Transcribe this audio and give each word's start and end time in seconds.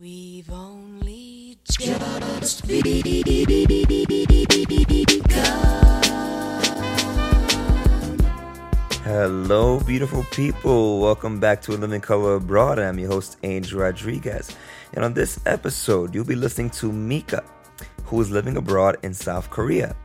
We've 0.00 0.48
only 0.52 1.58
just 1.68 2.68
begun. 2.68 3.02
Hello, 9.02 9.80
beautiful 9.80 10.22
people. 10.30 11.00
Welcome 11.00 11.40
back 11.40 11.60
to 11.62 11.72
A 11.72 11.74
Living 11.74 12.00
Color 12.00 12.36
Abroad. 12.36 12.78
I'm 12.78 13.00
your 13.00 13.08
host, 13.08 13.38
Angel 13.42 13.80
Rodriguez. 13.80 14.56
And 14.92 15.04
on 15.04 15.14
this 15.14 15.40
episode, 15.46 16.14
you'll 16.14 16.24
be 16.24 16.36
listening 16.36 16.70
to 16.70 16.92
Mika, 16.92 17.42
who 18.04 18.20
is 18.20 18.30
living 18.30 18.56
abroad 18.56 18.98
in 19.02 19.12
South 19.12 19.50
Korea. 19.50 19.96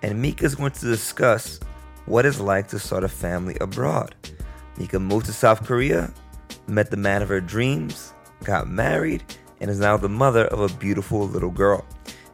And 0.00 0.22
Mika 0.22 0.46
is 0.46 0.54
going 0.54 0.72
to 0.72 0.86
discuss 0.86 1.60
what 2.06 2.24
it's 2.24 2.40
like 2.40 2.68
to 2.68 2.78
start 2.78 3.04
a 3.04 3.08
family 3.08 3.58
abroad. 3.60 4.14
Mika 4.78 4.98
moved 4.98 5.26
to 5.26 5.34
South 5.34 5.66
Korea, 5.66 6.10
met 6.66 6.90
the 6.90 6.96
man 6.96 7.20
of 7.20 7.28
her 7.28 7.42
dreams, 7.42 8.14
got 8.42 8.68
married, 8.68 9.22
and 9.60 9.70
is 9.70 9.80
now 9.80 9.96
the 9.96 10.08
mother 10.08 10.46
of 10.46 10.60
a 10.60 10.76
beautiful 10.78 11.28
little 11.28 11.50
girl. 11.50 11.84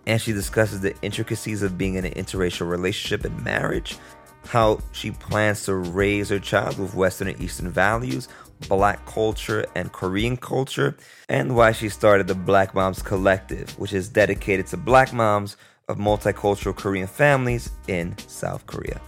And 0.06 0.20
she 0.20 0.33
discusses 0.33 0.80
the 0.80 0.97
intricacies 1.02 1.62
of 1.62 1.77
being 1.79 1.95
in 1.95 2.05
an 2.05 2.15
interracial 2.15 2.69
relationship 2.69 3.25
and 3.25 3.45
marriage, 3.45 3.98
how 4.47 4.80
she 4.92 5.11
plans 5.11 5.65
to 5.65 5.75
raise 5.75 6.30
her 6.30 6.39
child 6.39 6.78
with 6.78 6.95
Western 6.95 7.28
and 7.28 7.41
Eastern 7.41 7.69
values, 7.69 8.28
black 8.69 9.05
culture, 9.06 9.66
and 9.75 9.92
Korean 9.92 10.37
culture, 10.37 10.97
and 11.28 11.55
why 11.55 11.73
she 11.73 11.89
started 11.89 12.27
the 12.27 12.34
Black 12.34 12.75
Moms 12.75 13.03
Collective, 13.03 13.78
which 13.78 13.92
is 13.92 14.09
dedicated 14.09 14.67
to 14.69 14.77
black 14.77 15.12
moms 15.12 15.56
of 15.89 15.98
multicultural 15.98 16.77
Korean 16.77 17.06
families 17.06 17.70
in 17.89 18.17
South 18.19 18.67
Korea. 18.67 19.01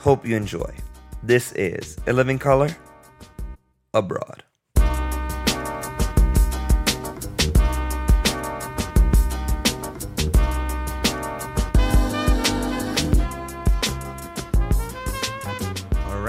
Hope 0.00 0.26
you 0.26 0.36
enjoy. 0.36 0.74
This 1.22 1.52
is 1.52 1.98
A 2.06 2.12
Living 2.12 2.38
Color 2.38 2.70
Abroad. 3.94 4.42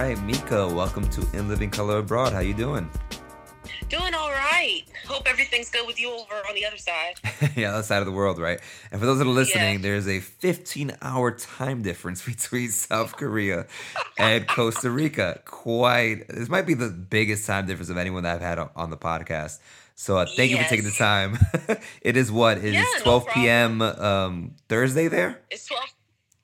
Right, 0.03 0.21
Mika, 0.23 0.67
welcome 0.67 1.09
to 1.09 1.21
In 1.33 1.47
Living 1.47 1.69
Color 1.69 1.99
Abroad. 1.99 2.33
How 2.33 2.39
you 2.39 2.53
doing? 2.53 2.89
Doing 3.87 4.13
all 4.13 4.31
right. 4.31 4.81
Hope 5.07 5.29
everything's 5.29 5.69
good 5.69 5.87
with 5.87 5.97
you 5.97 6.11
over 6.11 6.35
on 6.49 6.55
the 6.55 6.65
other 6.65 6.77
side. 6.77 7.13
yeah, 7.55 7.73
other 7.73 7.83
side 7.83 7.99
of 7.99 8.05
the 8.05 8.11
world, 8.11 8.37
right? 8.37 8.59
And 8.91 8.99
for 8.99 9.05
those 9.05 9.19
that 9.19 9.27
are 9.27 9.29
listening, 9.29 9.75
Yeah. 9.75 9.81
there's 9.81 10.07
a 10.09 10.19
15 10.19 10.97
hour 11.01 11.31
time 11.31 11.83
difference 11.83 12.21
between 12.25 12.69
South 12.71 13.15
Korea 13.15 13.65
and 14.17 14.45
Costa 14.47 14.89
Rica. 14.89 15.39
Quite, 15.45 16.27
this 16.27 16.49
might 16.49 16.65
be 16.65 16.73
the 16.73 16.89
biggest 16.89 17.47
time 17.47 17.65
difference 17.65 17.89
of 17.89 17.95
anyone 17.97 18.23
that 18.23 18.35
I've 18.35 18.41
had 18.41 18.59
on- 18.75 18.89
the 18.89 18.97
podcast. 18.97 19.59
So 19.95 20.17
uh, 20.17 20.25
thank 20.35 20.51
you 20.51 20.57
for 20.57 20.63
taking 20.63 20.85
the 20.85 20.91
time. 20.91 21.37
it 22.01 22.17
is 22.17 22.29
what? 22.31 22.57
It 22.57 22.65
is 22.65 22.73
Yeah, 22.73 22.83
no 22.97 23.03
12 23.03 23.27
p.m. 23.33 23.81
Um, 23.81 24.55
Thursday 24.67 25.07
there? 25.07 25.39
It's 25.49 25.65
12 25.67 25.83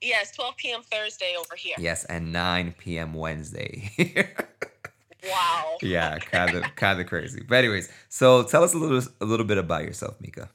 It's 0.02 0.32
12 0.32 0.56
p.m. 0.56 0.82
Thursday 0.82 1.34
over 1.38 1.54
here. 1.56 1.76
Yes, 1.78 2.04
and 2.04 2.32
9 2.32 2.74
p.m. 2.78 3.14
Wednesday. 3.14 3.90
Wow. 5.28 5.76
yeah, 5.82 6.18
kind 6.18 6.56
of 6.56 6.64
kind 6.76 7.00
of 7.00 7.06
crazy. 7.06 7.42
But 7.46 7.58
anyways, 7.58 7.90
so 8.08 8.42
tell 8.42 8.64
us 8.64 8.74
a 8.74 8.78
little 8.78 9.02
a 9.20 9.24
little 9.24 9.46
bit 9.46 9.58
about 9.58 9.84
yourself, 9.84 10.20
Mika. 10.20 10.48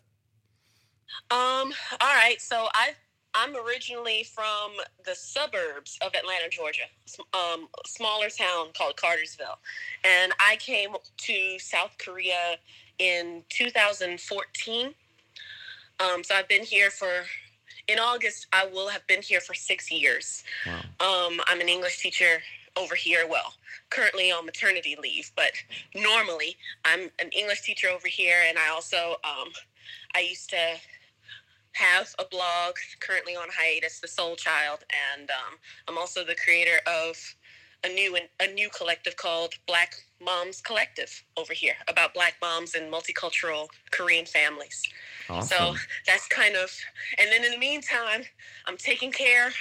Um, 1.31 1.73
all 2.01 2.15
right. 2.15 2.37
So 2.39 2.67
I 2.73 2.93
I'm 3.33 3.55
originally 3.55 4.23
from 4.23 4.71
the 5.05 5.13
suburbs 5.13 5.97
of 6.01 6.13
Atlanta, 6.15 6.49
Georgia. 6.49 6.83
Um, 7.33 7.67
smaller 7.85 8.29
town 8.29 8.67
called 8.77 8.95
Cartersville. 8.95 9.59
And 10.05 10.31
I 10.39 10.55
came 10.55 10.95
to 11.17 11.59
South 11.59 11.97
Korea 11.97 12.55
in 12.97 13.43
2014. 13.49 14.93
Um, 15.99 16.23
so 16.23 16.35
I've 16.35 16.47
been 16.47 16.63
here 16.63 16.89
for 16.89 17.25
in 17.87 17.99
August 17.99 18.47
I 18.53 18.65
will 18.67 18.89
have 18.89 19.05
been 19.07 19.21
here 19.21 19.41
for 19.41 19.53
6 19.53 19.91
years. 19.91 20.43
Wow. 20.65 21.27
Um, 21.27 21.41
I'm 21.47 21.61
an 21.61 21.69
English 21.69 22.01
teacher 22.01 22.41
over 22.77 22.95
here. 22.95 23.25
Well, 23.29 23.53
currently 23.89 24.31
on 24.31 24.45
maternity 24.45 24.97
leave, 25.01 25.31
but 25.35 25.51
normally 25.93 26.57
I'm 26.83 27.09
an 27.19 27.29
English 27.29 27.61
teacher 27.61 27.87
over 27.87 28.07
here, 28.07 28.37
and 28.47 28.57
I 28.57 28.69
also 28.69 29.15
um, 29.23 29.49
I 30.15 30.19
used 30.19 30.49
to 30.49 30.75
have 31.73 32.13
a 32.19 32.25
blog 32.25 32.75
currently 32.99 33.35
on 33.35 33.49
hiatus, 33.51 33.99
The 33.99 34.07
Soul 34.07 34.35
Child, 34.35 34.79
and 35.17 35.29
um, 35.29 35.57
I'm 35.87 35.97
also 35.97 36.23
the 36.23 36.35
creator 36.35 36.79
of 36.87 37.17
a 37.83 37.89
new 37.89 38.17
a 38.39 38.47
new 38.53 38.69
collective 38.69 39.15
called 39.15 39.53
Black 39.67 39.95
Moms 40.23 40.61
Collective 40.61 41.23
over 41.37 41.53
here 41.53 41.75
about 41.87 42.13
Black 42.13 42.35
moms 42.41 42.73
and 42.75 42.91
multicultural 42.91 43.67
Korean 43.91 44.25
families. 44.25 44.81
Awesome. 45.29 45.57
So 45.57 45.75
that's 46.07 46.27
kind 46.27 46.55
of, 46.55 46.71
and 47.17 47.31
then 47.31 47.43
in 47.43 47.51
the 47.51 47.57
meantime, 47.57 48.23
I'm 48.65 48.77
taking 48.77 49.11
care 49.11 49.51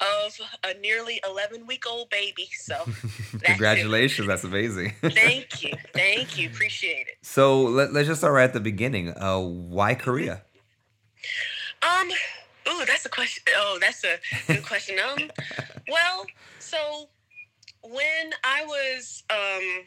of 0.00 0.38
a 0.64 0.78
nearly 0.80 1.20
11 1.28 1.66
week 1.66 1.84
old 1.88 2.10
baby. 2.10 2.48
So 2.52 2.74
Congratulations, 3.42 4.28
that's 4.28 4.44
amazing. 4.44 4.94
thank 5.02 5.62
you, 5.62 5.74
thank 5.94 6.38
you, 6.38 6.48
appreciate 6.48 7.08
it. 7.08 7.16
So 7.22 7.62
let, 7.62 7.92
let's 7.92 8.08
just 8.08 8.20
start 8.20 8.34
right 8.34 8.44
at 8.44 8.52
the 8.52 8.60
beginning. 8.60 9.10
Uh, 9.10 9.40
why 9.40 9.94
Korea? 9.94 10.42
Um, 11.82 12.08
ooh, 12.68 12.84
that's 12.86 13.04
a 13.06 13.08
question. 13.08 13.42
Oh, 13.56 13.78
that's 13.80 14.04
a 14.04 14.18
good 14.46 14.64
question. 14.64 14.96
Um, 14.98 15.30
well, 15.88 16.26
so 16.58 17.08
when 17.82 18.32
I 18.44 18.64
was 18.64 19.22
um 19.30 19.84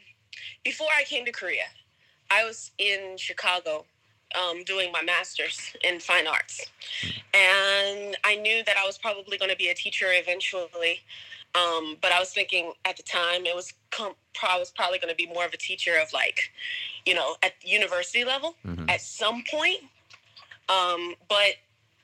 before 0.63 0.87
I 0.97 1.03
came 1.03 1.25
to 1.25 1.31
Korea, 1.31 1.65
I 2.29 2.45
was 2.45 2.71
in 2.77 3.17
Chicago 3.17 3.85
um, 4.33 4.63
doing 4.63 4.91
my 4.91 5.01
master's 5.01 5.59
in 5.83 5.99
fine 5.99 6.25
arts, 6.27 6.65
and 7.33 8.15
I 8.23 8.35
knew 8.35 8.63
that 8.63 8.77
I 8.77 8.85
was 8.85 8.97
probably 8.97 9.37
going 9.37 9.51
to 9.51 9.57
be 9.57 9.69
a 9.69 9.73
teacher 9.75 10.07
eventually. 10.09 11.01
Um, 11.53 11.97
but 12.01 12.13
I 12.13 12.19
was 12.19 12.29
thinking 12.33 12.71
at 12.85 12.95
the 12.95 13.03
time 13.03 13.45
it 13.45 13.53
was 13.53 13.73
com- 13.89 14.15
I 14.41 14.57
was 14.57 14.71
probably 14.71 14.99
going 14.99 15.09
to 15.09 15.15
be 15.15 15.27
more 15.27 15.45
of 15.45 15.53
a 15.53 15.57
teacher 15.57 15.97
of 16.01 16.13
like, 16.13 16.49
you 17.05 17.13
know, 17.13 17.35
at 17.43 17.53
university 17.61 18.23
level 18.23 18.55
Mhm. 18.65 18.89
at 18.89 19.01
some 19.01 19.43
point. 19.49 19.81
Um, 20.69 21.15
but 21.27 21.55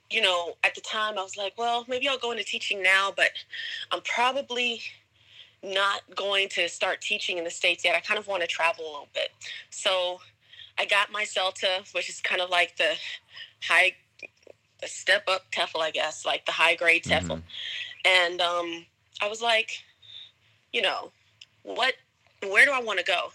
you 0.10 0.22
know, 0.22 0.58
at 0.64 0.74
the 0.76 0.82
time 0.82 1.18
I 1.18 1.24
was 1.24 1.38
like, 1.38 1.58
well, 1.58 1.86
maybe 1.88 2.08
I'll 2.10 2.18
go 2.18 2.32
into 2.32 2.44
teaching 2.44 2.82
now, 2.82 3.12
but 3.16 3.32
I'm 3.92 4.02
probably 4.02 4.82
not 5.64 6.02
going 6.16 6.50
to 6.50 6.70
start 6.70 7.02
teaching 7.02 7.38
in 7.38 7.44
the 7.44 7.50
States 7.52 7.84
yet. 7.84 7.96
I 7.96 8.00
kind 8.00 8.20
of 8.20 8.28
want 8.28 8.42
to 8.42 8.48
travel 8.48 8.86
a 8.86 8.92
little 8.92 9.08
bit. 9.14 9.30
So 9.70 10.20
I 10.78 10.86
got 10.86 11.12
my 11.12 11.24
CELTA, 11.24 11.94
which 11.94 12.10
is 12.10 12.22
kind 12.22 12.42
of 12.42 12.50
like 12.50 12.78
the 12.78 12.94
high 13.68 13.94
the 14.82 14.88
step 14.88 15.24
up 15.28 15.52
TEFL, 15.52 15.82
I 15.82 15.90
guess, 15.90 16.26
like 16.26 16.46
the 16.46 16.52
high 16.52 16.76
grade 16.76 17.04
TEFL. 17.04 17.42
Mhm. 17.42 17.42
And 18.06 18.42
um, 18.42 18.86
I 19.22 19.28
was 19.28 19.42
like, 19.42 19.72
you 20.72 20.82
know, 20.82 21.12
what 21.64 21.96
where 22.44 22.66
do 22.66 22.72
I 22.72 22.82
want 22.82 23.00
to 23.00 23.06
go? 23.06 23.32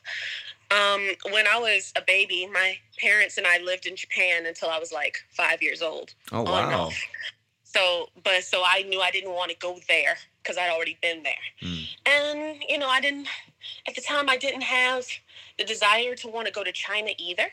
Um, 0.71 1.03
when 1.33 1.47
I 1.47 1.59
was 1.59 1.93
a 1.97 2.03
baby, 2.06 2.47
my 2.47 2.78
parents 2.99 3.37
and 3.37 3.47
I 3.47 3.59
lived 3.59 3.87
in 3.87 3.97
Japan 3.97 4.47
until 4.47 4.71
I 4.71 4.78
was 4.78 4.93
like 4.93 5.19
five 5.31 5.60
years 5.60 5.83
old. 5.83 6.15
Oh 6.31 6.43
wow. 6.43 6.91
So, 7.72 8.09
but 8.22 8.44
so 8.44 8.62
I 8.65 8.83
knew 8.83 9.00
I 9.00 9.10
didn't 9.10 9.33
want 9.33 9.50
to 9.50 9.56
go 9.56 9.78
there 9.88 10.16
because 10.43 10.59
I'd 10.59 10.71
already 10.71 10.99
been 11.00 11.22
there. 11.22 11.34
Mm. 11.62 11.87
And, 12.06 12.62
you 12.69 12.78
know, 12.78 12.88
I 12.88 13.00
didn't, 13.00 13.28
at 13.88 13.94
the 13.94 14.03
time, 14.03 14.28
I 14.28 14.37
didn't 14.37 14.62
have 14.62 15.06
the 15.59 15.65
desire 15.65 16.15
to 16.16 16.28
want 16.28 16.47
to 16.47 16.53
go 16.53 16.65
to 16.65 16.72
China 16.72 17.10
either. 17.19 17.47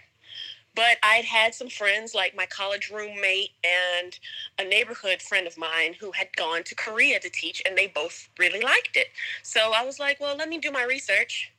But 0.75 0.97
I'd 1.03 1.25
had 1.25 1.56
some 1.56 1.68
friends, 1.68 2.13
like 2.13 2.35
my 2.35 2.46
college 2.46 2.91
roommate 2.94 3.52
and 3.63 4.18
a 4.59 4.63
neighborhood 4.63 5.22
friend 5.22 5.47
of 5.47 5.57
mine 5.57 5.96
who 6.00 6.12
had 6.12 6.36
gone 6.38 6.63
to 6.63 6.75
Korea 6.75 7.19
to 7.19 7.30
teach, 7.30 7.62
and 7.66 7.78
they 7.78 7.88
both 7.88 8.30
really 8.38 8.62
liked 8.62 8.96
it. 8.96 9.07
So 9.41 9.72
I 9.75 9.84
was 9.84 10.00
like, 10.00 10.19
well, 10.19 10.38
let 10.38 10.47
me 10.47 10.57
do 10.59 10.72
my 10.72 10.84
research 10.84 11.51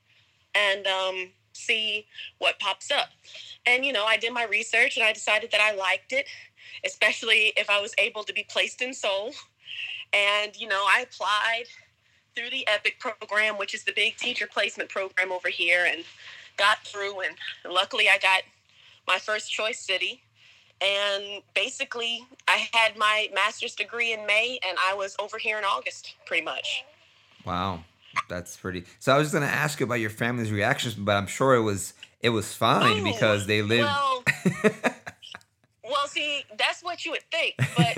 and 0.54 0.86
um, 0.86 1.30
see 1.52 2.06
what 2.38 2.58
pops 2.60 2.90
up. 2.90 3.08
And, 3.66 3.84
you 3.84 3.92
know, 3.92 4.04
I 4.04 4.16
did 4.16 4.32
my 4.32 4.44
research 4.44 4.96
and 4.96 5.04
I 5.04 5.12
decided 5.12 5.50
that 5.50 5.60
I 5.60 5.74
liked 5.74 6.12
it, 6.12 6.26
especially 6.84 7.52
if 7.56 7.68
I 7.70 7.80
was 7.80 7.94
able 7.98 8.24
to 8.24 8.32
be 8.32 8.44
placed 8.48 8.82
in 8.82 8.92
Seoul. 8.94 9.32
And, 10.12 10.56
you 10.56 10.68
know, 10.68 10.84
I 10.86 11.02
applied 11.02 11.64
through 12.36 12.50
the 12.50 12.66
EPIK 12.68 12.98
program, 12.98 13.58
which 13.58 13.74
is 13.74 13.84
the 13.84 13.92
big 13.94 14.16
teacher 14.16 14.48
placement 14.50 14.88
program 14.88 15.32
over 15.32 15.48
here, 15.48 15.86
and 15.86 16.04
got 16.56 16.78
through. 16.84 17.20
And 17.20 17.34
luckily, 17.68 18.08
I 18.08 18.18
got 18.18 18.42
my 19.06 19.18
first 19.18 19.50
choice 19.52 19.80
city. 19.80 20.22
And 20.82 21.42
basically, 21.54 22.24
I 22.48 22.68
had 22.72 22.96
my 22.96 23.28
master's 23.34 23.74
degree 23.74 24.12
in 24.12 24.26
May, 24.26 24.58
and 24.66 24.78
I 24.78 24.94
was 24.94 25.14
over 25.18 25.36
here 25.36 25.58
in 25.58 25.64
August, 25.64 26.14
pretty 26.26 26.44
much. 26.44 26.84
Wow. 27.44 27.84
That's 28.28 28.56
pretty. 28.56 28.84
So 28.98 29.12
I 29.14 29.18
was 29.18 29.26
just 29.26 29.34
gonna 29.34 29.46
ask 29.46 29.78
you 29.78 29.86
about 29.86 30.00
your 30.00 30.10
family's 30.10 30.50
reactions, 30.50 30.94
but 30.94 31.16
I'm 31.16 31.26
sure 31.26 31.54
it 31.54 31.62
was 31.62 31.94
it 32.20 32.30
was 32.30 32.52
fine 32.52 33.00
Oh, 33.00 33.04
because 33.04 33.46
they 33.46 33.62
live. 33.62 33.86
Well, 33.86 34.24
well, 35.90 36.06
see, 36.06 36.44
that's 36.58 36.82
what 36.82 37.04
you 37.04 37.10
would 37.12 37.24
think, 37.30 37.54
but 37.76 37.96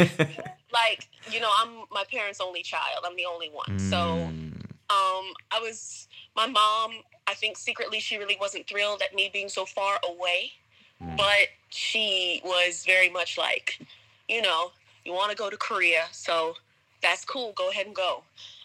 like, 0.73 1.09
you 1.31 1.41
know, 1.41 1.51
I'm 1.59 1.85
my 1.93 2.05
parents' 2.11 2.41
only 2.41 2.63
child. 2.63 3.05
I'm 3.05 3.17
the 3.17 3.27
only 3.27 3.49
one, 3.51 3.79
so 3.79 3.97
Mm. 3.97 4.65
um, 4.91 5.27
I 5.51 5.59
was 5.61 6.09
my 6.37 6.47
mom. 6.47 6.93
I 7.27 7.35
think 7.35 7.57
secretly 7.57 8.01
she 8.01 8.19
really 8.19 8.37
wasn't 8.41 8.67
thrilled 8.67 9.01
at 9.03 9.15
me 9.15 9.31
being 9.33 9.49
so 9.49 9.65
far 9.65 9.99
away 10.09 10.53
Mm. 11.03 11.17
but 11.17 11.49
she 11.71 12.41
was 12.45 12.85
very 12.87 13.09
much 13.09 13.37
like, 13.37 13.79
you 14.29 14.41
know, 14.41 14.71
you 15.05 15.13
want 15.13 15.31
to 15.33 15.37
go 15.37 15.51
to 15.51 15.57
Korea, 15.57 16.05
so 16.13 16.55
that's 17.03 17.25
cool. 17.25 17.53
Go 17.57 17.71
ahead 17.71 17.87
and 17.87 17.95
go. 17.95 18.23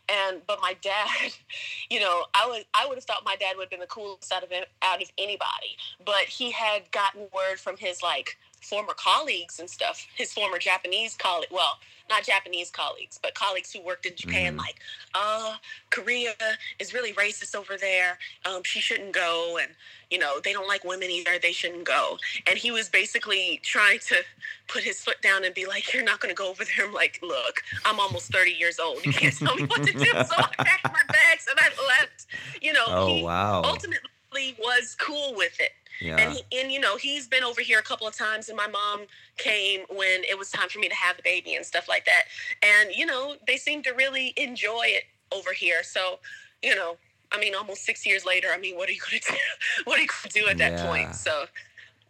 And 0.10 0.42
but 0.46 0.60
my 0.62 0.76
dad, 0.82 1.08
you 1.90 2.00
know, 2.00 2.26
I 2.36 2.48
would 2.48 2.66
I 2.76 2.86
would 2.86 2.96
have 2.96 3.06
thought 3.06 3.24
my 3.26 3.36
dad 3.38 3.56
would 3.58 3.64
have 3.64 3.70
been 3.72 3.80
the 3.80 3.88
coolest 3.88 4.32
out 4.32 4.44
of 4.44 4.52
it- 4.52 4.70
out 4.84 5.02
of 5.02 5.10
anybody. 5.18 5.72
But 6.06 6.26
he 6.30 6.52
had 6.52 6.92
gotten 6.92 7.22
word 7.34 7.60
from 7.60 7.76
his 7.78 8.04
like 8.04 8.38
former 8.68 8.94
colleagues 8.94 9.60
and 9.60 9.70
stuff, 9.70 10.06
his 10.16 10.34
former 10.34 10.60
Japanese 10.60 11.16
colleague, 11.16 11.50
well, 11.52 11.78
not 12.10 12.24
Japanese 12.24 12.70
colleagues, 12.70 13.20
but 13.22 13.34
colleagues 13.36 13.72
who 13.74 13.82
worked 13.82 14.06
in 14.06 14.16
Japan, 14.16 14.54
Mhm. 14.54 14.58
like, 14.58 14.80
uh, 15.14 15.58
Korea 15.90 16.36
is 16.80 16.94
really 16.94 17.14
racist 17.14 17.56
over 17.56 17.78
there. 17.78 18.18
Um, 18.46 18.64
she 18.64 18.80
shouldn't 18.80 19.14
go, 19.14 19.58
and 19.58 19.76
you 20.10 20.18
know 20.18 20.40
they 20.40 20.54
don't 20.54 20.68
like 20.68 20.84
women 20.84 21.10
either. 21.10 21.38
They 21.40 21.52
shouldn't 21.52 21.84
go. 21.86 22.18
And 22.46 22.58
he 22.58 22.72
was 22.72 22.90
basically 22.90 23.60
trying 23.64 24.00
to 24.00 24.24
put 24.68 24.84
his 24.84 25.02
foot 25.02 25.22
down 25.22 25.44
and 25.44 25.54
be 25.54 25.66
like, 25.66 25.94
"You're 25.94 26.04
not 26.04 26.20
going 26.22 26.34
to 26.34 26.38
go 26.38 26.50
over 26.50 26.64
there." 26.64 26.86
I'm 26.86 26.94
like, 26.94 27.20
"Look, 27.22 27.64
I'm 27.86 28.00
almost 28.00 28.32
30 28.32 28.52
years 28.52 28.80
old. 28.80 29.04
You 29.04 29.10
can't 29.10 29.36
tell 29.38 29.56
me 29.56 29.64
what 29.68 29.84
to 29.84 29.94
do." 29.94 30.06
So 30.24 30.36
I 30.38 30.56
packed 30.64 30.92
my 30.92 31.04
bags 31.12 31.48
and 31.50 31.60
I 31.60 31.70
left. 31.88 32.26
You 32.62 32.74
know, 32.74 32.88
Oh 32.88 33.08
he 33.08 33.24
wow. 33.24 33.62
ultimately 33.64 34.10
was 34.34 34.96
cool 35.00 35.34
with 35.36 35.60
it. 35.60 35.72
Yeah. 36.02 36.18
And 36.20 36.32
he, 36.32 36.60
and 36.60 36.72
you 36.72 36.80
know 36.80 36.98
he's 36.98 37.28
been 37.28 37.44
over 37.44 37.62
here 37.62 37.80
a 37.80 37.84
couple 37.84 38.08
of 38.08 38.16
times, 38.16 38.50
and 38.50 38.58
my 38.58 38.68
mom 38.68 39.02
came 39.38 39.82
when 39.90 40.24
it 40.30 40.38
was 40.38 40.52
time 40.52 40.70
for 40.70 40.80
me 40.80 40.88
to 40.88 40.96
have 40.96 41.18
the 41.18 41.24
baby 41.24 41.56
and 41.56 41.66
stuff 41.66 41.88
like 41.90 42.06
that. 42.06 42.24
And 42.62 42.92
you 42.96 43.06
know 43.06 43.36
they 43.48 43.58
seem 43.58 43.82
to 43.84 43.92
really 43.92 44.34
enjoy 44.38 44.84
it 44.86 45.04
over 45.32 45.54
here. 45.54 45.84
So 45.84 46.20
you 46.62 46.76
know, 46.76 46.98
I 47.32 47.40
mean, 47.40 47.56
almost 47.56 47.84
six 47.84 48.06
years 48.06 48.26
later, 48.26 48.50
I 48.54 48.58
mean, 48.60 48.76
what 48.76 48.90
are 48.90 48.94
you 48.94 49.00
going 49.10 49.22
to 49.26 49.32
do? 49.32 49.38
what 49.86 49.98
are 50.00 50.02
you 50.02 50.08
going 50.08 50.30
to 50.32 50.40
do 50.40 50.48
at 50.48 50.58
that 50.60 50.74
Yeah. 50.78 50.86
point? 50.86 51.16
So, 51.16 51.46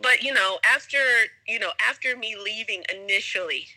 but 0.01 0.21
you 0.23 0.33
know, 0.33 0.59
after 0.65 0.97
you 1.47 1.59
know, 1.59 1.71
after 1.87 2.17
me 2.17 2.35
leaving 2.41 2.83
initially, 2.93 3.67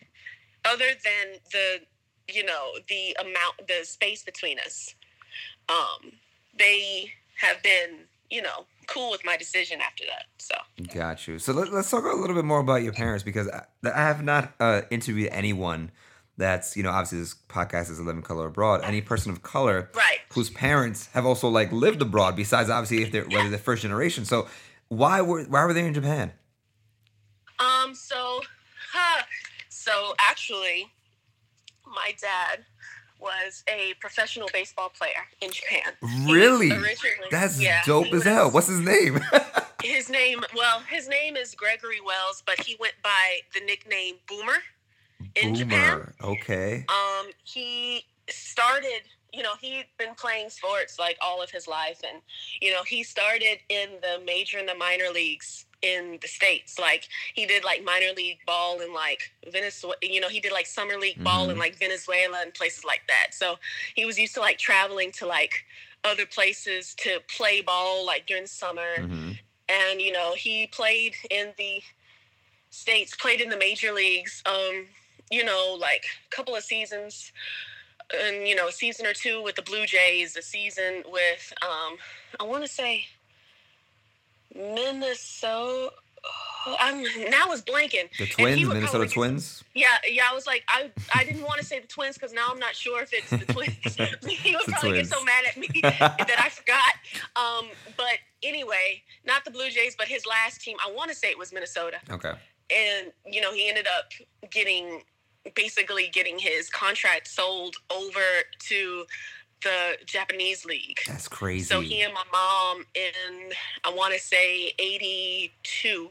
other 0.65 0.87
than 1.03 1.39
the 1.51 1.81
you 2.27 2.45
know 2.45 2.71
the 2.89 3.15
amount, 3.19 3.67
the 3.67 3.85
space 3.85 4.23
between 4.23 4.59
us, 4.59 4.95
um, 5.69 6.11
they 6.57 7.13
have 7.39 7.61
been 7.63 8.05
you 8.31 8.41
know 8.41 8.65
cool 8.87 9.11
with 9.11 9.23
my 9.23 9.37
decision 9.37 9.79
after 9.81 10.03
that. 10.05 10.25
So. 10.37 10.55
Got 10.93 11.27
you. 11.27 11.39
So 11.39 11.53
let, 11.53 11.71
let's 11.71 11.89
talk 11.89 12.03
a 12.03 12.07
little 12.07 12.35
bit 12.35 12.43
more 12.45 12.59
about 12.59 12.83
your 12.83 12.91
parents 12.93 13.23
because 13.23 13.47
I, 13.47 13.63
I 13.85 14.01
have 14.01 14.23
not 14.23 14.53
uh, 14.59 14.81
interviewed 14.89 15.29
anyone 15.31 15.91
that's 16.37 16.75
you 16.75 16.81
know 16.83 16.89
obviously 16.89 17.19
this 17.19 17.35
podcast 17.49 17.91
is 17.91 17.99
a 17.99 18.03
living 18.03 18.21
color 18.23 18.47
abroad. 18.47 18.81
Any 18.83 19.01
person 19.01 19.31
of 19.31 19.43
color 19.43 19.89
Right. 19.95 20.19
whose 20.33 20.49
parents 20.49 21.07
have 21.13 21.25
also 21.25 21.47
like 21.49 21.71
lived 21.71 22.01
abroad, 22.01 22.35
besides 22.35 22.69
obviously 22.69 23.03
if 23.03 23.11
they're 23.11 23.25
whether 23.25 23.49
they're 23.49 23.59
first 23.59 23.83
generation. 23.83 24.25
So 24.25 24.47
why 24.87 25.21
were 25.21 25.43
why 25.43 25.63
were 25.65 25.73
they 25.73 25.85
in 25.85 25.93
Japan? 25.93 26.31
Um. 27.59 27.93
So, 27.93 28.41
huh, 28.91 29.23
so 29.69 30.13
actually, 30.19 30.91
my 31.85 32.13
dad 32.19 32.65
was 33.21 33.63
a 33.67 33.93
professional 33.99 34.49
baseball 34.53 34.89
player 34.89 35.27
in 35.41 35.51
Japan. 35.51 35.93
Really? 36.27 36.71
That's 37.29 37.61
yeah, 37.61 37.81
dope 37.85 38.11
as 38.13 38.23
hell. 38.23 38.51
What's 38.51 38.67
his 38.67 38.79
name? 38.79 39.19
his 39.83 40.09
name? 40.09 40.41
Well, 40.55 40.81
his 40.89 41.07
name 41.07 41.35
is 41.35 41.55
Gregory 41.55 42.01
Wells, 42.01 42.43
but 42.45 42.59
he 42.61 42.75
went 42.79 42.95
by 43.03 43.39
the 43.53 43.61
nickname 43.65 44.15
Boomer 44.27 44.57
in 45.35 45.55
Japan. 45.55 45.97
Boomer. 45.97 46.15
Okay. 46.23 46.85
Um, 46.89 47.27
he 47.43 48.05
started, 48.29 49.01
you 49.31 49.43
know, 49.43 49.53
he'd 49.61 49.87
been 49.97 50.15
playing 50.15 50.49
sports 50.49 50.97
like 50.99 51.17
all 51.21 51.41
of 51.41 51.51
his 51.51 51.67
life, 51.67 52.01
and 52.07 52.21
you 52.61 52.71
know, 52.71 52.83
he 52.83 53.03
started 53.03 53.59
in 53.69 53.89
the 54.01 54.23
major 54.25 54.57
and 54.57 54.67
the 54.67 54.75
minor 54.75 55.09
leagues 55.13 55.65
in 55.81 56.19
the 56.21 56.27
states. 56.27 56.77
Like 56.79 57.07
he 57.33 57.45
did 57.45 57.63
like 57.63 57.83
minor 57.83 58.11
league 58.15 58.39
ball 58.45 58.79
in 58.81 58.93
like 58.93 59.31
Venezuela. 59.51 59.95
You 60.01 60.21
know, 60.21 60.29
he 60.29 60.39
did 60.39 60.51
like 60.51 60.65
summer 60.67 60.97
league 60.97 61.23
ball 61.23 61.49
in 61.49 61.55
Mhm. 61.57 61.59
like 61.59 61.75
Venezuela 61.77 62.41
and 62.41 62.53
places 62.53 62.83
like 62.85 63.01
that. 63.07 63.33
So 63.33 63.57
he 63.95 64.05
was 64.05 64.17
used 64.19 64.33
to 64.35 64.41
like 64.41 64.57
traveling 64.57 65.11
to 65.13 65.25
like 65.25 65.65
other 66.03 66.25
places 66.25 66.95
to 66.95 67.19
play 67.35 67.61
ball 67.61 68.05
like 68.05 68.25
during 68.25 68.43
the 68.43 68.49
summer 68.49 68.97
Mhm. 68.97 69.37
and 69.69 70.01
you 70.01 70.11
know 70.11 70.33
he 70.33 70.65
played 70.67 71.15
in 71.29 71.53
the 71.57 71.83
states 72.71 73.15
played 73.15 73.41
in 73.41 73.49
the 73.49 73.57
major 73.57 73.91
leagues 73.91 74.41
um 74.45 74.87
you 75.29 75.43
know 75.43 75.75
like 75.79 76.03
a 76.25 76.35
couple 76.35 76.55
of 76.55 76.63
seasons 76.63 77.31
and 78.19 78.47
you 78.47 78.55
know 78.55 78.67
a 78.67 78.71
season 78.71 79.05
or 79.05 79.13
two 79.13 79.41
with 79.43 79.55
the 79.55 79.61
blue 79.61 79.85
jays 79.85 80.35
a 80.35 80.41
season 80.41 81.03
with 81.07 81.53
um 81.61 81.97
i 82.39 82.43
want 82.43 82.63
to 82.63 82.67
say 82.67 83.05
minnesota 84.55 85.91
I'm 86.79 87.01
now 87.29 87.51
is 87.51 87.63
blanking. 87.63 88.07
The 88.19 88.27
twins, 88.27 88.67
Minnesota 88.67 89.07
Twins. 89.07 89.63
Yeah, 89.73 89.87
yeah. 90.07 90.23
I 90.29 90.35
was 90.35 90.45
like, 90.45 90.63
I, 90.67 90.91
I 91.13 91.23
didn't 91.23 91.41
want 91.41 91.59
to 91.59 91.65
say 91.65 91.79
the 91.79 91.87
twins 91.87 92.15
because 92.15 92.33
now 92.33 92.49
I'm 92.51 92.59
not 92.59 92.75
sure 92.75 93.01
if 93.01 93.11
it's 93.13 93.29
the 93.31 93.51
twins. 93.51 93.73
he 94.29 94.55
would 94.55 94.65
probably 94.65 94.91
Twins. 94.91 95.09
get 95.09 95.17
so 95.17 95.23
mad 95.23 95.43
at 95.49 95.57
me 95.57 95.67
that 95.81 96.39
I 96.39 96.49
forgot. 96.49 96.83
Um, 97.35 97.69
but 97.97 98.19
anyway, 98.43 99.01
not 99.25 99.43
the 99.43 99.51
Blue 99.51 99.69
Jays, 99.69 99.95
but 99.97 100.07
his 100.07 100.25
last 100.27 100.61
team. 100.61 100.77
I 100.85 100.91
want 100.91 101.09
to 101.09 101.15
say 101.15 101.29
it 101.29 101.37
was 101.37 101.51
Minnesota, 101.51 101.97
Okay. 102.11 102.33
and 102.69 103.11
you 103.25 103.41
know 103.41 103.53
he 103.53 103.67
ended 103.67 103.87
up 103.87 104.11
getting 104.51 105.01
basically 105.55 106.09
getting 106.09 106.37
his 106.37 106.69
contract 106.69 107.27
sold 107.27 107.75
over 107.91 108.21
to 108.59 109.05
the 109.61 109.97
Japanese 110.05 110.65
league. 110.65 110.99
That's 111.07 111.27
crazy. 111.27 111.65
So 111.65 111.81
he 111.81 112.01
and 112.01 112.13
my 112.13 112.23
mom 112.31 112.85
in 112.95 113.51
I 113.83 113.93
want 113.93 114.13
to 114.13 114.19
say 114.19 114.73
82 114.79 116.09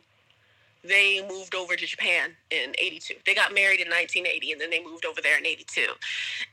they 0.83 1.23
moved 1.29 1.55
over 1.55 1.77
to 1.77 1.87
Japan 1.87 2.31
in 2.51 2.71
82. 2.79 3.15
They 3.27 3.35
got 3.35 3.53
married 3.53 3.81
in 3.81 3.89
1980 3.89 4.53
and 4.53 4.61
then 4.61 4.71
they 4.71 4.83
moved 4.83 5.05
over 5.05 5.21
there 5.21 5.39
in 5.39 5.47
82. 5.47 5.87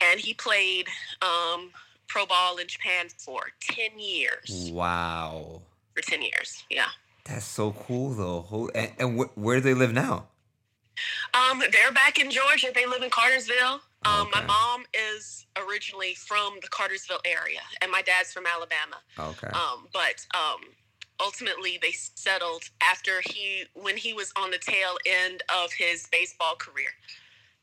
And 0.01 0.19
he 0.19 0.33
played 0.33 0.87
um, 1.21 1.71
pro 2.07 2.25
ball 2.25 2.57
in 2.57 2.67
Japan 2.67 3.07
for 3.17 3.51
10 3.61 3.97
years. 3.97 4.69
wow. 4.73 5.61
For 5.95 6.01
10 6.01 6.21
years. 6.21 6.63
Yeah. 6.69 6.87
That's 7.25 7.45
so 7.45 7.71
cool 7.71 8.13
though. 8.13 8.69
And, 8.75 8.91
and 8.99 9.19
wh- 9.19 9.37
where 9.37 9.57
do 9.57 9.61
they 9.61 9.73
live 9.73 9.93
now? 9.93 10.27
Um, 11.33 11.59
they're 11.71 11.91
back 11.91 12.19
in 12.19 12.31
Georgia. 12.31 12.67
They 12.73 12.85
live 12.85 13.03
in 13.03 13.09
Cartersville. 13.09 13.81
Um, 14.05 14.27
Okay. 14.27 14.41
My 14.41 14.45
mom 14.45 14.85
is 14.93 15.45
originally 15.57 16.13
from 16.13 16.59
the 16.61 16.67
Cartersville 16.67 17.21
area, 17.25 17.61
and 17.81 17.91
my 17.91 18.01
dad's 18.01 18.31
from 18.31 18.45
Alabama. 18.45 18.97
Okay. 19.19 19.47
Um, 19.47 19.87
but 19.93 20.25
um, 20.35 20.61
ultimately, 21.19 21.79
they 21.81 21.91
settled 21.91 22.63
after 22.81 23.21
he, 23.25 23.63
when 23.73 23.97
he 23.97 24.13
was 24.13 24.31
on 24.37 24.51
the 24.51 24.59
tail 24.59 24.97
end 25.05 25.43
of 25.63 25.71
his 25.73 26.07
baseball 26.11 26.55
career, 26.55 26.89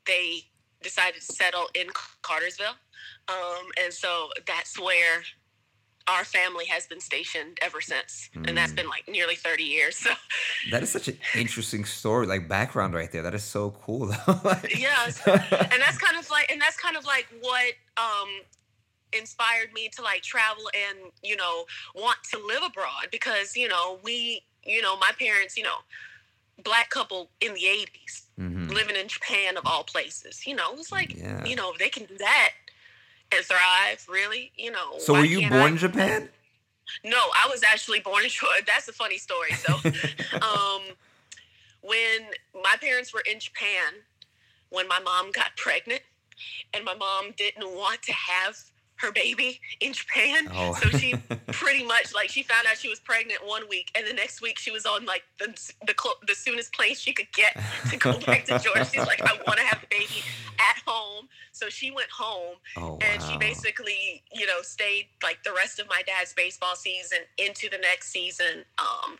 they 0.06 0.42
decided 0.82 1.20
to 1.22 1.32
settle 1.32 1.66
in 1.74 1.88
Cartersville. 2.22 2.76
Um, 3.28 3.66
and 3.82 3.92
so 3.92 4.28
that's 4.46 4.78
where 4.78 5.22
our 6.06 6.24
family 6.24 6.66
has 6.66 6.86
been 6.86 7.00
stationed 7.00 7.56
ever 7.62 7.80
since. 7.80 8.28
And 8.34 8.56
that's 8.56 8.72
been 8.72 8.88
like 8.88 9.08
nearly 9.08 9.36
30 9.36 9.62
years. 9.64 9.96
So, 9.96 10.10
that 10.70 10.82
is 10.82 10.90
such 10.90 11.08
an 11.08 11.18
interesting 11.34 11.84
story, 11.86 12.26
like 12.26 12.46
background 12.48 12.92
right 12.94 13.10
there. 13.10 13.22
That 13.22 13.34
is 13.34 13.42
so 13.44 13.70
cool. 13.82 14.08
Like- 14.44 14.78
Yeah, 14.78 15.04
and 15.06 15.80
that's 15.82 15.98
kind 15.98 16.18
of 16.18 16.28
like 16.30 16.50
and 16.50 16.60
that's 16.60 16.76
kind 16.76 16.96
of 16.96 17.04
like 17.06 17.26
what 17.40 17.72
um 17.96 18.28
inspired 19.12 19.72
me 19.72 19.88
to 19.96 20.02
like 20.02 20.22
travel 20.22 20.64
and 20.74 20.98
you 21.22 21.36
know 21.36 21.64
want 21.94 22.18
to 22.32 22.38
live 22.44 22.62
abroad 22.66 23.06
because 23.12 23.56
you 23.56 23.68
know 23.68 23.98
we 24.02 24.42
you 24.64 24.82
know 24.82 24.96
my 24.98 25.12
parents 25.18 25.56
you 25.56 25.62
know 25.62 25.76
black 26.64 26.90
couple 26.90 27.30
in 27.40 27.54
the 27.54 27.60
80s 27.60 28.22
Mhm. 28.40 28.68
living 28.72 28.96
in 28.96 29.06
japan 29.06 29.56
of 29.56 29.64
all 29.66 29.84
places 29.84 30.44
you 30.46 30.56
know 30.56 30.72
it 30.72 30.76
was 30.76 30.90
like 30.90 31.14
Yeah. 31.16 31.44
you 31.44 31.54
know 31.54 31.72
they 31.78 31.88
can 31.88 32.06
do 32.06 32.18
that 32.18 32.50
and 33.36 33.44
thrive 33.44 34.06
really 34.08 34.52
you 34.56 34.70
know 34.70 34.98
So 34.98 35.14
were 35.14 35.24
you 35.24 35.48
born 35.48 35.62
I? 35.62 35.68
in 35.68 35.76
Japan? 35.76 36.28
no 37.04 37.16
i 37.18 37.48
was 37.50 37.62
actually 37.64 38.00
born 38.00 38.24
in 38.24 38.30
Georgia. 38.30 38.62
that's 38.66 38.88
a 38.88 38.92
funny 38.92 39.18
story 39.18 39.52
so 39.52 39.74
um, 40.42 40.82
when 41.82 42.30
my 42.54 42.76
parents 42.80 43.12
were 43.12 43.22
in 43.30 43.38
Japan, 43.40 43.92
when 44.70 44.88
my 44.88 45.00
mom 45.00 45.30
got 45.32 45.54
pregnant, 45.56 46.00
and 46.72 46.82
my 46.84 46.94
mom 46.94 47.32
didn't 47.36 47.68
want 47.76 48.00
to 48.02 48.12
have 48.12 48.56
her 48.96 49.10
baby 49.12 49.60
in 49.80 49.92
Japan, 49.92 50.48
Oh. 50.52 50.74
so 50.74 50.88
she 50.90 51.14
pretty 51.52 51.84
much 51.84 52.14
like 52.14 52.30
she 52.30 52.42
found 52.42 52.66
out 52.66 52.76
she 52.78 52.88
was 52.88 53.00
pregnant 53.00 53.44
one 53.46 53.68
week, 53.68 53.90
and 53.94 54.06
the 54.06 54.12
next 54.14 54.40
week 54.40 54.58
she 54.58 54.70
was 54.70 54.86
on 54.86 55.04
like 55.04 55.22
the 55.38 55.48
the, 55.86 55.94
clo- 55.94 56.12
the 56.26 56.34
soonest 56.34 56.72
plane 56.72 56.94
she 56.94 57.12
could 57.12 57.30
get 57.32 57.56
to 57.90 57.96
go 57.96 58.18
back 58.20 58.44
to 58.46 58.58
Georgia. 58.58 58.84
She's 58.84 59.06
like, 59.06 59.20
I 59.22 59.34
want 59.46 59.58
to 59.58 59.64
have 59.64 59.80
the 59.80 59.86
baby 59.90 60.22
at 60.58 60.82
home, 60.86 61.28
so 61.52 61.68
she 61.68 61.90
went 61.90 62.10
home 62.10 62.56
oh 62.76 62.98
and 63.02 63.22
she 63.22 63.36
basically 63.38 64.22
you 64.32 64.46
know 64.46 64.62
stayed 64.62 65.06
like 65.22 65.42
the 65.44 65.52
rest 65.52 65.78
of 65.80 65.88
my 65.88 66.02
dad's 66.06 66.32
baseball 66.32 66.76
season 66.76 67.18
into 67.38 67.68
the 67.70 67.78
next 67.78 68.10
season 68.10 68.64
um 68.78 69.18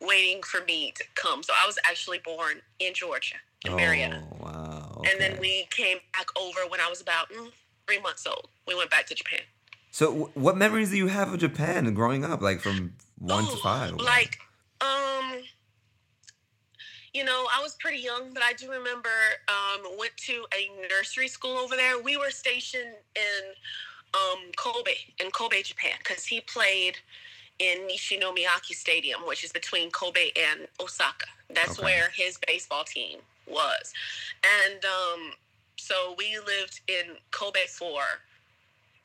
waiting 0.00 0.42
for 0.42 0.62
me 0.64 0.92
to 0.94 1.02
come 1.14 1.42
so 1.42 1.52
i 1.62 1.66
was 1.66 1.78
actually 1.84 2.18
born 2.24 2.60
in 2.80 2.92
georgia 2.94 3.36
in 3.64 3.74
marietta 3.76 4.22
Oh 4.32 4.36
wow. 4.44 5.02
and 5.10 5.20
then 5.20 5.38
we 5.40 5.66
came 5.70 5.98
back 6.12 6.26
over 6.40 6.60
when 6.68 6.80
i 6.80 6.88
was 6.88 7.00
about 7.00 7.30
mm, 7.30 7.50
three 7.86 8.00
months 8.00 8.26
old 8.26 8.48
we 8.66 8.74
went 8.74 8.90
back 8.90 9.06
to 9.06 9.14
japan 9.14 9.40
So 9.90 10.12
wh- 10.12 10.36
what 10.36 10.56
memories 10.56 10.90
do 10.90 10.96
you 10.96 11.06
have 11.08 11.32
of 11.32 11.38
Japan 11.40 11.92
growing 11.94 12.24
up, 12.24 12.42
like 12.42 12.60
from 12.60 12.94
one 13.18 13.44
to 13.44 13.56
five? 13.56 13.96
like 14.00 14.38
um 14.80 15.42
you 17.14 17.24
know, 17.24 17.46
I 17.56 17.62
was 17.62 17.74
pretty 17.80 17.98
young, 18.02 18.34
but 18.34 18.42
I 18.42 18.52
do 18.52 18.70
remember 18.70 19.08
um, 19.48 19.96
went 19.98 20.14
to 20.28 20.44
a 20.54 20.68
nursery 20.90 21.28
school 21.28 21.56
over 21.56 21.74
there. 21.74 21.98
We 21.98 22.18
were 22.18 22.28
stationed 22.30 22.94
in 23.14 23.42
um, 24.12 24.50
Kobe, 24.56 24.92
in 25.18 25.30
Kobe, 25.30 25.62
Japan, 25.62 25.92
because 25.98 26.26
he 26.26 26.42
played 26.42 26.98
in 27.58 27.88
Nishinomiya 27.88 28.62
Stadium, 28.64 29.20
which 29.26 29.44
is 29.44 29.50
between 29.52 29.90
Kobe 29.90 30.30
and 30.36 30.68
Osaka. 30.78 31.24
That's 31.54 31.78
Okay. 31.78 31.84
where 31.84 32.10
his 32.14 32.38
baseball 32.46 32.84
team 32.84 33.20
was. 33.46 33.94
And 34.44 34.84
um, 34.84 35.30
so 35.76 36.14
we 36.18 36.38
lived 36.38 36.80
in 36.88 37.16
Kobe 37.30 37.66
for 37.68 38.00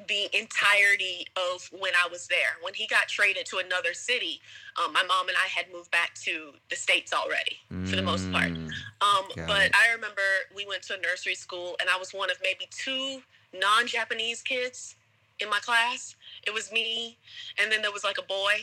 the 0.07 0.35
entirety 0.35 1.27
of 1.35 1.69
when 1.79 1.93
I 1.93 2.07
was 2.09 2.27
there. 2.27 2.57
When 2.61 2.73
he 2.73 2.87
got 2.87 3.07
traded 3.07 3.45
to 3.47 3.57
another 3.57 3.93
city, 3.93 4.41
um, 4.83 4.93
my 4.93 5.03
mom 5.03 5.27
and 5.27 5.37
I 5.37 5.47
had 5.47 5.71
moved 5.71 5.91
back 5.91 6.15
to 6.23 6.53
the 6.69 6.75
States 6.75 7.13
already, 7.13 7.57
for 7.87 7.95
the 7.95 8.01
most 8.01 8.31
part. 8.31 8.51
Mm, 8.51 8.71
Um, 9.01 9.25
but 9.35 9.65
it. 9.67 9.75
I 9.75 9.93
remember 9.93 10.21
we 10.55 10.65
went 10.65 10.81
to 10.83 10.95
a 10.95 11.01
nursery 11.01 11.35
school, 11.35 11.75
and 11.79 11.89
I 11.89 11.97
was 11.97 12.13
one 12.13 12.31
of 12.31 12.37
maybe 12.41 12.67
two 12.71 13.21
non-Japanese 13.53 14.41
kids 14.41 14.95
in 15.39 15.49
my 15.49 15.59
class. 15.59 16.15
It 16.47 16.53
was 16.53 16.71
me, 16.71 17.17
and 17.59 17.71
then 17.71 17.81
there 17.81 17.91
was 17.91 18.03
like 18.03 18.17
a 18.17 18.23
boy, 18.23 18.55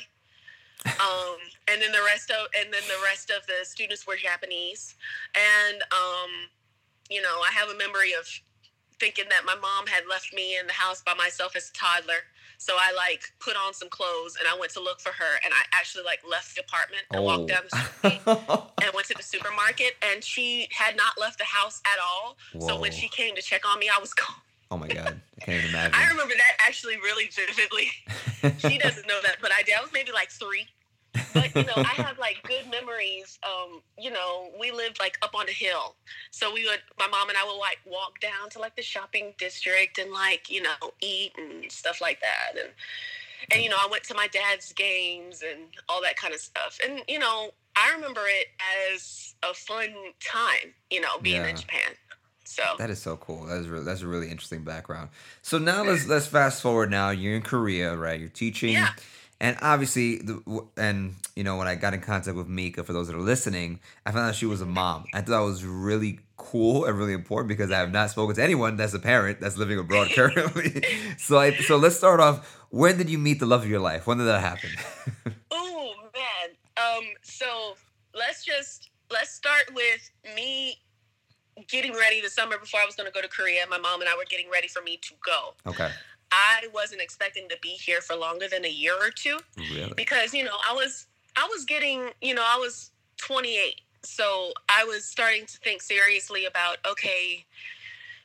um, 0.86 1.38
and 1.68 1.80
then 1.82 1.92
the 1.92 2.02
rest 2.04 2.30
of 2.30 2.48
and 2.58 2.72
then 2.72 2.82
the 2.88 3.00
rest 3.04 3.30
of 3.30 3.46
the 3.46 3.64
students 3.64 4.06
were 4.06 4.16
Japanese. 4.16 4.94
And 5.34 5.82
um, 5.92 6.30
you 7.10 7.22
know, 7.22 7.40
I 7.40 7.52
have 7.52 7.68
a 7.68 7.76
memory 7.76 8.12
of 8.18 8.26
thinking 8.98 9.26
that 9.30 9.44
my 9.44 9.54
mom 9.54 9.86
had 9.86 10.04
left 10.08 10.34
me 10.34 10.58
in 10.58 10.66
the 10.66 10.72
house 10.72 11.02
by 11.02 11.14
myself 11.14 11.54
as 11.56 11.70
a 11.70 11.72
toddler. 11.72 12.26
So 12.58 12.74
I 12.76 12.92
like 12.96 13.22
put 13.38 13.54
on 13.56 13.72
some 13.72 13.88
clothes 13.88 14.36
and 14.38 14.48
I 14.48 14.58
went 14.58 14.72
to 14.72 14.80
look 14.80 15.00
for 15.00 15.12
her, 15.12 15.38
and 15.44 15.54
I 15.54 15.62
actually 15.72 16.04
like 16.04 16.20
left 16.28 16.56
the 16.56 16.62
apartment 16.62 17.04
and 17.12 17.22
walked 17.22 17.44
oh. 17.44 17.46
down 17.46 17.62
the 17.70 17.76
street 17.78 18.20
Oh. 18.26 18.70
and 18.82 18.92
went 18.94 19.06
to 19.06 19.14
the 19.16 19.22
supermarket 19.22 19.94
and 20.02 20.24
she 20.24 20.68
had 20.72 20.96
not 20.96 21.12
left 21.20 21.38
the 21.38 21.44
house 21.44 21.80
at 21.84 21.98
all. 22.02 22.36
So 22.66 22.78
when 22.78 22.90
she 22.90 23.08
came 23.08 23.36
to 23.36 23.42
check 23.42 23.62
on 23.66 23.78
me, 23.78 23.88
I 23.88 24.00
was 24.00 24.12
gone. 24.14 24.34
oh 24.72 24.76
my 24.76 24.88
god, 24.88 25.20
I 25.40 25.44
can't 25.44 25.58
even 25.58 25.70
imagine. 25.74 25.94
I 25.94 26.08
remember 26.08 26.34
that 26.34 26.66
actually 26.66 26.96
really 26.96 27.28
vividly. 27.28 27.88
She 28.58 28.78
doesn't 28.78 29.06
know 29.06 29.20
that, 29.22 29.36
but 29.40 29.52
I 29.52 29.62
did. 29.62 29.74
I 29.78 29.80
was 29.80 29.92
maybe 29.92 30.10
like 30.10 30.30
three. 30.30 30.66
But 31.34 31.54
you 31.54 31.64
know, 31.64 31.74
I 31.76 31.94
have 32.02 32.18
like 32.18 32.36
good 32.46 32.70
memories. 32.70 33.38
Um, 33.44 33.80
you 33.98 34.10
know, 34.10 34.50
we 34.58 34.70
lived 34.70 34.98
like 35.00 35.18
up 35.22 35.34
on 35.34 35.48
a 35.48 35.52
hill. 35.52 35.96
So 36.30 36.52
we 36.52 36.64
would 36.64 36.80
my 36.98 37.08
mom 37.08 37.28
and 37.28 37.38
I 37.38 37.44
would 37.44 37.58
like 37.58 37.78
walk 37.86 38.20
down 38.20 38.50
to 38.50 38.58
like 38.58 38.76
the 38.76 38.82
shopping 38.82 39.34
district 39.38 39.98
and 39.98 40.12
like, 40.12 40.50
you 40.50 40.62
know, 40.62 40.74
eat 41.00 41.32
and 41.38 41.70
stuff 41.70 42.00
like 42.00 42.20
that. 42.20 42.58
And 42.58 42.70
and 43.52 43.62
you 43.62 43.68
know, 43.70 43.76
I 43.78 43.88
went 43.90 44.04
to 44.04 44.14
my 44.14 44.26
dad's 44.28 44.72
games 44.72 45.42
and 45.48 45.62
all 45.88 46.02
that 46.02 46.16
kind 46.16 46.34
of 46.34 46.40
stuff. 46.40 46.78
And 46.84 47.02
you 47.08 47.18
know, 47.18 47.50
I 47.76 47.92
remember 47.94 48.22
it 48.26 48.48
as 48.92 49.34
a 49.48 49.54
fun 49.54 49.88
time, 50.20 50.74
you 50.90 51.00
know, 51.00 51.18
being 51.22 51.42
Yeah. 51.42 51.48
in 51.48 51.56
Japan. 51.56 51.92
So 52.44 52.62
That 52.78 52.88
is 52.90 53.00
so 53.00 53.16
cool. 53.18 53.44
That 53.44 53.58
is 53.58 53.68
really, 53.68 53.84
that's 53.84 54.00
a 54.00 54.06
really 54.06 54.30
interesting 54.30 54.64
background. 54.64 55.10
So 55.42 55.58
now 55.58 55.84
let's 55.84 56.06
let's 56.08 56.26
fast 56.26 56.62
forward. 56.62 56.90
Now 56.90 57.10
you're 57.10 57.36
in 57.36 57.42
Korea, 57.42 57.94
right? 57.94 58.18
You're 58.18 58.30
teaching, 58.30 58.70
Yeah. 58.72 58.88
And 59.40 59.56
obviously, 59.62 60.18
the, 60.18 60.66
and 60.76 61.14
you 61.36 61.44
know 61.44 61.56
when 61.56 61.68
I 61.68 61.76
got 61.76 61.94
in 61.94 62.00
contact 62.00 62.36
with 62.36 62.48
Mika, 62.48 62.82
for 62.82 62.92
those 62.92 63.06
that 63.06 63.16
are 63.16 63.20
listening, 63.20 63.78
I 64.04 64.10
found 64.10 64.28
out 64.28 64.34
she 64.34 64.46
was 64.46 64.60
a 64.60 64.66
mom. 64.66 65.04
I 65.14 65.20
thought 65.20 65.38
that 65.38 65.38
was 65.40 65.64
really 65.64 66.20
cool 66.36 66.84
and 66.84 66.96
really 66.98 67.12
important 67.12 67.48
because 67.48 67.70
I 67.70 67.78
have 67.78 67.92
not 67.92 68.10
spoken 68.10 68.34
to 68.36 68.42
anyone 68.42 68.76
that's 68.76 68.94
a 68.94 68.98
parent 68.98 69.40
that's 69.40 69.56
living 69.56 69.78
abroad 69.78 70.08
currently. 70.14 70.82
so 71.18 71.38
I 71.38 71.52
so 71.52 71.76
let's 71.76 71.96
start 71.96 72.18
off. 72.20 72.64
When 72.70 72.98
did 72.98 73.08
you 73.08 73.18
meet 73.18 73.38
the 73.38 73.46
love 73.46 73.62
of 73.62 73.68
your 73.68 73.80
life? 73.80 74.06
When 74.06 74.18
did 74.18 74.24
that 74.24 74.40
happen? 74.40 74.70
Oh 75.50 75.94
man. 76.14 76.56
Um. 76.76 77.04
So 77.22 77.76
let's 78.14 78.44
just 78.44 78.90
let's 79.10 79.30
start 79.30 79.70
with 79.74 80.10
me 80.34 80.78
getting 81.68 81.92
ready 81.92 82.20
the 82.20 82.30
summer 82.30 82.58
before 82.58 82.80
I 82.80 82.86
was 82.86 82.94
going 82.94 83.06
to 83.08 83.12
go 83.12 83.20
to 83.20 83.28
Korea. 83.28 83.64
My 83.68 83.78
mom 83.78 84.00
and 84.00 84.08
I 84.08 84.16
were 84.16 84.24
getting 84.28 84.50
ready 84.50 84.68
for 84.68 84.82
me 84.82 84.98
to 85.02 85.14
go. 85.24 85.54
okay, 85.70 85.90
I 86.32 86.68
wasn't 86.74 87.00
expecting 87.00 87.48
to 87.48 87.56
be 87.62 87.70
here 87.70 88.00
for 88.00 88.14
longer 88.16 88.46
than 88.48 88.64
a 88.64 88.70
year 88.70 88.94
or 88.94 89.10
two 89.10 89.38
really? 89.70 89.92
because 89.96 90.34
you 90.34 90.44
know 90.44 90.56
I 90.68 90.74
was 90.74 91.06
I 91.36 91.48
was 91.50 91.64
getting 91.64 92.10
you 92.20 92.34
know 92.34 92.44
I 92.44 92.56
was 92.58 92.90
28, 93.18 93.80
so 94.02 94.52
I 94.68 94.84
was 94.84 95.04
starting 95.04 95.44
to 95.46 95.58
think 95.58 95.82
seriously 95.82 96.44
about 96.46 96.78
okay, 96.88 97.44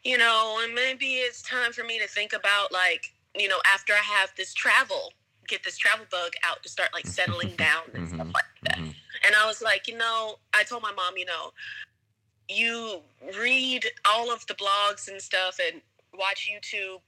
you 0.04 0.18
know, 0.18 0.60
and 0.64 0.74
maybe 0.76 1.16
it's 1.16 1.42
time 1.42 1.72
for 1.74 1.84
me 1.84 2.00
to 2.00 2.08
think 2.08 2.34
about 2.34 2.72
like 2.72 3.14
you 3.36 3.48
know 3.48 3.60
after 3.72 3.94
I 3.94 3.98
have 4.20 4.32
this 4.38 4.54
travel, 4.54 5.14
get 5.48 5.64
this 5.64 5.78
travel 5.78 6.06
bug 6.12 6.34
out 6.44 6.62
to 6.64 6.70
start 6.70 6.90
like 6.94 7.08
settling 7.08 7.56
down 7.58 7.84
and 7.96 8.08
stuff 8.08 8.28
Mhm, 8.28 8.34
like 8.34 8.46
that. 8.64 8.78
mhm. 8.78 8.94
And 9.26 9.36
I 9.36 9.46
was 9.46 9.62
like, 9.62 9.88
you 9.88 9.98
know, 9.98 10.38
I 10.54 10.64
told 10.64 10.82
my 10.84 10.92
mom, 10.92 11.18
you 11.18 11.26
know, 11.26 11.54
you 12.50 13.02
read 13.40 13.86
all 14.06 14.32
of 14.32 14.46
the 14.48 14.54
blogs 14.56 15.08
and 15.08 15.22
stuff 15.22 15.60
and 15.66 15.82
watch 16.14 16.50
YouTube, 16.52 17.00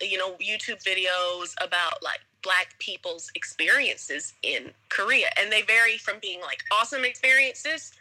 you 0.00 0.18
know, 0.18 0.34
YouTube 0.34 0.82
videos 0.84 1.54
about 1.60 2.02
like 2.02 2.20
black 2.42 2.78
people's 2.78 3.30
experiences 3.34 4.34
in 4.42 4.70
Korea. 4.88 5.28
And 5.40 5.50
they 5.52 5.62
vary 5.62 5.98
from 5.98 6.18
being 6.20 6.40
like 6.40 6.62
awesome 6.72 7.04
experiences 7.04 7.92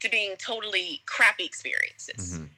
to 0.00 0.08
being 0.08 0.34
totally 0.36 1.02
crappy 1.06 1.44
experiences 1.44 2.38
Mhm. 2.38 2.50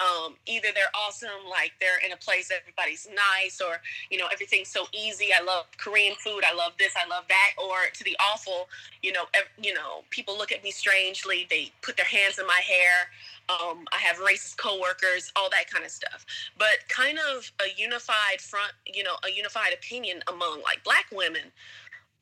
Um, 0.00 0.36
either 0.46 0.68
they're 0.74 0.92
awesome, 0.94 1.48
like 1.50 1.72
they're 1.80 1.98
in 2.04 2.12
a 2.12 2.16
place 2.16 2.50
everybody's 2.56 3.08
nice, 3.08 3.60
or 3.60 3.80
you 4.10 4.18
know 4.18 4.28
everything's 4.32 4.68
so 4.68 4.86
easy. 4.92 5.28
I 5.38 5.42
love 5.42 5.66
Korean 5.76 6.14
food. 6.16 6.42
I 6.48 6.54
love 6.54 6.72
this. 6.78 6.94
I 6.96 7.08
love 7.08 7.24
that. 7.28 7.50
Or 7.58 7.90
to 7.92 8.04
the 8.04 8.16
awful, 8.20 8.68
you 9.02 9.12
know, 9.12 9.24
ev- 9.34 9.50
you 9.60 9.74
know, 9.74 10.04
people 10.10 10.38
look 10.38 10.52
at 10.52 10.62
me 10.62 10.70
strangely. 10.70 11.46
They 11.50 11.72
put 11.82 11.96
their 11.96 12.06
hands 12.06 12.38
in 12.38 12.46
my 12.46 12.60
hair. 12.64 13.10
Um, 13.48 13.86
I 13.92 13.98
have 13.98 14.18
racist 14.18 14.56
coworkers, 14.58 15.32
all 15.34 15.50
that 15.50 15.70
kind 15.70 15.84
of 15.84 15.90
stuff. 15.90 16.24
But 16.58 16.78
kind 16.88 17.18
of 17.34 17.50
a 17.60 17.68
unified 17.76 18.40
front, 18.40 18.72
you 18.86 19.02
know, 19.02 19.16
a 19.26 19.32
unified 19.32 19.72
opinion 19.72 20.22
among 20.28 20.62
like 20.62 20.84
black 20.84 21.06
women 21.12 21.50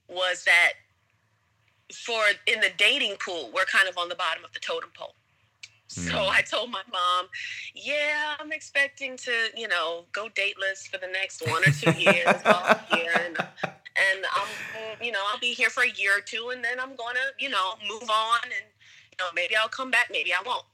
was 0.08 0.44
that 0.44 0.74
for 1.92 2.22
in 2.46 2.60
the 2.60 2.70
dating 2.78 3.16
pool, 3.24 3.50
we're 3.54 3.64
kind 3.64 3.88
of 3.88 3.98
on 3.98 4.08
the 4.08 4.14
bottom 4.14 4.44
of 4.44 4.52
the 4.52 4.60
totem 4.60 4.90
pole. 4.96 5.14
So 5.88 6.12
Mm. 6.12 6.28
I 6.30 6.42
told 6.42 6.70
my 6.70 6.82
mom, 6.90 7.28
yeah, 7.74 8.34
I'm 8.38 8.52
expecting 8.52 9.16
to, 9.18 9.50
you 9.56 9.68
know, 9.68 10.06
go 10.12 10.28
dateless 10.28 10.86
for 10.86 10.98
the 10.98 11.06
next 11.06 11.42
one 11.48 11.62
or 11.62 11.70
two 11.70 11.92
years 11.92 12.42
here. 12.88 13.12
And, 13.26 13.36
and 13.38 14.26
I'm, 14.34 14.48
you 15.00 15.12
know, 15.12 15.20
I'll 15.28 15.38
be 15.38 15.54
here 15.54 15.70
for 15.70 15.82
a 15.84 15.90
year 15.90 16.18
or 16.18 16.20
two 16.20 16.50
and 16.50 16.62
then 16.62 16.78
I'm 16.78 16.96
going 16.96 17.14
to, 17.14 17.44
you 17.44 17.48
know, 17.48 17.74
move 17.88 18.10
on 18.10 18.44
and, 18.44 18.66
you 19.10 19.16
know, 19.18 19.26
maybe 19.34 19.56
I'll 19.56 19.68
come 19.68 19.90
back, 19.90 20.08
maybe 20.10 20.32
I 20.34 20.42
won't. 20.44 20.64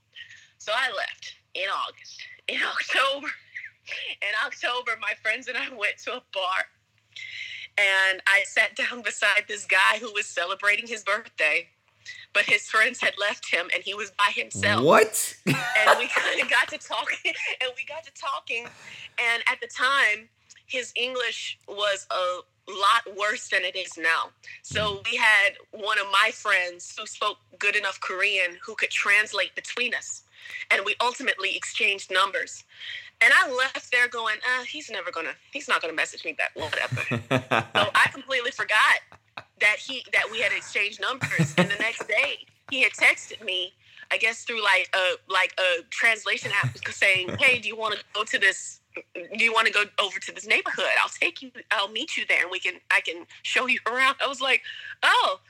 So 0.58 0.72
I 0.74 0.88
left 0.90 1.36
in 1.54 1.68
August. 1.68 2.22
In 2.48 2.60
October, 2.72 3.28
in 4.22 4.34
October, 4.44 4.92
my 5.00 5.12
friends 5.22 5.48
and 5.48 5.56
I 5.56 5.68
went 5.74 5.98
to 6.04 6.14
a 6.16 6.22
bar 6.32 6.64
and 7.78 8.20
I 8.26 8.42
sat 8.44 8.76
down 8.76 9.02
beside 9.02 9.44
this 9.48 9.64
guy 9.64 9.98
who 10.00 10.12
was 10.12 10.26
celebrating 10.26 10.86
his 10.86 11.02
birthday, 11.04 11.68
but 12.32 12.44
his 12.44 12.68
friends 12.68 13.00
had 13.00 13.14
left 13.18 13.50
him 13.52 13.68
and 13.74 13.82
he 13.82 13.94
was 13.94 14.10
by 14.12 14.32
himself. 14.34 14.84
What? 14.84 15.34
and 15.46 15.56
we 15.98 16.08
kind 16.14 16.40
of 16.40 16.50
got 16.50 16.68
to 16.68 16.78
talking 16.78 17.32
and 17.60 17.70
we 17.76 17.84
got 17.84 18.04
to 18.04 18.12
talking 18.14 18.66
and 19.18 19.42
at 19.50 19.60
the 19.60 19.66
time 19.66 20.28
his 20.66 20.92
english 20.96 21.58
was 21.68 22.06
a 22.10 22.40
lot 22.70 23.16
worse 23.18 23.48
than 23.48 23.62
it 23.62 23.76
is 23.76 23.98
now. 23.98 24.30
So 24.62 25.02
we 25.10 25.16
had 25.16 25.54
one 25.72 25.98
of 25.98 26.06
my 26.12 26.30
friends 26.32 26.94
who 26.98 27.06
spoke 27.06 27.38
good 27.58 27.76
enough 27.76 28.00
korean 28.00 28.56
who 28.64 28.74
could 28.74 28.90
translate 28.90 29.54
between 29.54 29.94
us 29.94 30.22
and 30.70 30.84
we 30.84 30.94
ultimately 31.00 31.56
exchanged 31.56 32.10
numbers. 32.10 32.64
And 33.20 33.32
i 33.36 33.50
left 33.52 33.92
there 33.92 34.08
going 34.08 34.36
uh, 34.38 34.64
he's 34.64 34.90
never 34.90 35.10
gonna 35.10 35.34
he's 35.52 35.68
not 35.68 35.80
gonna 35.80 35.92
message 35.92 36.24
me 36.24 36.32
back 36.32 36.52
whatever. 36.54 37.02
So 37.74 37.90
I 37.94 38.08
completely 38.12 38.50
forgot 38.50 39.00
that 39.62 39.76
he 39.78 40.04
that 40.12 40.30
we 40.30 40.40
had 40.40 40.52
exchanged 40.52 41.00
numbers. 41.00 41.54
And 41.56 41.70
the 41.70 41.76
next 41.76 42.06
day, 42.06 42.46
he 42.70 42.82
had 42.82 42.92
texted 42.92 43.44
me, 43.44 43.72
I 44.10 44.18
guess 44.18 44.44
through 44.44 44.62
like 44.62 44.88
a 44.94 45.32
like 45.32 45.54
a 45.58 45.82
translation 45.90 46.50
app, 46.62 46.76
saying, 46.90 47.36
"Hey, 47.38 47.58
do 47.58 47.68
you 47.68 47.76
want 47.76 47.94
to 47.94 48.04
go 48.12 48.24
to 48.24 48.38
this? 48.38 48.80
Do 48.94 49.44
you 49.44 49.52
want 49.52 49.66
to 49.66 49.72
go 49.72 49.84
over 49.98 50.18
to 50.18 50.32
this 50.32 50.46
neighborhood? 50.46 50.92
I'll 51.02 51.08
take 51.08 51.42
you. 51.42 51.50
I'll 51.70 51.88
meet 51.88 52.16
you 52.16 52.24
there, 52.28 52.42
and 52.42 52.50
we 52.50 52.60
can 52.60 52.74
I 52.90 53.00
can 53.00 53.26
show 53.42 53.66
you 53.66 53.78
around." 53.86 54.16
I 54.22 54.26
was 54.28 54.40
like, 54.40 54.62
"Oh, 55.02 55.40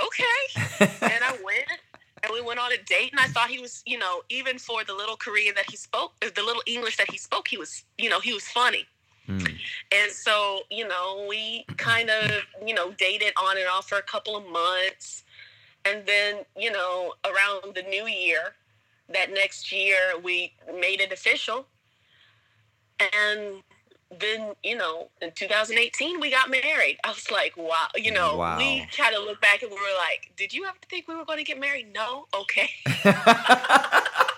okay." 0.00 0.86
and 1.02 1.24
I 1.24 1.36
went 1.44 1.68
and 2.22 2.32
we 2.32 2.40
went 2.40 2.58
on 2.58 2.72
a 2.72 2.78
date 2.78 3.12
and 3.12 3.20
I 3.20 3.26
thought 3.26 3.48
he 3.48 3.60
was, 3.60 3.82
you 3.86 3.98
know, 3.98 4.22
even 4.28 4.58
for 4.58 4.84
the 4.84 4.94
little 4.94 5.16
Korean 5.16 5.54
that 5.54 5.70
he 5.70 5.76
spoke, 5.76 6.12
the 6.20 6.42
little 6.42 6.62
English 6.66 6.96
that 6.96 7.10
he 7.10 7.18
spoke, 7.18 7.48
he 7.48 7.56
was, 7.56 7.84
you 7.96 8.10
know, 8.10 8.20
he 8.20 8.32
was 8.32 8.44
funny. 8.44 8.86
Hmm. 9.28 9.44
And 9.92 10.10
so, 10.10 10.60
you 10.70 10.88
know, 10.88 11.26
we 11.28 11.66
kind 11.76 12.08
of, 12.08 12.30
you 12.66 12.72
know, 12.74 12.92
dated 12.92 13.34
on 13.36 13.58
and 13.58 13.66
off 13.68 13.86
for 13.88 13.98
a 13.98 14.02
couple 14.02 14.36
of 14.36 14.48
months. 14.48 15.22
And 15.84 16.06
then, 16.06 16.46
you 16.56 16.72
know, 16.72 17.12
around 17.26 17.74
the 17.74 17.82
new 17.82 18.06
year, 18.06 18.54
that 19.12 19.30
next 19.32 19.70
year, 19.70 19.98
we 20.22 20.54
made 20.80 21.00
it 21.02 21.12
official. 21.12 21.66
And 23.14 23.62
then 24.20 24.52
you 24.64 24.74
know 24.74 25.08
in 25.20 25.30
2018 25.32 26.18
we 26.18 26.30
got 26.30 26.48
married 26.50 26.96
i 27.04 27.08
was 27.10 27.30
like 27.30 27.54
wow 27.58 27.88
you 27.94 28.10
know 28.10 28.38
Wow. 28.38 28.56
we 28.56 28.86
kind 28.96 29.14
of 29.14 29.24
look 29.24 29.38
back 29.42 29.60
and 29.62 29.70
we 29.70 29.76
were 29.76 29.82
like 29.98 30.32
did 30.34 30.50
you 30.54 30.64
ever 30.64 30.78
think 30.88 31.06
we 31.08 31.14
were 31.14 31.26
going 31.26 31.36
to 31.38 31.44
get 31.44 31.60
married 31.60 31.92
no 31.92 32.26
okay 32.34 32.70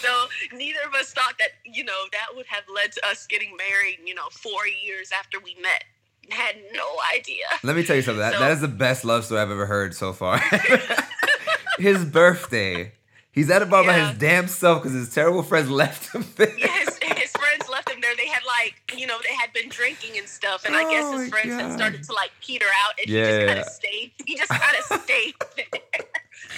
so 0.00 0.26
neither 0.56 0.80
of 0.86 0.94
us 0.94 1.12
thought 1.12 1.34
that 1.38 1.50
you 1.64 1.84
know 1.84 2.04
that 2.12 2.34
would 2.36 2.46
have 2.46 2.64
led 2.74 2.92
to 2.92 3.06
us 3.06 3.26
getting 3.26 3.56
married 3.56 3.98
you 4.04 4.14
know 4.14 4.28
four 4.30 4.66
years 4.84 5.10
after 5.18 5.38
we 5.40 5.56
met 5.62 5.84
had 6.30 6.56
no 6.72 6.86
idea 7.16 7.44
Let 7.64 7.74
me 7.76 7.82
tell 7.84 7.96
you 7.96 8.02
something. 8.02 8.20
That, 8.20 8.34
So- 8.34 8.38
that 8.40 8.50
is 8.52 8.60
the 8.60 8.68
best 8.68 9.04
love 9.04 9.24
story 9.24 9.40
I've 9.40 9.50
ever 9.50 9.66
heard 9.66 9.94
so 9.94 10.12
far. 10.12 10.38
his 11.78 12.04
birthday. 12.04 12.92
He's 13.32 13.48
at 13.50 13.62
a 13.62 13.66
bar 13.66 13.84
by 13.84 13.94
his 13.94 14.18
damn 14.18 14.48
self 14.48 14.82
because 14.82 14.92
his 14.96 15.12
terrible 15.14 15.42
friends 15.44 15.70
left 15.70 16.12
him 16.14 16.24
there. 16.36 16.56
yeah, 16.58 16.66
his, 16.66 16.98
his 16.98 17.30
friends 17.32 17.68
left 17.70 17.88
him 17.88 18.00
there. 18.00 18.14
They 18.16 18.26
had 18.26 18.42
like, 18.44 18.74
you 18.96 19.06
know, 19.06 19.18
they 19.26 19.34
had 19.34 19.52
been 19.52 19.68
drinking 19.68 20.18
and 20.18 20.28
stuff, 20.28 20.64
and 20.64 20.74
I 20.74 20.82
guess 20.90 21.04
Oh 21.06 21.18
his 21.18 21.28
friends 21.30 21.48
God. 21.50 21.60
had 21.62 21.72
started 21.72 22.02
to 22.04 22.12
like 22.12 22.30
peter 22.40 22.66
out, 22.66 22.94
and 23.00 23.08
Yeah, 23.08 23.20
he 23.24 23.26
just 23.26 23.40
yeah, 23.40 23.46
kind 23.46 23.56
yeah. 23.58 23.62
of 23.64 23.72
stayed. 23.72 24.12
He 24.26 24.36
just 24.36 24.50
kind 24.50 24.76
of 24.78 25.02
stayed. 25.02 25.34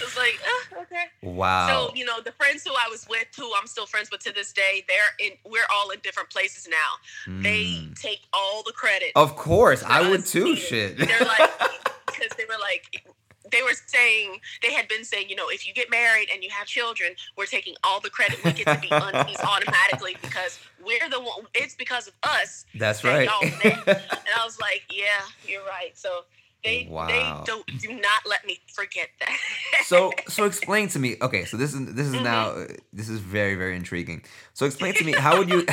Was 0.04 0.16
like, 0.16 0.40
oh, 0.46 0.82
okay. 0.82 1.04
Wow. 1.22 1.68
So 1.88 1.94
you 1.94 2.04
know, 2.04 2.20
the 2.20 2.32
friends 2.32 2.64
who 2.66 2.72
I 2.72 2.88
was 2.90 3.06
with, 3.08 3.26
who 3.36 3.50
I'm 3.60 3.66
still 3.66 3.86
friends 3.86 4.10
with 4.10 4.20
to 4.24 4.32
this 4.32 4.52
day, 4.52 4.84
they're 4.88 5.26
in. 5.26 5.32
We're 5.44 5.66
all 5.74 5.90
in 5.90 6.00
different 6.00 6.30
places 6.30 6.68
now. 6.68 7.40
They 7.42 7.62
Mm. 7.64 8.00
take 8.00 8.20
all 8.32 8.62
the 8.64 8.72
credit. 8.72 9.12
Of 9.16 9.36
course, 9.36 9.82
I 9.82 10.08
would 10.08 10.24
too. 10.26 10.56
Shit. 10.56 10.98
They're 10.98 11.20
like, 11.20 11.50
because 12.06 12.30
they 12.36 12.44
were 12.44 12.58
like, 12.60 13.04
they 13.50 13.62
were 13.62 13.74
saying, 13.86 14.40
they 14.62 14.72
had 14.72 14.88
been 14.88 15.04
saying, 15.04 15.28
you 15.28 15.36
know, 15.36 15.48
if 15.48 15.66
you 15.66 15.74
get 15.74 15.90
married 15.90 16.28
and 16.32 16.42
you 16.42 16.48
have 16.50 16.66
children, 16.66 17.12
we're 17.36 17.46
taking 17.46 17.74
all 17.84 18.00
the 18.00 18.08
credit. 18.10 18.42
We 18.44 18.52
get 18.52 18.66
to 18.66 18.78
be 18.80 18.90
aunties 18.90 19.38
automatically 19.44 20.16
because 20.22 20.58
we're 20.84 21.08
the 21.10 21.20
one. 21.20 21.46
It's 21.54 21.74
because 21.74 22.08
of 22.08 22.14
us. 22.22 22.64
That's 22.74 23.02
that 23.02 23.08
right. 23.08 23.28
And 23.64 24.40
I 24.40 24.44
was 24.44 24.58
like, 24.60 24.82
yeah, 24.90 25.20
you're 25.46 25.64
right. 25.64 25.90
So 25.96 26.24
they 26.64 26.86
Wow. 26.88 27.08
they 27.08 27.52
don't 27.52 27.66
do 27.78 27.88
not 27.94 28.22
let 28.26 28.44
me 28.46 28.60
forget 28.72 29.08
that. 29.20 29.36
so 29.84 30.12
so 30.28 30.44
explain 30.52 30.88
to 30.88 30.98
me. 30.98 31.16
Okay, 31.20 31.44
so 31.44 31.56
this 31.56 31.74
is 31.74 31.94
this 31.94 32.06
is 32.06 32.14
Mhm. 32.14 32.22
now 32.22 32.50
uh, 32.50 32.66
this 32.92 33.08
is 33.08 33.18
very 33.20 33.54
very 33.54 33.76
intriguing. 33.76 34.24
So 34.54 34.66
explain 34.66 34.94
to 34.94 35.04
me 35.04 35.12
how 35.26 35.36
would 35.38 35.48
you 35.50 35.66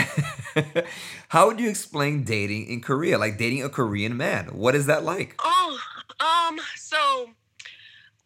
how 1.30 1.48
would 1.48 1.60
you 1.60 1.70
explain 1.70 2.24
dating 2.24 2.68
in 2.68 2.82
Korea? 2.82 3.18
Like 3.18 3.38
dating 3.38 3.64
a 3.64 3.70
Korean 3.70 4.18
man. 4.18 4.48
What 4.48 4.76
is 4.76 4.86
that 4.88 5.04
like? 5.04 5.36
Oh, 5.44 5.80
um, 6.20 6.60
so 6.76 7.30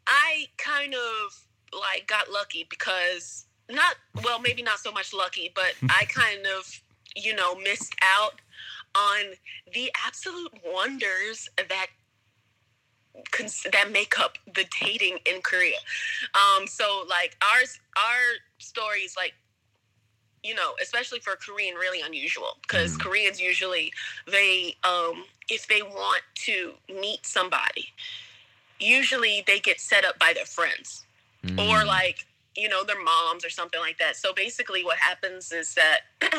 I 0.08 0.48
kind 0.58 0.94
of 0.94 1.40
like 1.74 2.08
got 2.08 2.32
lucky 2.32 2.66
because 2.70 3.46
not 3.70 3.96
well, 4.24 4.40
maybe 4.40 4.62
not 4.62 4.80
so 4.80 4.92
much 4.92 5.14
lucky, 5.14 5.52
but 5.56 5.74
I 5.90 6.06
kind 6.06 6.46
of, 6.46 6.68
you 7.16 7.36
know, 7.36 7.56
missed 7.56 7.96
out 8.04 8.42
on 8.96 9.34
the 9.74 9.92
absolute 10.06 10.52
wonders 10.66 11.50
that 11.58 11.88
cons- 13.32 13.66
that 13.72 13.92
make 13.92 14.20
up 14.20 14.38
the 14.54 14.66
dating 14.82 15.20
in 15.26 15.42
Korea. 15.42 15.78
Um, 16.34 16.68
so 16.68 17.06
like 17.10 17.36
ours, 17.54 17.80
our 17.98 18.40
stories, 18.60 19.16
like 19.18 19.34
you 20.44 20.54
know, 20.54 20.74
especially 20.82 21.20
for 21.20 21.34
a 21.34 21.38
Korean, 21.38 21.76
really 21.76 22.02
unusual 22.02 22.58
because 22.64 22.98
Mm. 22.98 23.00
Koreans 23.00 23.40
usually 23.40 23.94
they, 24.28 24.76
um, 24.84 25.26
if 25.50 25.68
they 25.68 25.82
want 25.82 26.22
to 26.46 26.74
meet 26.90 27.26
somebody, 27.26 27.94
usually 28.80 29.44
they 29.48 29.60
get 29.60 29.80
set 29.80 30.04
up 30.06 30.20
by 30.20 30.34
their 30.34 30.46
friends 30.46 31.06
or 31.58 31.78
Mm. 31.84 31.88
like 31.88 32.26
you 32.56 32.70
know 32.70 32.84
their 32.84 33.02
moms 33.02 33.44
or 33.46 33.50
something 33.50 33.80
like 33.80 33.98
that. 34.00 34.16
So 34.18 34.34
basically, 34.34 34.84
what 34.84 34.98
happens 34.98 35.52
is 35.52 35.76
that 35.76 36.02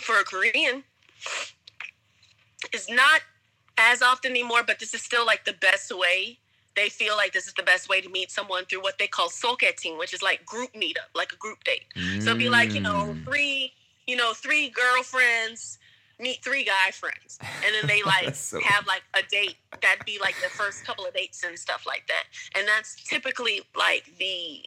for 0.00 0.20
a 0.20 0.24
Korean, 0.24 0.84
is 2.72 2.88
not 2.88 3.22
as 3.78 4.02
often 4.02 4.32
anymore, 4.32 4.62
but 4.66 4.78
this 4.78 4.92
is 4.94 5.02
still 5.02 5.24
like 5.24 5.44
the 5.44 5.54
best 5.54 5.96
way. 5.96 6.38
They 6.76 6.88
feel 6.88 7.16
like 7.16 7.32
this 7.32 7.46
is 7.48 7.54
the 7.54 7.62
best 7.62 7.88
way 7.88 8.00
to 8.00 8.08
meet 8.08 8.30
someone 8.30 8.64
through 8.66 8.82
what 8.82 8.98
they 8.98 9.06
call 9.08 9.30
sogaeting, 9.30 9.98
which 9.98 10.12
is 10.14 10.22
like 10.22 10.44
group 10.44 10.72
meetup, 10.74 11.10
like 11.14 11.32
a 11.32 11.36
group 11.36 11.64
date. 11.64 11.84
So 12.20 12.30
it'd 12.30 12.38
be 12.38 12.48
like, 12.48 12.74
you 12.74 12.80
know, 12.80 13.14
Mm. 13.14 13.24
three, 13.24 13.72
you 14.06 14.16
know, 14.16 14.32
three 14.34 14.68
girlfriends 14.70 15.78
meet 16.20 16.42
three 16.42 16.64
guy 16.64 16.90
friends. 16.92 17.38
And 17.64 17.74
then 17.74 17.86
they 17.86 18.02
like 18.06 18.34
so- 18.34 18.60
have 18.60 18.86
like 18.86 19.02
a 19.14 19.22
date. 19.28 19.56
That'd 19.82 20.04
be 20.04 20.18
like 20.20 20.34
the 20.42 20.50
first 20.50 20.84
couple 20.84 21.04
of 21.06 21.14
dates 21.14 21.42
and 21.44 21.58
stuff 21.58 21.84
like 21.86 22.06
that. 22.08 22.24
And 22.56 22.66
that's 22.68 22.96
typically 23.08 23.62
like 23.76 24.04
the, 24.18 24.64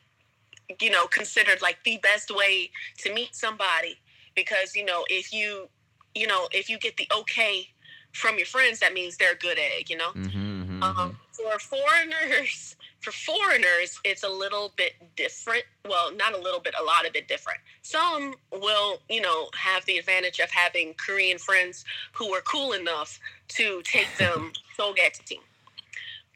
you 0.82 0.90
know, 0.90 1.08
considered 1.08 1.62
like 1.62 1.78
the 1.84 1.98
best 1.98 2.32
way 2.34 2.72
to 3.00 3.14
meet 3.14 3.36
somebody. 3.36 3.98
Because, 4.36 4.76
you 4.76 4.86
know, 4.86 5.06
if 5.10 5.34
you, 5.34 5.68
you 6.16 6.28
know, 6.28 6.48
if 6.52 6.70
you 6.70 6.78
get 6.80 6.96
the 6.98 7.08
okay 7.16 7.68
from 8.14 8.38
your 8.38 8.46
friends, 8.46 8.80
that 8.80 8.94
means 8.94 9.18
they're 9.18 9.34
a 9.34 9.36
good 9.36 9.58
egg, 9.58 9.90
you 9.90 9.98
know? 9.98 10.12
Mhm, 10.14 10.80
mhm, 10.80 10.84
Um, 10.84 11.20
for 11.32 11.60
foreigners, 11.60 12.76
for 13.00 13.12
foreigners, 13.12 14.00
it's 14.04 14.24
a 14.24 14.30
little 14.30 14.70
bit 14.76 14.94
different. 15.16 15.66
Well, 15.86 16.12
not 16.12 16.34
a 16.34 16.38
little 16.38 16.60
bit, 16.60 16.76
a 16.78 16.84
lot 16.84 17.06
of 17.06 17.14
bit 17.14 17.28
different. 17.28 17.60
Some 17.82 18.36
will, 18.52 19.02
you 19.10 19.22
know, 19.22 19.50
have 19.56 19.86
the 19.86 19.98
advantage 19.98 20.40
of 20.40 20.52
having 20.52 20.94
Korean 20.96 21.38
friends 21.38 21.84
who 22.14 22.34
are 22.34 22.42
cool 22.42 22.74
enough 22.74 23.20
to 23.50 23.82
take 23.84 24.08
them 24.18 24.54
sogaeting. 24.78 25.42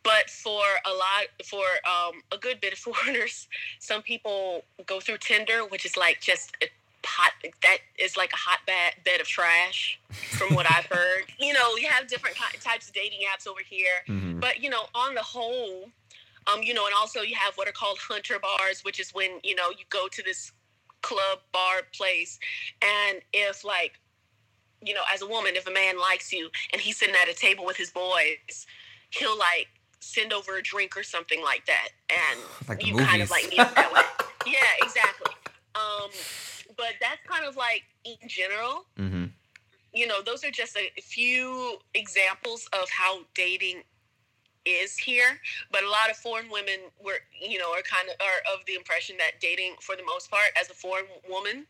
But 0.03 0.29
for 0.29 0.61
a 0.85 0.93
lot, 0.93 1.25
for 1.45 1.65
um, 1.87 2.21
a 2.31 2.37
good 2.37 2.61
bit 2.61 2.73
of 2.73 2.79
foreigners, 2.87 3.47
some 3.79 4.01
people 4.01 4.63
go 4.85 4.99
through 4.99 5.17
Tinder, 5.17 5.65
which 5.65 5.85
is 5.85 5.97
like 5.97 6.21
just 6.21 6.55
a 6.61 6.67
pot. 7.05 7.31
That 7.61 7.77
is 7.97 8.17
like 8.17 8.33
a 8.33 8.35
hot 8.37 8.59
bed 8.65 8.93
bed 9.05 9.21
of 9.21 9.27
trash, 9.27 9.99
from 10.11 10.53
what 10.55 10.65
I've 10.69 10.85
heard. 10.87 11.23
You 11.39 11.53
know, 11.53 11.75
you 11.77 11.87
have 11.87 12.07
different 12.07 12.35
types 12.59 12.87
of 12.89 12.93
dating 12.93 13.19
apps 13.31 13.47
over 13.47 13.61
here. 13.65 14.03
mhm. 14.07 14.39
But 14.41 14.61
you 14.61 14.69
know, 14.69 14.83
on 14.93 15.15
the 15.15 15.21
whole, 15.21 15.89
um, 16.47 16.61
you 16.63 16.73
know, 16.73 16.85
and 16.85 16.95
also 16.95 17.21
you 17.21 17.35
have 17.35 17.55
what 17.55 17.67
are 17.67 17.71
called 17.71 17.97
hunter 17.99 18.39
bars, 18.39 18.83
which 18.83 18.99
is 18.99 19.11
when 19.13 19.39
you 19.43 19.55
know 19.55 19.69
you 19.69 19.85
go 19.89 20.07
to 20.09 20.23
this 20.23 20.51
club 21.01 21.39
bar 21.53 21.83
place, 21.95 22.39
and 22.81 23.21
if 23.31 23.63
like, 23.63 23.99
you 24.83 24.93
know, 24.93 25.03
as 25.13 25.21
a 25.21 25.27
woman, 25.27 25.55
if 25.55 25.67
a 25.67 25.71
man 25.71 25.99
likes 25.99 26.33
you 26.33 26.49
and 26.73 26.81
he's 26.81 26.97
sitting 26.97 27.15
at 27.21 27.29
a 27.29 27.33
table 27.33 27.65
with 27.65 27.77
his 27.77 27.91
boys, 27.91 28.65
he'll 29.11 29.37
like 29.37 29.67
send 29.99 30.33
over 30.33 30.57
a 30.57 30.61
drink 30.61 30.95
or 30.97 31.03
something 31.03 31.43
like 31.43 31.65
that, 31.67 31.89
and 32.09 32.39
Like 32.67 32.85
you 32.85 32.95
kind 32.97 33.21
of 33.21 33.29
like 33.29 33.49
meet 33.49 33.59
up 33.59 33.73
that 33.75 33.91
way. 33.93 34.01
Yeah, 34.47 34.59
exactly. 34.83 35.33
Um, 35.75 36.09
but 36.77 36.93
that's 37.01 37.21
kind 37.27 37.45
of 37.45 37.55
like 37.55 37.83
in 38.03 38.27
general 38.27 38.85
Mhm. 38.97 39.31
you 39.93 40.07
know, 40.07 40.21
those 40.21 40.43
are 40.43 40.51
just 40.51 40.75
a 40.75 40.91
few 41.01 41.79
examples 41.93 42.67
of 42.73 42.89
how 42.89 43.25
dating 43.33 43.81
is 44.65 44.97
here. 44.97 45.39
But 45.71 45.83
a 45.83 45.89
lot 45.89 46.09
of 46.11 46.17
foreign 46.17 46.49
women 46.49 46.79
were, 46.99 47.19
you 47.39 47.57
know, 47.59 47.71
are 47.71 47.81
kind 47.81 48.09
of 48.09 48.15
are 48.19 48.53
of 48.53 48.65
the 48.65 48.75
impression 48.75 49.15
that 49.17 49.39
dating, 49.39 49.75
for 49.79 49.95
the 49.95 50.03
most 50.03 50.29
part, 50.29 50.47
as 50.59 50.69
a 50.69 50.73
foreign 50.73 51.05
woman, 51.29 51.65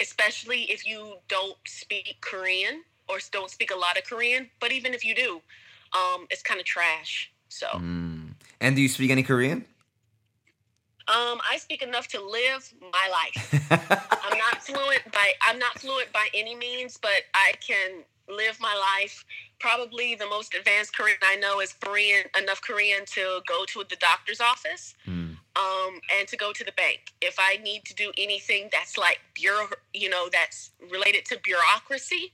especially 0.00 0.62
if 0.70 0.86
you 0.86 1.18
don't 1.28 1.58
speak 1.66 2.16
Korean 2.20 2.82
or 3.08 3.18
don't 3.30 3.50
speak 3.50 3.70
a 3.70 3.76
lot 3.76 3.98
of 3.98 4.04
Korean, 4.04 4.48
but 4.60 4.72
even 4.72 4.94
if 4.94 5.04
you 5.04 5.14
do, 5.14 5.42
um, 5.92 6.26
it's 6.30 6.42
kind 6.42 6.60
of 6.60 6.66
trash. 6.66 7.30
So, 7.48 7.66
Mm. 7.74 8.34
And 8.60 8.74
do 8.74 8.80
you 8.80 8.88
speak 8.88 9.10
any 9.10 9.22
Korean? 9.22 9.66
Um, 11.08 11.40
I 11.48 11.56
speak 11.58 11.82
enough 11.82 12.08
to 12.08 12.20
live 12.20 12.72
my 12.80 13.08
life. 13.10 13.68
I'm 14.24 14.38
not 14.38 14.62
fluent 14.62 15.02
by 15.12 15.32
I'm 15.42 15.58
not 15.58 15.78
fluent 15.78 16.12
by 16.12 16.28
any 16.34 16.54
means, 16.54 16.96
but 17.00 17.22
I 17.34 17.52
can 17.66 18.02
live 18.28 18.58
my 18.60 18.74
life. 18.74 19.24
Probably 19.60 20.16
the 20.16 20.26
most 20.26 20.54
advanced 20.54 20.96
Korean 20.96 21.16
I 21.22 21.36
know 21.36 21.60
is 21.60 21.72
Korean 21.74 22.24
enough 22.36 22.60
Korean 22.60 23.04
to 23.06 23.40
go 23.46 23.64
to 23.66 23.84
the 23.88 23.96
doctor's 23.96 24.40
office 24.40 24.94
Mm. 25.06 25.36
um, 25.56 26.00
and 26.18 26.26
to 26.28 26.36
go 26.36 26.52
to 26.52 26.64
the 26.64 26.72
bank. 26.72 27.12
If 27.20 27.36
I 27.38 27.58
need 27.62 27.84
to 27.86 27.94
do 27.94 28.10
anything 28.18 28.68
that's 28.72 28.98
like 28.98 29.20
bureau, 29.34 29.68
you 29.94 30.08
know, 30.10 30.28
that's 30.30 30.72
related 30.90 31.24
to 31.26 31.38
bureaucracy, 31.38 32.32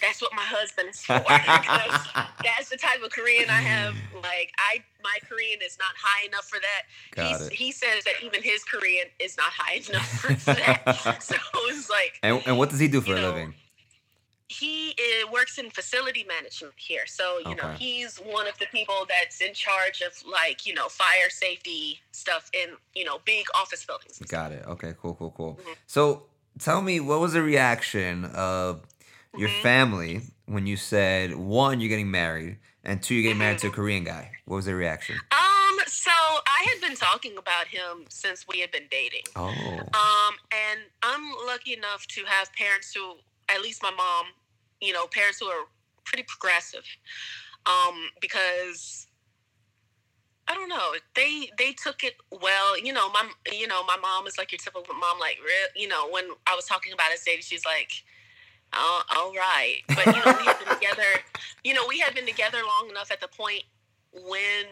that's 0.00 0.20
what 0.22 0.32
my 0.34 0.42
husband 0.42 0.88
is 0.90 1.00
for. 1.02 1.22
that's 2.44 2.68
the 2.70 2.76
type 2.76 3.02
of 3.04 3.10
Korean 3.10 3.48
I 3.50 3.60
have. 3.60 3.94
Like 4.14 4.52
I, 4.58 4.82
my 5.02 5.18
Korean 5.28 5.58
is 5.64 5.78
not 5.78 5.94
high 5.96 6.26
enough 6.26 6.44
for 6.48 6.58
that. 6.58 6.82
Got 7.14 7.40
He's, 7.40 7.46
it. 7.48 7.52
he 7.54 7.72
says 7.72 8.04
that 8.04 8.14
even 8.22 8.42
his 8.42 8.64
Korean 8.64 9.06
is 9.18 9.36
not 9.36 9.50
high 9.50 9.74
enough 9.88 10.08
for 10.20 10.34
that. 10.54 11.22
so 11.22 11.36
it's 11.68 11.90
like 11.90 12.18
And, 12.22 12.42
and 12.46 12.58
what 12.58 12.70
does 12.70 12.80
he 12.80 12.88
do 12.88 13.00
for 13.00 13.12
a 13.12 13.20
know, 13.20 13.28
living? 13.28 13.54
he 14.48 14.96
uh, 14.98 15.30
works 15.30 15.58
in 15.58 15.70
facility 15.70 16.24
management 16.26 16.74
here. 16.76 17.06
So 17.06 17.38
you 17.38 17.54
know 17.54 17.70
he's 17.78 18.16
one 18.18 18.48
of 18.48 18.58
the 18.58 18.66
people 18.72 19.06
that's 19.08 19.40
in 19.40 19.54
charge 19.54 20.02
of 20.02 20.12
like 20.30 20.66
you 20.66 20.74
know 20.74 20.88
fire 20.88 21.30
safety 21.30 22.00
stuff 22.10 22.50
in 22.52 22.70
you 22.94 23.04
know 23.04 23.18
big 23.24 23.46
office 23.54 23.84
buildings. 23.84 24.18
Got 24.28 24.52
it. 24.52 24.64
Okay, 24.66 24.94
cool, 25.00 25.14
cool, 25.14 25.30
cool. 25.30 25.60
Mhm. 25.62 25.76
So 25.86 26.24
tell 26.58 26.82
me, 26.82 26.98
what 26.98 27.20
was 27.20 27.34
the 27.34 27.42
reaction 27.42 28.24
of 28.24 28.80
your 29.36 29.48
Mhm. 29.48 29.62
family 29.62 30.22
when 30.46 30.66
you 30.66 30.76
said 30.76 31.34
one, 31.36 31.80
you're 31.80 31.88
getting 31.88 32.10
married, 32.10 32.58
and 32.84 33.02
two, 33.02 33.14
you're 33.14 33.22
getting 33.22 33.38
married 33.38 33.58
to 33.58 33.68
a 33.68 33.70
Mhm. 33.70 33.74
Korean 33.74 34.04
guy? 34.04 34.36
What 34.46 34.56
was 34.56 34.64
their 34.64 34.76
reaction? 34.76 35.16
Um, 35.30 35.80
so 35.86 36.10
I 36.10 36.66
had 36.68 36.80
been 36.80 36.96
talking 36.96 37.36
about 37.38 37.68
him 37.68 38.06
since 38.08 38.48
we 38.48 38.58
had 38.60 38.70
been 38.72 38.88
dating. 38.90 39.24
Oh, 39.36 39.78
Um, 39.92 40.38
and 40.50 40.80
I'm 41.02 41.32
lucky 41.46 41.74
enough 41.74 42.06
to 42.08 42.24
have 42.24 42.52
parents 42.52 42.92
who 42.92 43.18
at 43.48 43.60
least 43.60 43.82
my 43.82 43.90
mom, 43.90 44.26
you 44.80 44.92
know, 44.92 45.06
parents 45.06 45.38
who 45.38 45.46
are 45.46 45.66
pretty 46.04 46.24
progressive, 46.24 46.84
um, 47.66 48.10
because 48.20 49.06
I 50.48 50.54
don't 50.54 50.68
know. 50.68 50.94
They 51.14 51.50
they 51.58 51.72
took 51.72 52.02
it 52.02 52.16
well. 52.30 52.76
You 52.78 52.92
know, 52.92 53.08
my 53.10 53.30
you 53.52 53.68
know 53.68 53.84
my 53.84 53.96
mom 53.96 54.26
is 54.26 54.36
like 54.36 54.50
your 54.50 54.58
typical 54.58 54.94
mom. 54.94 55.20
Like, 55.20 55.38
you 55.76 55.86
know, 55.86 56.08
when 56.10 56.24
I 56.46 56.56
was 56.56 56.66
talking 56.66 56.92
about 56.92 57.12
us 57.12 57.22
dating, 57.24 57.42
she's 57.42 57.64
like, 57.64 57.92
oh, 58.72 59.02
all 59.16 59.32
right. 59.34 59.78
But 59.88 60.06
you 60.06 60.12
know, 60.24 60.36
we 60.38 60.44
had 60.44 60.58
been 60.58 60.68
together. 60.78 61.02
You 61.64 61.74
know, 61.74 61.84
we 61.88 61.98
had 61.98 62.14
been 62.14 62.26
together 62.26 62.58
long 62.66 62.90
enough 62.90 63.10
at 63.10 63.20
the 63.20 63.28
point 63.28 63.62
when 64.12 64.66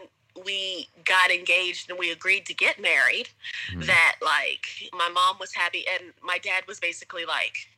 we 0.45 0.89
got 1.05 1.31
engaged 1.31 1.91
and 1.91 1.99
we 1.99 2.11
agreed 2.13 2.47
to 2.47 2.55
get 2.55 2.81
married 2.81 3.29
Mhm. 3.73 3.87
that 3.87 4.17
like 4.23 4.67
my 4.93 5.09
mom 5.09 5.37
was 5.41 5.53
happy 5.53 5.85
and 5.89 6.13
my 6.23 6.39
dad 6.39 6.63
was 6.69 6.79
basically 6.79 7.25
like 7.25 7.69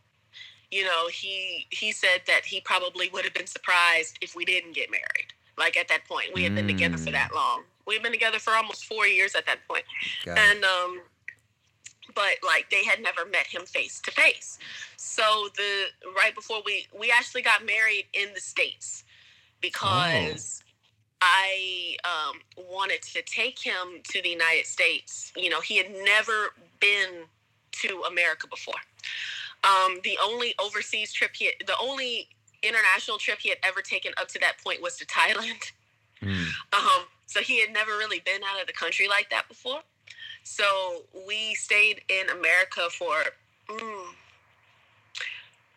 you 0.70 0.84
know 0.84 1.08
he 1.08 1.66
he 1.70 1.90
said 1.90 2.20
that 2.26 2.44
he 2.44 2.60
probably 2.60 3.08
would 3.10 3.24
have 3.24 3.32
been 3.34 3.46
surprised 3.46 4.18
if 4.20 4.34
we 4.36 4.44
didn't 4.44 4.72
get 4.74 4.90
married 4.90 5.32
like 5.56 5.76
at 5.76 5.88
that 5.88 6.04
point 6.06 6.34
we 6.34 6.44
had 6.44 6.54
been 6.54 6.66
together 6.66 6.98
for 6.98 7.08
Mm. 7.10 7.12
that 7.12 7.34
long 7.34 7.64
we've 7.86 8.02
been 8.02 8.12
together 8.12 8.38
for 8.38 8.52
almost 8.54 8.84
four 8.84 9.06
years 9.06 9.34
at 9.34 9.46
that 9.46 9.66
point 9.66 9.84
and 10.38 10.64
um 10.64 11.00
but 12.14 12.36
like 12.44 12.70
they 12.70 12.84
had 12.84 13.00
never 13.02 13.24
met 13.24 13.46
him 13.46 13.62
face 13.62 14.00
to 14.00 14.10
face 14.10 14.58
so 14.96 15.48
the 15.56 15.84
right 16.16 16.34
before 16.34 16.62
we 16.64 16.86
we 16.98 17.10
actually 17.10 17.42
got 17.42 17.64
married 17.64 18.04
in 18.14 18.32
the 18.34 18.40
states 18.40 19.04
because 19.60 20.62
i 21.20 21.96
um 22.04 22.40
wanted 22.70 23.02
to 23.02 23.22
take 23.22 23.58
him 23.58 24.00
to 24.04 24.22
the 24.22 24.28
united 24.28 24.66
states. 24.66 25.32
You 25.36 25.50
know 25.50 25.60
he 25.60 25.76
had 25.76 25.90
never 26.04 26.54
been 26.80 27.24
to 27.72 28.02
america 28.08 28.46
before. 28.46 28.74
Um 29.64 29.98
the 30.02 30.18
only 30.22 30.54
overseas 30.58 31.12
trip 31.12 31.32
he 31.34 31.52
the 31.66 31.74
only 31.80 32.28
international 32.62 33.18
trip 33.18 33.38
he 33.40 33.48
had 33.48 33.58
ever 33.62 33.80
taken 33.80 34.12
up 34.18 34.28
to 34.28 34.38
that 34.40 34.58
point 34.62 34.82
was 34.82 34.96
to 34.98 35.06
thailand. 35.06 35.72
Mm. 36.22 36.46
um, 36.72 37.04
so 37.26 37.40
he 37.40 37.60
had 37.60 37.72
never 37.72 37.92
really 37.92 38.20
been 38.20 38.42
out 38.44 38.60
of 38.60 38.66
the 38.66 38.72
country 38.72 39.08
like 39.08 39.30
that 39.30 39.48
before. 39.48 39.80
So 40.42 41.04
we 41.26 41.54
stayed 41.54 42.02
in 42.08 42.28
America 42.30 42.88
for 42.90 43.14
mm, 43.68 44.04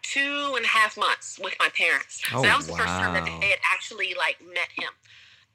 two 0.02 0.54
and 0.56 0.66
a 0.66 0.68
half 0.68 0.98
months 0.98 1.40
with 1.42 1.56
my 1.60 1.70
parents. 1.70 2.22
Oh, 2.34 2.42
so 2.42 2.48
that 2.48 2.58
was 2.58 2.68
the 2.68 2.74
first 2.74 3.00
time 3.00 3.14
that 3.14 3.26
they 3.26 3.50
had 3.50 3.60
actually 3.72 4.14
like 4.18 4.38
met 4.42 4.70
him. 4.76 4.90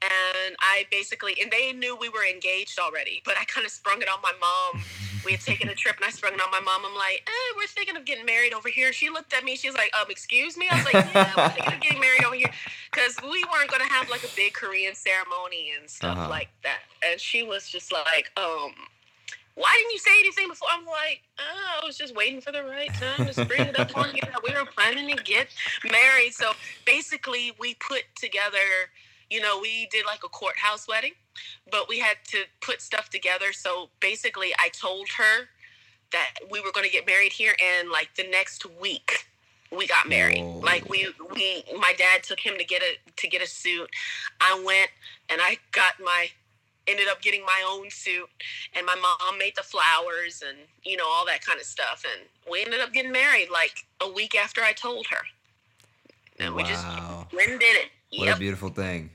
And 0.01 0.55
I 0.61 0.85
basically, 0.91 1.35
and 1.41 1.51
they 1.51 1.73
knew 1.73 1.95
we 1.95 2.09
were 2.09 2.25
engaged 2.25 2.79
already, 2.79 3.21
but 3.25 3.35
I 3.37 3.43
kind 3.45 3.65
of 3.65 3.71
sprung 3.71 4.01
it 4.01 4.07
on 4.09 4.19
my 4.23 4.31
mom. 4.39 4.81
We 5.25 5.33
had 5.33 5.41
taken 5.41 5.67
a 5.67 5.75
trip, 5.75 5.97
and 5.97 6.05
I 6.05 6.09
sprung 6.11 6.33
it 6.33 6.39
on 6.41 6.49
my 6.51 6.61
mom. 6.61 6.85
I'm 6.85 6.95
like, 6.95 7.21
eh, 7.27 7.53
we're 7.57 7.67
thinking 7.67 7.97
of 7.97 8.05
getting 8.05 8.25
married 8.25 8.53
over 8.53 8.69
here. 8.69 8.93
She 8.93 9.09
looked 9.09 9.33
at 9.33 9.43
me. 9.43 9.57
She 9.57 9.67
was 9.67 9.75
like, 9.75 9.91
um, 9.99 10.07
excuse 10.09 10.55
me. 10.55 10.67
I 10.71 10.75
was 10.77 10.85
like, 10.85 10.93
yeah, 11.13 11.33
we're 11.35 11.49
thinking 11.49 11.73
of 11.73 11.81
getting 11.81 11.99
married 11.99 12.23
over 12.23 12.35
here 12.35 12.49
because 12.93 13.17
we 13.21 13.43
weren't 13.51 13.69
going 13.69 13.85
to 13.85 13.89
have 13.93 14.09
like 14.09 14.23
a 14.23 14.29
big 14.37 14.53
Korean 14.53 14.95
ceremony 14.95 15.73
and 15.77 15.89
stuff 15.89 16.17
Uh-huh. 16.17 16.29
like 16.29 16.49
that. 16.63 16.79
And 17.05 17.19
she 17.19 17.43
was 17.43 17.67
just 17.67 17.91
like, 17.91 18.31
um, 18.37 18.71
why 19.59 19.75
didn't 19.77 19.91
you 19.91 19.99
say 19.99 20.11
anything 20.21 20.47
before? 20.49 20.69
I'm 20.71 20.85
like, 20.85 21.21
oh, 21.37 21.81
I 21.83 21.85
was 21.85 21.97
just 21.97 22.15
waiting 22.15 22.39
for 22.39 22.53
the 22.53 22.63
right 22.63 22.91
time 22.93 23.27
to 23.27 23.45
bring 23.45 23.61
it 23.61 23.77
up 23.79 23.95
on 23.97 24.15
you. 24.15 24.21
We 24.43 24.53
were 24.53 24.65
planning 24.65 25.15
to 25.15 25.23
get 25.23 25.47
married. 25.91 26.33
So 26.33 26.53
basically, 26.85 27.51
we 27.59 27.75
put 27.75 28.03
together, 28.15 28.57
you 29.29 29.41
know, 29.41 29.59
we 29.61 29.87
did 29.91 30.05
like 30.05 30.21
a 30.25 30.29
courthouse 30.29 30.87
wedding, 30.87 31.11
but 31.71 31.89
we 31.89 31.99
had 31.99 32.17
to 32.29 32.45
put 32.61 32.81
stuff 32.81 33.09
together. 33.09 33.51
So 33.51 33.89
basically, 33.99 34.53
I 34.59 34.69
told 34.69 35.07
her 35.17 35.49
that 36.13 36.31
we 36.49 36.61
were 36.61 36.71
going 36.71 36.85
to 36.85 36.91
get 36.91 37.05
married 37.05 37.33
here, 37.33 37.53
and 37.61 37.89
like 37.89 38.09
the 38.15 38.27
next 38.29 38.65
week, 38.79 39.27
we 39.75 39.87
got 39.87 40.07
married. 40.07 40.41
Whoa. 40.43 40.59
Like 40.59 40.89
we, 40.89 41.07
we, 41.35 41.63
my 41.77 41.93
dad 41.97 42.23
took 42.23 42.39
him 42.39 42.57
to 42.57 42.63
get 42.63 42.81
a 42.81 42.97
to 43.17 43.27
get 43.27 43.41
a 43.41 43.47
suit. 43.47 43.89
I 44.41 44.61
went 44.65 44.89
and 45.29 45.41
I 45.41 45.57
got 45.73 45.95
my 46.03 46.29
ended 46.89 47.07
up 47.09 47.21
getting 47.21 47.41
my 47.45 47.63
own 47.71 47.89
suit 47.89 48.27
and 48.75 48.85
my 48.85 48.95
mom 48.95 49.37
made 49.37 49.53
the 49.55 49.63
flowers 49.63 50.43
and 50.47 50.57
you 50.83 50.97
know 50.97 51.07
all 51.07 51.25
that 51.25 51.45
kind 51.45 51.59
of 51.59 51.65
stuff 51.65 52.03
and 52.11 52.27
we 52.51 52.61
ended 52.63 52.79
up 52.81 52.93
getting 52.93 53.11
married 53.11 53.49
like 53.51 53.85
a 54.01 54.11
week 54.11 54.35
after 54.35 54.61
I 54.61 54.73
told 54.73 55.07
her. 55.07 55.21
And 56.39 56.55
we 56.55 56.63
just 56.63 56.85
went 57.33 57.51
and 57.51 57.59
did 57.59 57.75
it. 57.75 57.89
What 58.17 58.25
Yep. 58.27 58.37
a 58.37 58.39
beautiful 58.39 58.69
thing. 58.69 59.11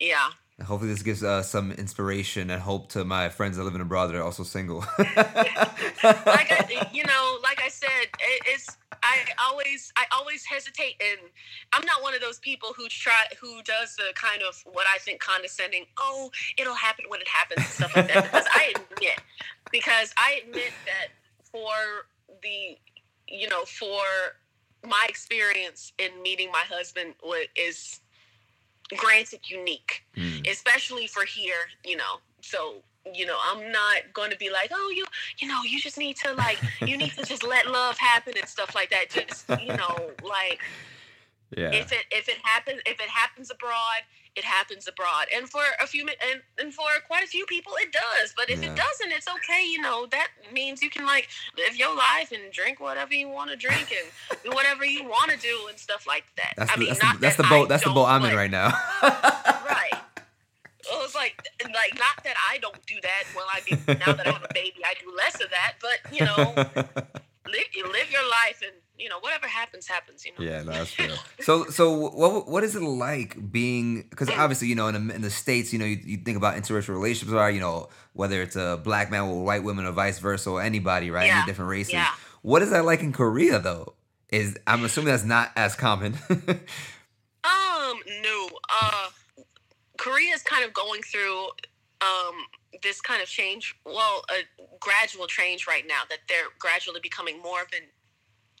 Yeah. 0.00 0.28
Hopefully, 0.64 0.90
this 0.90 1.02
gives 1.02 1.22
uh, 1.22 1.42
some 1.42 1.70
inspiration 1.72 2.48
and 2.50 2.62
hope 2.62 2.88
to 2.92 3.04
my 3.04 3.28
friends 3.28 3.58
that 3.58 3.64
live 3.64 3.74
in 3.74 3.82
abroad 3.82 4.06
that 4.06 4.16
are 4.16 4.22
also 4.22 4.42
single. 4.42 4.78
like 4.98 5.16
I, 5.18 6.88
you 6.94 7.04
know, 7.04 7.38
like 7.42 7.60
I 7.62 7.68
said, 7.68 7.88
it, 8.18 8.42
it's 8.46 8.76
I 9.02 9.18
always 9.40 9.92
I 9.96 10.06
always 10.12 10.44
hesitate, 10.44 11.00
and 11.00 11.20
I'm 11.72 11.84
not 11.86 12.02
one 12.02 12.14
of 12.14 12.20
those 12.20 12.38
people 12.40 12.70
who 12.76 12.88
try 12.88 13.26
who 13.40 13.62
does 13.64 13.96
the 13.96 14.12
kind 14.14 14.42
of 14.42 14.62
what 14.72 14.86
I 14.94 14.98
think 14.98 15.20
condescending. 15.20 15.86
Oh, 15.98 16.30
it'll 16.58 16.74
happen 16.74 17.06
when 17.08 17.20
it 17.20 17.28
happens 17.28 17.64
and 17.64 17.74
stuff 17.74 17.92
like 17.94 18.08
that. 18.08 18.24
Because 18.24 18.46
I 18.54 18.74
admit, 18.76 19.20
because 19.72 20.14
I 20.18 20.40
admit 20.44 20.74
that 20.86 21.08
for 21.52 22.06
the 22.42 22.78
you 23.28 23.48
know 23.48 23.64
for 23.64 24.02
my 24.86 25.06
experience 25.08 25.92
in 25.98 26.22
meeting 26.22 26.50
my 26.52 26.64
husband 26.68 27.14
is 27.56 28.00
granted 28.96 29.40
unique 29.50 30.04
Mm. 30.16 30.48
especially 30.50 31.06
for 31.08 31.24
here, 31.24 31.68
you 31.84 31.96
know. 31.96 32.20
So, 32.42 32.82
you 33.14 33.26
know, 33.26 33.36
I'm 33.50 33.70
not 33.72 34.12
going 34.12 34.30
to 34.30 34.36
be 34.36 34.50
like, 34.50 34.70
oh, 34.74 34.92
you, 34.94 35.04
you 35.38 35.48
know, 35.48 35.60
you 35.64 35.78
just 35.80 35.98
need 35.98 36.16
to 36.24 36.32
like, 36.34 36.58
you 36.80 36.96
need 36.96 37.12
to 37.12 37.24
just 37.24 37.42
let 37.44 37.66
love 37.70 37.98
happen 37.98 38.34
and 38.38 38.48
stuff 38.48 38.74
like 38.74 38.90
that. 38.90 39.10
Just, 39.10 39.48
you 39.62 39.76
know, 39.76 40.10
like 40.22 40.60
Yeah. 41.56 41.70
if 41.70 41.92
it 41.92 42.04
if 42.10 42.28
it 42.28 42.38
happens 42.42 42.80
if 42.86 42.98
it 43.00 43.08
happens 43.08 43.52
abroad, 43.52 44.02
it 44.34 44.42
happens 44.42 44.88
abroad. 44.88 45.26
And 45.34 45.48
for 45.48 45.62
a 45.80 45.86
few 45.86 46.00
and 46.04 46.42
and 46.58 46.74
for 46.74 46.86
quite 47.06 47.22
a 47.22 47.28
few 47.28 47.46
people, 47.46 47.72
it 47.78 47.92
does. 47.92 48.34
But 48.36 48.50
if 48.50 48.60
Yeah. 48.60 48.72
it 48.72 48.76
doesn't, 48.76 49.12
it's 49.12 49.28
okay. 49.28 49.64
You 49.64 49.80
know, 49.80 50.06
that 50.06 50.28
means 50.52 50.82
you 50.82 50.90
can 50.90 51.06
like 51.06 51.28
live 51.56 51.76
your 51.76 51.94
life 51.96 52.32
and 52.32 52.52
drink 52.52 52.80
whatever 52.80 53.14
you 53.14 53.28
want 53.28 53.50
to 53.50 53.56
drink 53.56 53.92
and 53.92 54.42
do 54.42 54.50
whatever 54.50 54.84
you 54.84 55.04
want 55.04 55.30
to 55.30 55.38
do 55.38 55.56
and 55.68 55.78
stuff 55.78 56.04
like 56.04 56.24
that. 56.36 56.54
That's 56.56 56.72
I 56.72 56.74
the, 56.74 56.80
mean, 56.80 56.88
that's, 56.88 57.00
the, 57.12 57.18
that's 57.20 57.36
the 57.36 57.44
boat. 57.44 57.68
That's 57.68 57.84
the 57.84 57.90
boat 57.90 58.06
I'm 58.06 58.24
in 58.24 58.34
right 58.34 58.50
now. 58.50 58.70
right. 59.02 59.92
Well, 60.90 61.04
it's 61.04 61.14
like, 61.14 61.40
like 61.64 61.94
not 61.98 62.22
that 62.24 62.34
I 62.50 62.58
don't 62.58 62.84
do 62.86 62.95
that. 63.06 63.24
Well, 63.34 63.46
I 63.50 63.60
mean, 63.68 63.80
now 64.06 64.12
that 64.12 64.26
I 64.26 64.32
have 64.32 64.42
a 64.42 64.54
baby, 64.54 64.80
I 64.84 64.94
do 65.02 65.08
less 65.16 65.34
of 65.42 65.50
that. 65.50 65.74
But 65.80 65.98
you 66.12 66.24
know, 66.24 66.36
live 67.50 67.68
you 67.74 67.84
live 67.90 68.10
your 68.10 68.26
life, 68.28 68.60
and 68.62 68.72
you 68.98 69.08
know, 69.08 69.18
whatever 69.20 69.46
happens, 69.46 69.86
happens. 69.86 70.24
You 70.24 70.32
know. 70.32 70.44
Yeah, 70.50 70.62
no, 70.62 70.72
that's 70.72 70.92
true. 70.92 71.08
So, 71.40 71.66
so 71.66 71.92
what 71.92 72.48
what 72.48 72.64
is 72.64 72.74
it 72.74 72.82
like 72.82 73.52
being? 73.52 74.06
Because 74.10 74.28
obviously, 74.30 74.68
you 74.68 74.74
know, 74.74 74.88
in 74.88 75.06
the, 75.08 75.14
in 75.14 75.22
the 75.22 75.30
states, 75.30 75.72
you 75.72 75.78
know, 75.78 75.84
you, 75.84 75.98
you 76.04 76.16
think 76.18 76.36
about 76.36 76.56
interracial 76.56 76.88
relationships 76.88 77.32
are, 77.32 77.50
you 77.50 77.60
know, 77.60 77.88
whether 78.14 78.42
it's 78.42 78.56
a 78.56 78.80
black 78.82 79.10
man 79.10 79.28
with 79.28 79.44
white 79.46 79.62
women 79.62 79.84
or 79.86 79.92
vice 79.92 80.18
versa, 80.18 80.50
or 80.50 80.60
anybody, 80.62 81.10
right? 81.10 81.26
Yeah, 81.26 81.38
Any 81.38 81.46
different 81.46 81.70
races. 81.70 81.92
yeah. 81.92 82.08
What 82.42 82.62
is 82.62 82.70
that 82.70 82.84
like 82.84 83.00
in 83.00 83.12
Korea, 83.12 83.58
though? 83.60 83.94
Is 84.30 84.56
I'm 84.66 84.84
assuming 84.84 85.08
that's 85.12 85.24
not 85.24 85.52
as 85.56 85.74
common. 85.76 86.16
Um, 87.44 87.98
no. 88.24 88.48
Uh, 88.68 89.08
Korea 89.98 90.34
is 90.34 90.42
kind 90.42 90.64
of 90.64 90.72
going 90.74 91.02
through 91.02 91.44
um 92.00 92.34
this 92.82 93.00
kind 93.00 93.22
of 93.22 93.28
change. 93.28 93.74
Well, 93.84 94.24
a 94.30 94.66
gradual 94.80 95.26
change 95.26 95.66
right 95.66 95.84
now 95.86 96.02
that 96.10 96.18
they're 96.28 96.50
gradually 96.58 97.00
becoming 97.02 97.40
more 97.42 97.62
of 97.62 97.68
an 97.72 97.86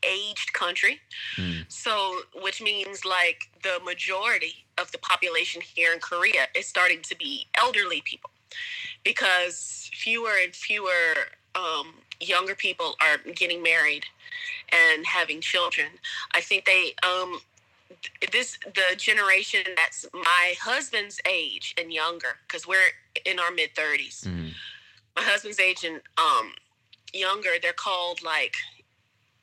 aged 0.04 0.52
country. 0.52 1.00
Mm. 1.36 1.64
So, 1.68 2.20
which 2.42 2.62
means 2.62 3.04
like 3.04 3.50
the 3.62 3.80
majority 3.84 4.66
of 4.78 4.92
the 4.92 4.98
population 4.98 5.62
here 5.62 5.92
in 5.92 6.00
Korea 6.00 6.48
is 6.54 6.66
starting 6.66 7.02
to 7.02 7.16
be 7.16 7.46
elderly 7.58 8.02
people 8.02 8.30
because 9.04 9.90
fewer 9.94 10.32
and 10.42 10.54
fewer 10.54 11.14
um, 11.54 11.94
younger 12.20 12.54
people 12.54 12.96
are 13.00 13.18
getting 13.32 13.62
married 13.62 14.04
and 14.72 15.06
having 15.06 15.40
children. 15.40 15.88
I 16.34 16.40
think 16.40 16.64
they 16.64 16.94
um, 17.02 17.40
this 18.32 18.58
the 18.74 18.96
generation 18.96 19.62
that's 19.76 20.06
my 20.12 20.54
husband's 20.60 21.20
age 21.28 21.74
and 21.78 21.92
younger 21.92 22.38
because 22.46 22.66
we're 22.66 22.90
in 23.24 23.38
our 23.38 23.50
mid 23.50 23.74
30s 23.74 24.26
Mm. 24.26 24.52
my 25.16 25.22
husband's 25.22 25.60
age 25.60 25.84
and 25.84 26.00
um 26.18 26.52
younger 27.12 27.50
they're 27.62 27.72
called 27.72 28.22
like 28.22 28.54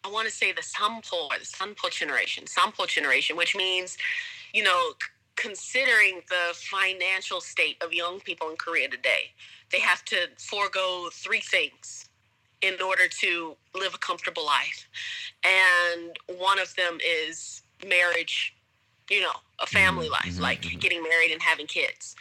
i 0.03 0.09
want 0.09 0.27
to 0.27 0.33
say 0.33 0.51
the 0.51 0.61
sampo 0.63 1.15
or 1.31 1.39
the 1.39 1.45
sampo 1.45 1.89
generation 1.89 2.45
sampo 2.47 2.85
generation 2.85 3.37
which 3.37 3.55
means 3.55 3.97
you 4.53 4.63
know 4.63 4.93
considering 5.35 6.21
the 6.29 6.53
financial 6.53 7.41
state 7.41 7.77
of 7.83 7.93
young 7.93 8.19
people 8.19 8.49
in 8.49 8.55
korea 8.57 8.87
today 8.89 9.31
they 9.71 9.79
have 9.79 10.03
to 10.05 10.17
forego 10.37 11.09
three 11.11 11.41
things 11.41 12.05
in 12.61 12.75
order 12.81 13.07
to 13.09 13.55
live 13.75 13.93
a 13.95 13.97
comfortable 13.97 14.45
life 14.45 14.87
and 15.43 16.17
one 16.37 16.59
of 16.59 16.75
them 16.75 16.97
is 17.25 17.62
marriage 17.87 18.55
you 19.09 19.21
know 19.21 19.31
a 19.59 19.65
family 19.67 20.07
Mhm, 20.07 20.11
life 20.11 20.35
mhm, 20.37 20.41
like 20.41 20.61
mhm. 20.61 20.79
getting 20.79 21.03
married 21.03 21.31
and 21.31 21.41
having 21.41 21.67
kids 21.67 22.15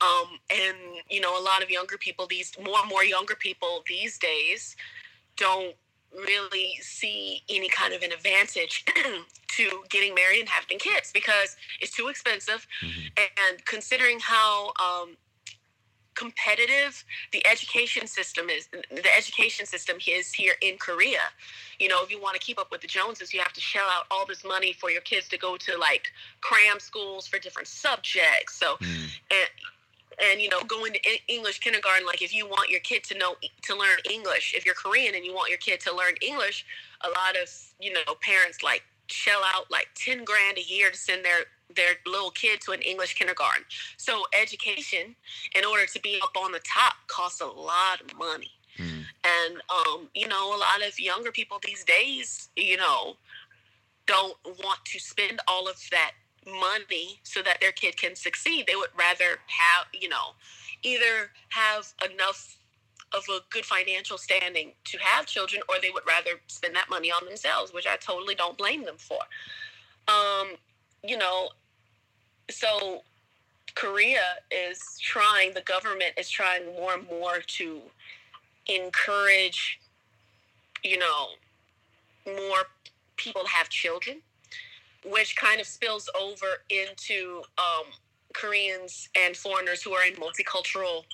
um, 0.00 0.38
and 0.50 0.76
you 1.08 1.20
know 1.20 1.38
a 1.38 1.42
lot 1.42 1.62
of 1.62 1.70
younger 1.70 1.96
people 1.98 2.26
these 2.26 2.52
more 2.62 2.80
and 2.80 2.88
more 2.88 3.04
younger 3.04 3.34
people 3.34 3.82
these 3.88 4.18
days 4.18 4.76
don't 5.36 5.74
really 6.16 6.76
see 6.80 7.42
any 7.48 7.68
kind 7.68 7.92
of 7.92 8.02
an 8.02 8.12
advantage 8.12 8.84
to 9.48 9.82
getting 9.90 10.14
married 10.14 10.40
and 10.40 10.48
having 10.48 10.78
kids 10.78 11.10
because 11.12 11.56
it's 11.80 11.94
too 11.94 12.08
expensive. 12.08 12.66
And 13.16 13.64
considering 13.64 14.18
how 14.20 14.72
um, 14.80 15.16
competitive 16.16 17.04
the 17.32 17.46
education 17.46 18.06
system 18.06 18.48
is, 18.50 18.68
the 18.72 19.16
education 19.16 19.66
system 19.66 19.98
is 20.08 20.32
here 20.32 20.54
in 20.60 20.76
Korea. 20.78 21.20
You 21.78 21.88
know, 21.88 22.02
if 22.02 22.10
you 22.10 22.20
want 22.20 22.34
to 22.34 22.40
keep 22.40 22.58
up 22.58 22.70
with 22.70 22.80
the 22.80 22.88
Joneses, 22.88 23.32
you 23.32 23.40
have 23.40 23.52
to 23.52 23.60
shell 23.60 23.86
out 23.90 24.06
all 24.10 24.26
this 24.26 24.44
money 24.44 24.72
for 24.72 24.90
your 24.90 25.02
kids 25.02 25.28
to 25.28 25.38
go 25.38 25.56
to 25.56 25.78
like 25.78 26.08
cram 26.40 26.80
schools 26.80 27.26
for 27.26 27.38
different 27.38 27.68
subjects. 27.68 28.58
So, 28.58 28.76
hmm. 28.80 29.04
and 29.30 29.48
and 30.30 30.40
you 30.40 30.48
know 30.48 30.62
going 30.66 30.94
to 30.94 31.00
english 31.28 31.58
kindergarten 31.58 32.06
like 32.06 32.22
if 32.22 32.34
you 32.34 32.46
want 32.46 32.70
your 32.70 32.80
kid 32.80 33.04
to 33.04 33.18
know 33.18 33.34
to 33.62 33.76
learn 33.76 33.98
english 34.10 34.54
if 34.56 34.64
you're 34.64 34.74
korean 34.74 35.14
and 35.14 35.26
you 35.26 35.34
want 35.34 35.50
your 35.50 35.58
kid 35.58 35.78
to 35.78 35.94
learn 35.94 36.14
english 36.22 36.64
a 37.02 37.08
lot 37.08 37.36
of 37.42 37.50
you 37.80 37.92
know 37.92 38.14
parents 38.22 38.62
like 38.62 38.82
shell 39.06 39.40
out 39.54 39.70
like 39.70 39.88
10 39.94 40.24
grand 40.24 40.58
a 40.58 40.62
year 40.62 40.90
to 40.90 40.96
send 40.96 41.24
their 41.24 41.44
their 41.74 41.94
little 42.06 42.30
kid 42.30 42.60
to 42.60 42.72
an 42.72 42.80
english 42.82 43.14
kindergarten. 43.14 43.64
So 43.96 44.24
education 44.40 45.16
in 45.54 45.64
order 45.64 45.86
to 45.86 46.00
be 46.00 46.20
up 46.22 46.36
on 46.36 46.52
the 46.52 46.60
top 46.60 46.94
costs 47.08 47.40
a 47.40 47.46
lot 47.46 48.00
of 48.00 48.16
money. 48.16 48.52
And 48.78 49.56
um 49.70 50.08
you 50.14 50.28
know 50.28 50.54
a 50.54 50.58
lot 50.58 50.86
of 50.86 50.98
younger 51.00 51.32
people 51.32 51.58
these 51.64 51.84
days 51.84 52.48
you 52.56 52.76
know 52.76 53.16
don't 54.06 54.36
want 54.44 54.84
to 54.84 54.98
spend 55.00 55.40
all 55.48 55.68
of 55.68 55.76
that 55.90 56.12
money 56.46 57.20
so 57.24 57.42
that 57.42 57.60
their 57.60 57.72
kid 57.72 57.96
can 57.96 58.14
succeed. 58.14 58.66
They 58.66 58.76
would 58.76 58.90
rather 58.96 59.38
have, 59.46 59.86
you 59.92 60.08
know, 60.08 60.34
either 60.82 61.30
have 61.48 61.92
enough 62.10 62.56
of 63.12 63.24
a 63.30 63.38
good 63.50 63.64
financial 63.64 64.18
standing 64.18 64.72
to 64.84 64.98
have 64.98 65.26
children 65.26 65.62
or 65.68 65.76
they 65.80 65.90
would 65.90 66.06
rather 66.06 66.40
spend 66.48 66.74
that 66.74 66.90
money 66.90 67.10
on 67.10 67.24
themselves, 67.24 67.72
which 67.72 67.86
I 67.86 67.96
totally 67.96 68.34
don't 68.34 68.58
blame 68.58 68.84
them 68.84 68.96
for. 68.98 69.20
Um, 70.08 70.56
you 71.04 71.16
know, 71.16 71.50
so 72.50 73.02
Korea 73.74 74.22
is 74.50 74.80
trying, 75.00 75.54
the 75.54 75.62
government 75.62 76.12
is 76.16 76.28
trying 76.28 76.66
more 76.66 76.94
and 76.94 77.06
more 77.08 77.40
to 77.46 77.80
encourage, 78.66 79.80
you 80.82 80.98
know, 80.98 81.28
more 82.26 82.64
people 83.16 83.42
to 83.42 83.48
have 83.48 83.68
children 83.68 84.20
which 85.08 85.36
kind 85.36 85.60
of 85.60 85.66
spills 85.66 86.08
over 86.20 86.46
into 86.70 87.42
um, 87.58 87.84
Koreans 88.34 89.08
and 89.16 89.36
foreigners 89.36 89.82
who 89.82 89.92
are 89.92 90.04
in 90.04 90.14
multicultural 90.14 91.04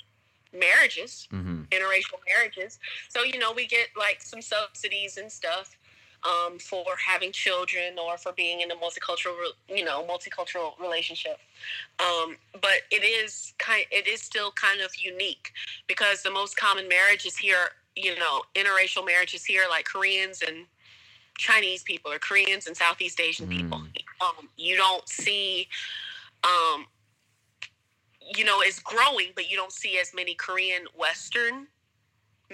marriages, 0.53 1.29
Mm-hmm. 1.33 1.62
Interracial 1.73 2.19
marriages. 2.29 2.79
So, 3.09 3.25
you 3.25 3.39
know, 3.39 3.53
we 3.53 3.67
get 3.67 3.89
like 3.97 4.23
some 4.23 4.43
subsidies 4.43 5.17
and 5.17 5.31
stuff 5.31 5.77
um, 6.25 6.59
for 6.59 6.85
having 7.05 7.33
children 7.33 7.99
or 7.99 8.17
for 8.17 8.33
being 8.33 8.61
in 8.61 8.71
a 8.71 8.75
multicultural, 8.77 9.35
you 9.69 9.85
know, 9.85 10.05
multicultural 10.05 10.79
relationship. 10.81 11.39
Um, 11.99 12.37
but 12.53 12.83
it 12.91 13.05
is 13.05 13.55
kind, 13.59 13.85
it 13.91 14.07
is 14.07 14.21
still 14.21 14.53
kind 14.53 14.81
of 14.81 14.91
unique 14.97 15.53
because 15.89 16.23
the 16.23 16.31
most 16.31 16.57
common 16.57 16.89
marriages 16.89 17.37
here, 17.37 17.71
you 17.97 18.17
know, 18.19 18.43
interracial 18.55 19.05
marriages 19.05 19.45
here, 19.45 19.63
like 19.69 19.85
Koreans 19.85 20.43
and 20.47 20.67
Chinese 21.39 21.83
people 21.83 22.13
or 22.13 22.19
Koreans 22.19 22.67
and 22.67 22.77
Southeast 22.77 23.21
Asian 23.21 23.49
people. 23.49 23.79
Um, 24.21 24.49
you 24.57 24.77
don't 24.77 25.09
see, 25.09 25.69
um, 26.45 26.87
you 28.37 28.45
know, 28.45 28.61
it's 28.61 28.79
growing, 28.81 29.29
but 29.35 29.51
you 29.51 29.57
don't 29.57 29.73
see 29.73 29.99
as 29.99 30.13
many 30.15 30.35
Korean 30.35 30.87
Western 30.97 31.69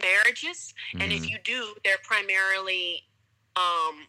marriages. 0.00 0.74
And 1.00 1.12
if 1.12 1.24
Mhm. 1.24 1.30
you 1.30 1.38
do, 1.44 1.74
they're 1.84 1.98
primarily 2.04 3.02
um, 3.56 4.06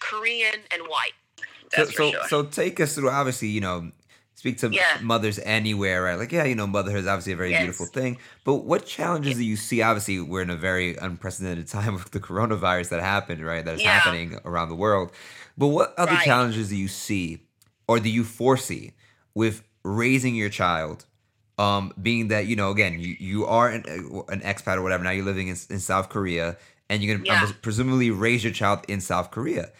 Korean 0.00 0.60
and 0.72 0.82
white. 0.88 1.12
So, 1.72 1.90
so, 1.90 2.10
sure. 2.12 2.22
so 2.28 2.42
take 2.44 2.80
us 2.80 2.94
through. 2.94 3.10
Obviously, 3.10 3.48
you 3.48 3.60
know, 3.60 3.90
speak 4.34 4.58
to 4.58 4.68
Yeah. 4.70 4.98
mothers 5.00 5.38
anywhere, 5.40 6.02
right? 6.02 6.16
Like, 6.18 6.32
yeah, 6.32 6.44
you 6.44 6.54
know, 6.54 6.66
motherhood 6.66 7.00
is 7.00 7.06
obviously 7.06 7.32
a 7.32 7.36
very 7.36 7.50
Yes. 7.50 7.58
beautiful 7.58 7.86
thing. 7.86 8.18
But 8.44 8.56
what 8.64 8.86
challenges 8.86 9.36
do 9.36 9.44
you 9.44 9.56
see? 9.56 9.82
Obviously, 9.82 10.20
we're 10.20 10.42
in 10.42 10.50
a 10.50 10.56
very 10.56 10.96
unprecedented 10.96 11.68
time 11.68 11.94
with 11.94 12.10
the 12.10 12.20
coronavirus 12.20 12.90
that 12.90 13.00
happened, 13.00 13.44
right? 13.44 13.64
That 13.64 13.74
is 13.74 13.82
Yeah. 13.82 13.94
happening 13.94 14.38
around 14.44 14.68
the 14.68 14.74
world. 14.76 15.12
But 15.56 15.68
what 15.68 15.94
other 15.98 16.16
Right. 16.16 16.24
challenges 16.24 16.68
do 16.68 16.76
you 16.76 16.88
see, 16.88 17.46
or 17.88 17.98
do 18.00 18.08
you 18.10 18.24
foresee, 18.24 18.92
with 19.34 19.62
raising 19.84 20.34
your 20.34 20.48
child? 20.48 21.04
Um, 21.58 21.92
being 22.00 22.28
that 22.28 22.46
you 22.46 22.56
know, 22.56 22.70
again, 22.70 22.98
you, 22.98 23.14
you 23.20 23.46
are 23.46 23.68
an, 23.68 23.84
an 24.28 24.40
expat 24.40 24.76
or 24.76 24.82
whatever. 24.82 25.04
Now 25.04 25.10
you're 25.10 25.24
living 25.24 25.48
in, 25.48 25.56
in 25.70 25.80
South 25.80 26.08
Korea, 26.08 26.56
and 26.88 27.02
you're 27.02 27.16
gonna 27.16 27.26
Yeah. 27.28 27.52
presumably 27.60 28.10
raise 28.10 28.42
your 28.42 28.52
child 28.52 28.80
in 28.88 29.00
South 29.00 29.30
Korea. 29.30 29.70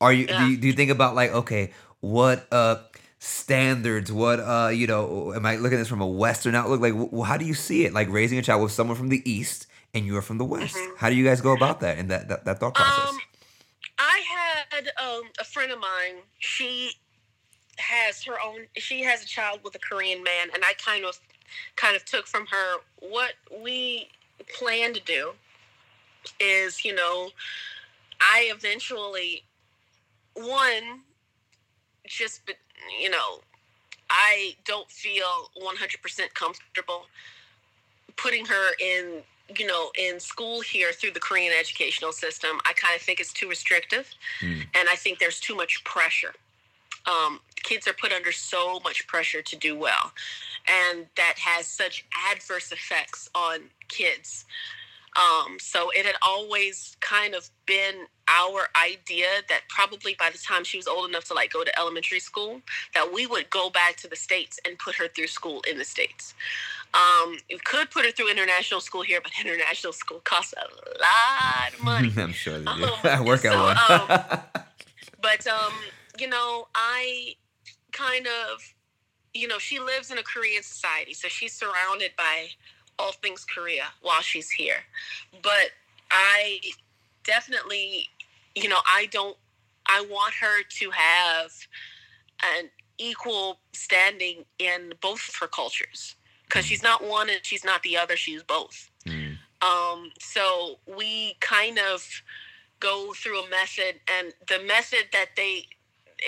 Are 0.00 0.12
you, 0.12 0.26
do 0.26 0.46
you 0.46 0.56
do 0.56 0.66
you 0.66 0.72
think 0.72 0.90
about 0.90 1.14
like 1.14 1.30
okay, 1.32 1.72
what 2.00 2.46
uh 2.50 2.76
standards? 3.18 4.10
What 4.10 4.40
uh 4.40 4.70
you 4.72 4.86
know? 4.86 5.32
Am 5.34 5.46
I 5.46 5.56
looking 5.56 5.76
at 5.78 5.82
this 5.82 5.88
from 5.88 6.00
a 6.00 6.06
Western 6.06 6.54
outlook? 6.54 6.80
Like, 6.80 6.94
how 7.26 7.36
do 7.36 7.44
you 7.44 7.54
see 7.54 7.84
it? 7.84 7.92
Like 7.92 8.08
raising 8.10 8.38
a 8.38 8.42
child 8.42 8.62
with 8.62 8.72
someone 8.72 8.96
from 8.96 9.08
the 9.08 9.22
East 9.30 9.66
and 9.94 10.06
you 10.06 10.16
are 10.16 10.22
from 10.22 10.38
the 10.38 10.44
West. 10.44 10.76
How 10.96 11.10
do 11.10 11.14
you 11.14 11.24
guys 11.24 11.40
go 11.40 11.52
about 11.52 11.80
that 11.80 11.98
and 11.98 12.10
that 12.10 12.28
that, 12.28 12.44
that 12.46 12.58
thought 12.58 12.74
process? 12.74 13.10
Um, 13.10 13.18
I 13.98 14.22
had 14.72 14.90
um, 15.00 15.22
a 15.38 15.44
friend 15.44 15.70
of 15.70 15.78
mine. 15.78 16.22
She 16.38 16.92
has 17.82 18.22
her 18.24 18.34
own. 18.44 18.66
She 18.76 19.02
has 19.02 19.22
a 19.22 19.26
child 19.26 19.60
with 19.64 19.74
a 19.74 19.78
Korean 19.78 20.22
man, 20.22 20.48
and 20.54 20.62
I 20.64 20.72
kind 20.74 21.04
of, 21.04 21.18
kind 21.76 21.96
of 21.96 22.04
took 22.04 22.26
from 22.26 22.46
her 22.46 22.76
what 23.00 23.32
we 23.62 24.08
plan 24.56 24.92
to 24.94 25.00
do. 25.00 25.32
Is 26.40 26.84
you 26.84 26.94
know, 26.94 27.30
I 28.20 28.50
eventually, 28.54 29.42
one, 30.34 31.02
just 32.06 32.42
you 33.00 33.10
know, 33.10 33.40
I 34.10 34.54
don't 34.64 34.90
feel 34.90 35.50
one 35.56 35.76
hundred 35.76 36.02
percent 36.02 36.34
comfortable 36.34 37.06
putting 38.16 38.44
her 38.46 38.66
in 38.80 39.22
you 39.58 39.66
know 39.66 39.90
in 39.98 40.20
school 40.20 40.60
here 40.60 40.92
through 40.92 41.10
the 41.10 41.20
korean 41.20 41.52
educational 41.58 42.12
system 42.12 42.58
i 42.64 42.72
kind 42.74 42.94
of 42.96 43.02
think 43.02 43.20
it's 43.20 43.32
too 43.32 43.48
restrictive 43.48 44.08
Mm. 44.40 44.62
and 44.74 44.88
i 44.88 44.94
think 44.94 45.18
there's 45.18 45.40
too 45.40 45.54
much 45.56 45.82
pressure 45.84 46.34
um, 47.06 47.40
kids 47.56 47.86
are 47.86 47.92
put 47.92 48.12
under 48.12 48.32
so 48.32 48.80
much 48.80 49.06
pressure 49.06 49.42
to 49.42 49.56
do 49.56 49.76
well 49.76 50.12
and 50.68 51.06
that 51.16 51.34
has 51.38 51.66
such 51.66 52.04
adverse 52.30 52.72
effects 52.72 53.28
on 53.34 53.60
kids 53.88 54.44
um, 55.14 55.58
so 55.60 55.90
it 55.90 56.06
had 56.06 56.14
always 56.22 56.96
kind 57.00 57.34
of 57.34 57.50
been 57.66 58.06
our 58.28 58.68
idea 58.82 59.26
that 59.48 59.60
probably 59.68 60.16
by 60.18 60.30
the 60.30 60.38
time 60.38 60.64
she 60.64 60.78
was 60.78 60.86
old 60.86 61.08
enough 61.08 61.24
to 61.24 61.34
like 61.34 61.52
go 61.52 61.64
to 61.64 61.78
elementary 61.78 62.20
school 62.20 62.62
that 62.94 63.12
we 63.12 63.26
would 63.26 63.50
go 63.50 63.68
back 63.68 63.96
to 63.96 64.08
the 64.08 64.16
states 64.16 64.58
and 64.64 64.78
put 64.78 64.94
her 64.94 65.08
through 65.08 65.26
school 65.26 65.62
in 65.70 65.76
the 65.76 65.84
states 65.84 66.34
um, 66.94 67.38
you 67.48 67.58
could 67.64 67.90
put 67.90 68.04
her 68.04 68.10
through 68.10 68.30
international 68.30 68.80
school 68.80 69.02
here, 69.02 69.20
but 69.22 69.32
international 69.40 69.92
school 69.92 70.20
costs 70.24 70.52
a 70.56 70.60
lot 70.60 71.72
of 71.72 71.82
money. 71.82 72.12
I'm 72.16 72.32
sure 72.32 72.58
they 72.58 72.64
do. 72.64 72.84
Um, 72.84 72.92
I 73.04 73.20
work 73.24 73.44
at 73.44 73.52
so, 73.52 73.62
one. 73.62 73.76
um, 73.88 74.40
but 75.22 75.46
um, 75.46 75.72
you 76.18 76.28
know, 76.28 76.68
I 76.74 77.34
kind 77.92 78.26
of, 78.26 78.62
you 79.34 79.48
know, 79.48 79.58
she 79.58 79.78
lives 79.78 80.10
in 80.10 80.18
a 80.18 80.22
Korean 80.22 80.62
society, 80.62 81.14
so 81.14 81.28
she's 81.28 81.52
surrounded 81.52 82.12
by 82.16 82.48
all 82.98 83.12
things 83.12 83.44
Korea 83.44 83.84
while 84.02 84.20
she's 84.20 84.50
here. 84.50 84.84
But 85.42 85.70
I 86.10 86.60
definitely, 87.24 88.08
you 88.54 88.68
know, 88.68 88.80
I 88.86 89.06
don't. 89.10 89.36
I 89.86 90.06
want 90.08 90.34
her 90.34 90.62
to 90.62 90.90
have 90.90 91.50
an 92.56 92.70
equal 92.98 93.58
standing 93.72 94.44
in 94.58 94.92
both 95.00 95.28
of 95.28 95.34
her 95.40 95.48
cultures 95.48 96.14
because 96.44 96.66
she's 96.66 96.82
not 96.82 97.04
one 97.04 97.28
and 97.28 97.40
she's 97.42 97.64
not 97.64 97.82
the 97.82 97.96
other. 97.96 98.16
She's 98.16 98.42
both. 98.42 98.90
Mm. 99.06 99.38
Um, 99.60 100.10
so 100.20 100.78
we 100.86 101.36
kind 101.40 101.78
of 101.78 102.06
go 102.80 103.12
through 103.14 103.44
a 103.44 103.48
method, 103.48 104.00
and 104.18 104.34
the 104.48 104.64
method 104.66 105.06
that 105.12 105.30
they 105.36 105.66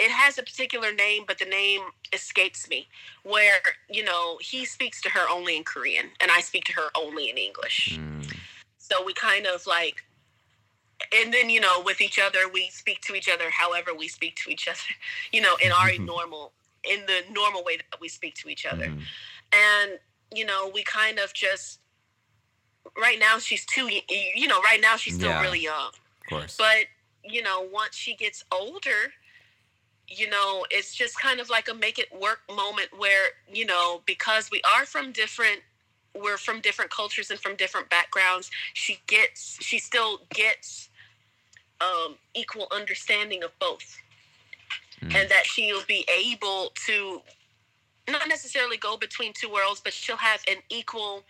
it 0.00 0.11
has 0.11 0.38
a 0.38 0.42
particular 0.42 0.92
name, 0.92 1.24
but 1.26 1.38
the 1.38 1.44
name 1.44 1.80
escapes 2.12 2.68
me. 2.68 2.88
Where 3.22 3.61
you 3.88 4.04
know 4.04 4.38
he 4.40 4.64
speaks 4.64 5.00
to 5.02 5.11
her 5.11 5.28
only 5.30 5.57
in 5.57 5.64
Korean, 5.64 6.07
and 6.20 6.30
I 6.30 6.40
speak 6.40 6.64
to 6.64 6.72
her 6.74 6.88
only 6.96 7.30
in 7.30 7.37
English. 7.38 7.98
Mm. 8.00 8.33
So 8.78 9.02
we 9.04 9.14
kind 9.14 9.46
of 9.46 9.66
like, 9.66 10.04
and 11.16 11.33
then 11.33 11.48
you 11.50 11.61
know 11.61 11.83
with 11.85 12.00
each 12.00 12.18
other 12.18 12.40
we 12.52 12.68
speak 12.70 13.00
to 13.02 13.14
each 13.14 13.28
other 13.28 13.50
however 13.50 13.94
we 13.94 14.09
speak 14.09 14.37
to 14.44 14.50
each 14.50 14.68
other, 14.72 14.78
you 15.33 15.40
know, 15.40 15.57
in 15.64 15.72
our 15.72 15.90
normal 16.00 16.52
in 16.85 17.07
the 17.07 17.22
normal 17.33 17.64
way 17.64 17.76
that 17.78 18.00
we 18.00 18.09
speak 18.09 18.35
to 18.35 18.48
each 18.48 18.66
other 18.66 18.87
Mhm. 18.88 19.02
and 19.52 19.98
you 20.35 20.44
know 20.44 20.70
we 20.74 20.83
kind 20.85 21.18
of 21.18 21.33
just 21.33 21.80
right 22.98 23.18
now 23.18 23.38
she's 23.38 23.64
too 23.64 23.88
you 24.37 24.46
know 24.46 24.61
right 24.61 24.80
now 24.83 24.96
she's 24.96 25.14
still 25.14 25.30
Yeah. 25.30 25.40
really 25.40 25.61
young 25.61 25.88
Of 25.88 26.26
course. 26.28 26.57
but 26.59 26.85
you 27.24 27.40
know 27.42 27.62
once 27.72 27.96
she 27.96 28.14
gets 28.14 28.44
older 28.52 29.14
you 30.08 30.28
know 30.28 30.64
it's 30.70 30.94
just 30.94 31.18
kind 31.20 31.40
of 31.40 31.48
like 31.50 31.68
a 31.68 31.74
make 31.74 31.98
it 31.98 32.08
work 32.20 32.40
moment 32.54 32.88
where 32.96 33.28
you 33.52 33.64
know 33.64 34.02
because 34.06 34.50
we 34.50 34.60
are 34.76 34.84
from 34.84 35.12
different 35.12 35.60
we're 36.14 36.36
from 36.38 36.60
different 36.60 36.90
cultures 36.90 37.30
and 37.30 37.40
from 37.40 37.56
different 37.56 37.90
backgrounds, 37.90 38.50
she 38.72 39.00
gets 39.06 39.58
she 39.60 39.78
still 39.78 40.20
gets 40.30 40.88
um, 41.80 42.16
equal 42.34 42.68
understanding 42.70 43.42
of 43.42 43.50
both, 43.58 43.96
Mm. 45.02 45.14
and 45.16 45.28
that 45.28 45.44
she'll 45.44 45.84
be 45.88 46.06
able 46.08 46.72
to 46.86 47.20
not 48.08 48.28
necessarily 48.28 48.76
go 48.76 48.96
between 48.96 49.32
two 49.32 49.50
worlds, 49.50 49.80
but 49.82 49.92
she'll 49.92 50.16
have 50.16 50.40
an 50.46 50.58
equal 50.70 51.24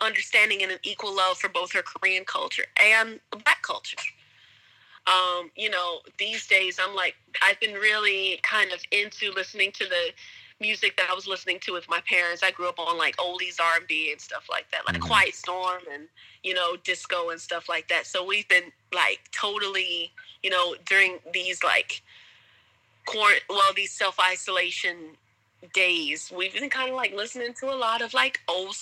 understanding 0.00 0.62
and 0.62 0.72
an 0.72 0.78
equal 0.82 1.14
love 1.14 1.36
for 1.36 1.48
both 1.48 1.72
her 1.72 1.82
Korean 1.82 2.24
culture 2.24 2.64
and 2.82 3.20
black 3.44 3.62
culture. 3.62 3.98
Um, 5.06 5.50
you 5.56 5.68
know, 5.70 5.98
these 6.18 6.46
days 6.46 6.78
I'm 6.82 6.94
like 6.94 7.16
I've 7.42 7.58
been 7.60 7.74
really 7.74 8.38
kind 8.42 8.72
of 8.72 8.80
into 8.92 9.32
listening 9.32 9.72
to 9.72 9.84
the 9.84 10.12
music 10.60 10.96
that 10.96 11.08
I 11.10 11.14
was 11.14 11.26
listening 11.26 11.58
to 11.60 11.72
with 11.72 11.88
my 11.88 12.00
parents. 12.08 12.42
I 12.44 12.52
grew 12.52 12.68
up 12.68 12.78
on 12.78 12.96
like 12.96 13.16
oldies 13.16 13.60
R 13.60 13.78
and 13.78 13.86
B 13.88 14.12
and 14.12 14.20
stuff 14.20 14.46
like 14.48 14.70
that, 14.70 14.86
like 14.86 14.96
Mhm. 14.96 15.06
Quiet 15.08 15.34
Storm 15.34 15.82
and 15.92 16.08
you 16.44 16.54
know 16.54 16.76
disco 16.76 17.30
and 17.30 17.40
stuff 17.40 17.68
like 17.68 17.88
that. 17.88 18.06
So 18.06 18.24
we've 18.24 18.48
been 18.48 18.72
like 18.92 19.20
totally, 19.32 20.12
you 20.42 20.50
know, 20.50 20.76
during 20.86 21.18
these 21.32 21.64
like 21.64 22.02
quarant 23.06 23.42
well 23.48 23.72
these 23.74 23.92
self 23.92 24.18
isolation 24.20 25.16
days, 25.74 26.32
we've 26.34 26.54
been 26.54 26.70
kind 26.70 26.90
of 26.90 26.96
like 26.96 27.12
listening 27.12 27.54
to 27.54 27.66
a 27.72 27.74
lot 27.76 28.02
of 28.02 28.14
like 28.14 28.40
old 28.48 28.76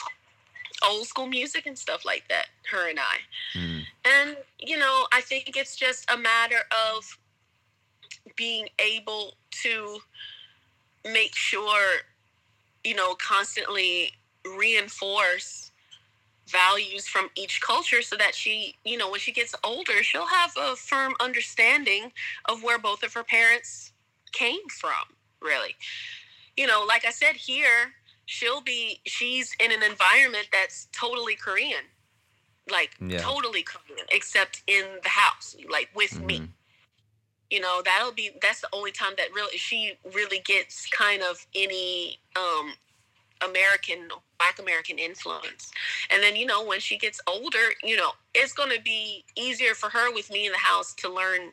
old 0.84 1.06
school 1.06 1.26
music 1.26 1.66
and 1.66 1.78
stuff 1.78 2.04
like 2.04 2.24
that. 2.28 2.46
Her 2.70 2.88
and 2.88 2.98
I. 2.98 3.58
Mm. 3.58 3.82
And, 4.04 4.36
you 4.58 4.78
know, 4.78 5.06
I 5.12 5.20
think 5.20 5.56
it's 5.56 5.76
just 5.76 6.10
a 6.10 6.16
matter 6.16 6.60
of 6.94 7.18
being 8.36 8.68
able 8.78 9.34
to 9.62 9.98
make 11.04 11.34
sure, 11.34 12.00
you 12.84 12.94
know, 12.94 13.14
constantly 13.14 14.12
reinforce 14.58 15.70
values 16.48 17.06
from 17.06 17.30
each 17.36 17.60
culture 17.60 18.02
so 18.02 18.16
that 18.16 18.34
she, 18.34 18.74
you 18.84 18.96
know, 18.96 19.10
when 19.10 19.20
she 19.20 19.32
gets 19.32 19.54
older, 19.64 20.02
she'll 20.02 20.26
have 20.26 20.52
a 20.56 20.76
firm 20.76 21.14
understanding 21.20 22.12
of 22.46 22.62
where 22.62 22.78
both 22.78 23.02
of 23.02 23.14
her 23.14 23.22
parents 23.22 23.92
came 24.32 24.66
from, 24.68 25.14
really. 25.40 25.76
You 26.56 26.66
know, 26.66 26.84
like 26.86 27.04
I 27.04 27.10
said 27.10 27.36
here, 27.36 27.92
she'll 28.30 28.60
be 28.60 29.00
she's 29.06 29.56
in 29.58 29.72
an 29.72 29.82
environment 29.82 30.48
that's 30.52 30.86
totally 30.92 31.34
Korean 31.34 31.84
like 32.70 32.92
Yeah. 33.00 33.22
totally 33.22 33.64
Korean, 33.64 34.06
except 34.12 34.62
in 34.68 34.84
the 35.02 35.08
house, 35.08 35.56
like 35.68 35.88
with 35.94 36.20
me. 36.20 36.38
Mhm. 36.38 36.48
You 37.50 37.58
know, 37.60 37.82
that'll 37.84 38.12
be 38.12 38.30
that's 38.40 38.60
the 38.60 38.68
only 38.72 38.92
time 38.92 39.14
that 39.16 39.32
really 39.34 39.58
she 39.58 39.98
really 40.04 40.38
gets 40.38 40.86
kind 40.90 41.22
of 41.22 41.44
any 41.54 42.20
um 42.36 42.74
American 43.40 44.08
black 44.38 44.58
American 44.60 44.98
influence. 44.98 45.72
And 46.10 46.22
then, 46.22 46.36
you 46.36 46.46
know, 46.46 46.62
when 46.62 46.78
she 46.78 46.96
gets 46.96 47.20
older, 47.26 47.74
you 47.82 47.96
know, 47.96 48.12
it's 48.34 48.52
gonna 48.52 48.80
be 48.80 49.24
easier 49.34 49.74
for 49.74 49.88
her 49.90 50.12
with 50.12 50.30
me 50.30 50.46
in 50.46 50.52
the 50.52 50.58
house 50.58 50.94
to 51.02 51.08
learn 51.08 51.52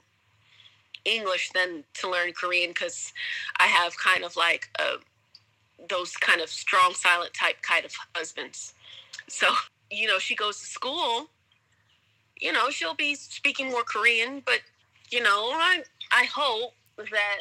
English 1.05 1.49
than 1.55 1.85
to 1.95 2.09
learn 2.09 2.33
Korean 2.33 2.69
because 2.69 3.11
I 3.59 3.65
have 3.67 3.97
kind 3.97 4.23
of 4.23 4.35
like 4.35 4.69
uh 4.77 4.97
those 5.89 6.15
kind 6.17 6.41
of 6.41 6.49
strong 6.49 6.93
silent 6.93 7.33
type 7.33 7.61
kind 7.61 7.85
of 7.85 7.91
husbands. 8.15 8.73
So 9.27 9.47
you 9.91 10.07
know, 10.07 10.19
she 10.19 10.35
goes 10.35 10.59
to 10.59 10.65
school, 10.65 11.29
you 12.41 12.51
know, 12.51 12.69
she'll 12.69 12.93
be 12.95 13.15
speaking 13.15 13.69
more 13.69 13.83
Korean, 13.83 14.41
but 14.45 14.59
you 15.09 15.21
know, 15.23 15.51
I 15.53 15.83
I 16.11 16.25
hope 16.25 16.73
that 16.97 17.39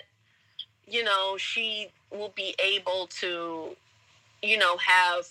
you 0.87 1.03
know 1.03 1.37
she 1.37 1.88
will 2.12 2.33
be 2.37 2.55
able 2.62 3.09
to, 3.20 3.77
you 4.42 4.59
know, 4.59 4.77
have 4.77 5.27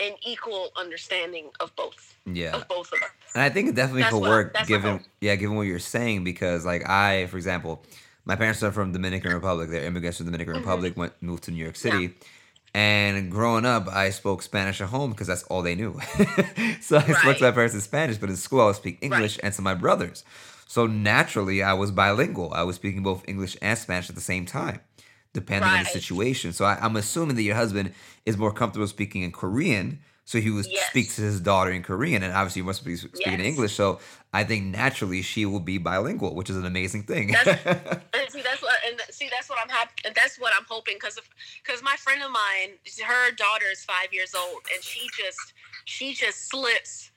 an 0.00 0.12
equal 0.26 0.70
understanding 0.76 1.46
of 1.60 1.74
both 1.76 2.16
Yeah. 2.26 2.56
of 2.56 2.66
both 2.66 2.92
of 2.92 3.02
us. 3.02 3.10
And 3.34 3.42
I 3.42 3.50
think 3.50 3.68
it 3.68 3.74
definitely 3.74 4.02
That's 4.02 4.12
could 4.14 4.20
what- 4.20 4.30
work 4.30 4.66
given 4.66 5.04
yeah, 5.20 5.36
given 5.36 5.56
what 5.56 5.62
you're 5.66 5.78
saying 5.78 6.24
because 6.24 6.64
like 6.64 6.88
I, 6.88 7.26
for 7.26 7.36
example, 7.36 7.84
my 8.24 8.36
parents 8.36 8.62
are 8.62 8.72
from 8.72 8.92
Dominican 8.92 9.32
Republic. 9.32 9.70
They're 9.70 9.84
immigrants 9.84 10.18
from 10.18 10.26
Dominican 10.26 10.54
Mhm. 10.54 10.58
Republic, 10.58 10.96
went 10.96 11.12
moved 11.20 11.44
to 11.44 11.50
New 11.50 11.62
York 11.62 11.76
City. 11.76 12.14
And 12.74 13.30
growing 13.30 13.66
up, 13.66 13.86
I 13.88 14.08
spoke 14.10 14.40
Spanish 14.42 14.80
at 14.80 14.88
home 14.88 15.10
because 15.10 15.26
that's 15.26 15.42
all 15.44 15.60
they 15.62 15.74
knew. 15.74 16.00
so 16.80 16.96
I 16.96 17.12
spoke 17.12 17.36
to 17.38 17.44
my 17.44 17.50
parents 17.50 17.74
in 17.74 17.80
Spanish, 17.82 18.16
but 18.16 18.30
in 18.30 18.36
school 18.36 18.62
I 18.62 18.66
would 18.66 18.76
speak 18.76 18.98
English 19.02 19.38
and 19.42 19.52
to 19.54 19.62
my 19.62 19.74
brothers. 19.74 20.24
So 20.66 20.86
naturally, 20.86 21.62
I 21.62 21.74
was 21.74 21.90
bilingual. 21.90 22.50
I 22.54 22.62
was 22.62 22.76
speaking 22.76 23.02
both 23.02 23.24
English 23.28 23.58
and 23.60 23.78
Spanish 23.78 24.08
at 24.08 24.14
the 24.14 24.22
same 24.22 24.46
time, 24.46 24.80
depending 25.34 25.68
on 25.68 25.80
the 25.80 25.90
situation. 25.90 26.54
So 26.54 26.64
I, 26.64 26.78
I'm 26.80 26.96
assuming 26.96 27.36
that 27.36 27.42
your 27.42 27.56
husband 27.56 27.92
is 28.24 28.38
more 28.38 28.52
comfortable 28.52 28.86
speaking 28.86 29.20
in 29.22 29.32
Korean, 29.32 29.98
so 30.24 30.38
he 30.40 30.50
would 30.50 30.66
Yes. 30.66 30.88
speak 30.88 31.12
to 31.14 31.22
his 31.22 31.40
daughter 31.40 31.70
in 31.70 31.82
Korean, 31.82 32.22
and 32.22 32.32
obviously 32.32 32.62
he 32.62 32.66
must 32.66 32.84
be 32.84 32.96
speaking 32.96 33.40
Yes. 33.40 33.46
English. 33.46 33.74
So 33.74 34.00
I 34.32 34.44
think 34.44 34.64
naturally 34.66 35.22
she 35.22 35.44
will 35.46 35.60
be 35.60 35.78
bilingual, 35.78 36.34
which 36.34 36.48
is 36.50 36.56
an 36.56 36.66
amazing 36.66 37.04
thing. 37.04 37.34
And 38.14 38.30
see, 38.30 38.42
that's 38.42 38.60
what, 38.62 38.74
and 38.86 39.00
see, 39.10 39.28
that's 39.30 39.48
what 39.48 39.58
I'm 39.62 39.70
happy, 39.70 39.94
that's 40.14 40.38
what 40.38 40.52
I'm 40.56 40.66
hoping, 40.68 40.94
because 40.96 41.18
because 41.64 41.82
my 41.82 41.96
friend 41.96 42.22
of 42.22 42.30
mine, 42.30 42.76
her 43.06 43.30
daughter 43.32 43.64
is 43.72 43.82
five 43.84 44.12
years 44.12 44.34
old, 44.34 44.60
and 44.74 44.82
she 44.84 45.08
just, 45.16 45.54
she 45.86 46.12
just 46.12 46.50
slips 46.50 47.10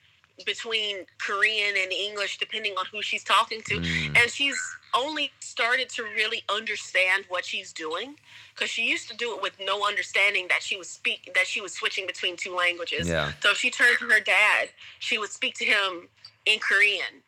between 0.46 1.06
Korean 1.18 1.76
and 1.78 1.92
English 1.92 2.38
depending 2.38 2.74
on 2.78 2.86
who 2.92 3.02
she's 3.02 3.24
talking 3.26 3.62
to, 3.68 3.76
Mm. 3.80 4.22
and 4.22 4.32
she's 4.32 4.58
only 4.94 5.32
started 5.42 5.90
to 5.90 6.04
really 6.04 6.44
understand 6.50 7.26
what 7.28 7.44
she's 7.44 7.74
doing, 7.74 8.16
because 8.56 8.70
she 8.70 8.86
used 8.90 9.10
to 9.10 9.18
do 9.18 9.36
it 9.36 9.42
with 9.42 9.54
no 9.60 9.86
understanding 9.86 10.48
that 10.50 10.64
she 10.64 10.78
was 10.78 10.90
speak, 10.90 11.32
that 11.36 11.46
she 11.46 11.60
was 11.60 11.74
switching 11.74 12.08
between 12.08 12.38
two 12.38 12.56
languages. 12.56 13.08
yeah. 13.08 13.34
So 13.42 13.52
if 13.52 13.58
she 13.58 13.70
turned 13.70 13.98
to 14.00 14.06
her 14.06 14.22
dad, 14.22 14.70
she 15.00 15.18
would 15.18 15.30
speak 15.30 15.56
to 15.56 15.66
him 15.66 16.08
in 16.46 16.60
Korean. 16.60 17.22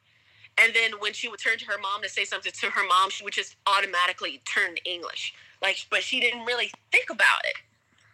And 0.58 0.74
then 0.74 1.00
when 1.00 1.14
she 1.14 1.28
would 1.28 1.40
turn 1.40 1.58
to 1.60 1.66
her 1.66 1.78
mom 1.78 2.02
to 2.02 2.10
say 2.10 2.26
something 2.26 2.52
to 2.52 2.70
her 2.70 2.88
mom, 2.88 3.10
she 3.10 3.24
would 3.24 3.34
just 3.34 3.56
automatically 3.68 4.42
turn 4.46 4.76
to 4.76 4.90
English. 4.90 5.34
Like, 5.62 5.86
but 5.92 6.02
she 6.02 6.20
didn't 6.20 6.46
really 6.46 6.72
think 6.92 7.10
about 7.10 7.42
it. 7.44 7.56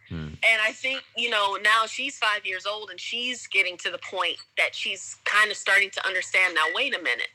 Hmm. 0.10 0.28
And 0.44 0.62
I 0.62 0.72
think, 0.72 1.04
you 1.16 1.30
know, 1.30 1.58
now 1.64 1.86
she's 1.86 2.18
five 2.18 2.46
years 2.46 2.66
old 2.66 2.90
and 2.90 3.00
she's 3.00 3.48
getting 3.48 3.78
to 3.78 3.92
the 3.92 4.00
point 4.00 4.38
that 4.58 4.76
she's 4.76 5.18
kind 5.24 5.52
of 5.52 5.58
starting 5.58 5.90
to 5.92 6.06
understand 6.06 6.56
now, 6.56 6.66
wait 6.74 6.96
a 6.96 7.02
minute. 7.02 7.30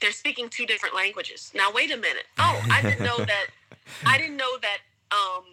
They're 0.00 0.12
speaking 0.12 0.48
two 0.48 0.66
different 0.66 0.94
languages. 0.94 1.50
Now, 1.54 1.70
wait 1.72 1.90
a 1.90 1.96
minute. 1.96 2.24
Oh, 2.38 2.62
I 2.70 2.82
didn't 2.82 3.04
know 3.04 3.16
that. 3.24 3.46
I 4.06 4.18
didn't 4.18 4.36
know 4.36 4.58
that. 4.62 4.78
Um, 5.12 5.44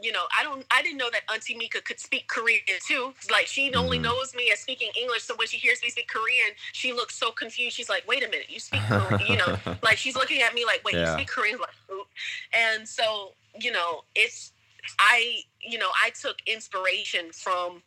you 0.00 0.12
know, 0.12 0.24
I 0.38 0.44
don't. 0.44 0.64
I 0.70 0.82
didn't 0.82 0.98
know 0.98 1.10
that 1.10 1.22
Auntie 1.32 1.56
Mika 1.56 1.80
could 1.80 1.98
speak 1.98 2.28
Korean 2.28 2.60
too. 2.86 3.14
Like 3.32 3.46
she 3.46 3.74
only 3.74 3.98
Mhm. 3.98 4.02
knows 4.02 4.34
me 4.34 4.50
as 4.52 4.60
speaking 4.60 4.90
English, 4.96 5.24
so 5.24 5.34
when 5.34 5.48
she 5.48 5.56
hears 5.58 5.82
me 5.82 5.90
speak 5.90 6.08
Korean, 6.08 6.54
she 6.72 6.92
looks 6.92 7.16
so 7.16 7.32
confused. 7.32 7.74
She's 7.76 7.88
like, 7.88 8.06
"Wait 8.06 8.22
a 8.22 8.28
minute, 8.28 8.48
you 8.48 8.60
speak 8.60 8.80
Korean?" 8.88 9.20
you 9.28 9.36
know, 9.36 9.58
like 9.82 9.98
she's 9.98 10.14
looking 10.14 10.40
at 10.42 10.54
me 10.54 10.64
like, 10.64 10.84
"Wait, 10.84 10.94
Yeah. 10.94 11.00
you 11.00 11.06
speak 11.14 11.28
Korean?" 11.28 11.58
Like, 11.58 11.74
"Who?" 11.88 12.04
and 12.52 12.88
so 12.88 13.32
you 13.60 13.72
know, 13.72 14.02
it's 14.14 14.52
I. 14.98 15.40
You 15.60 15.78
know, 15.78 15.90
I 16.04 16.10
took 16.10 16.36
inspiration 16.46 17.32
from 17.32 17.82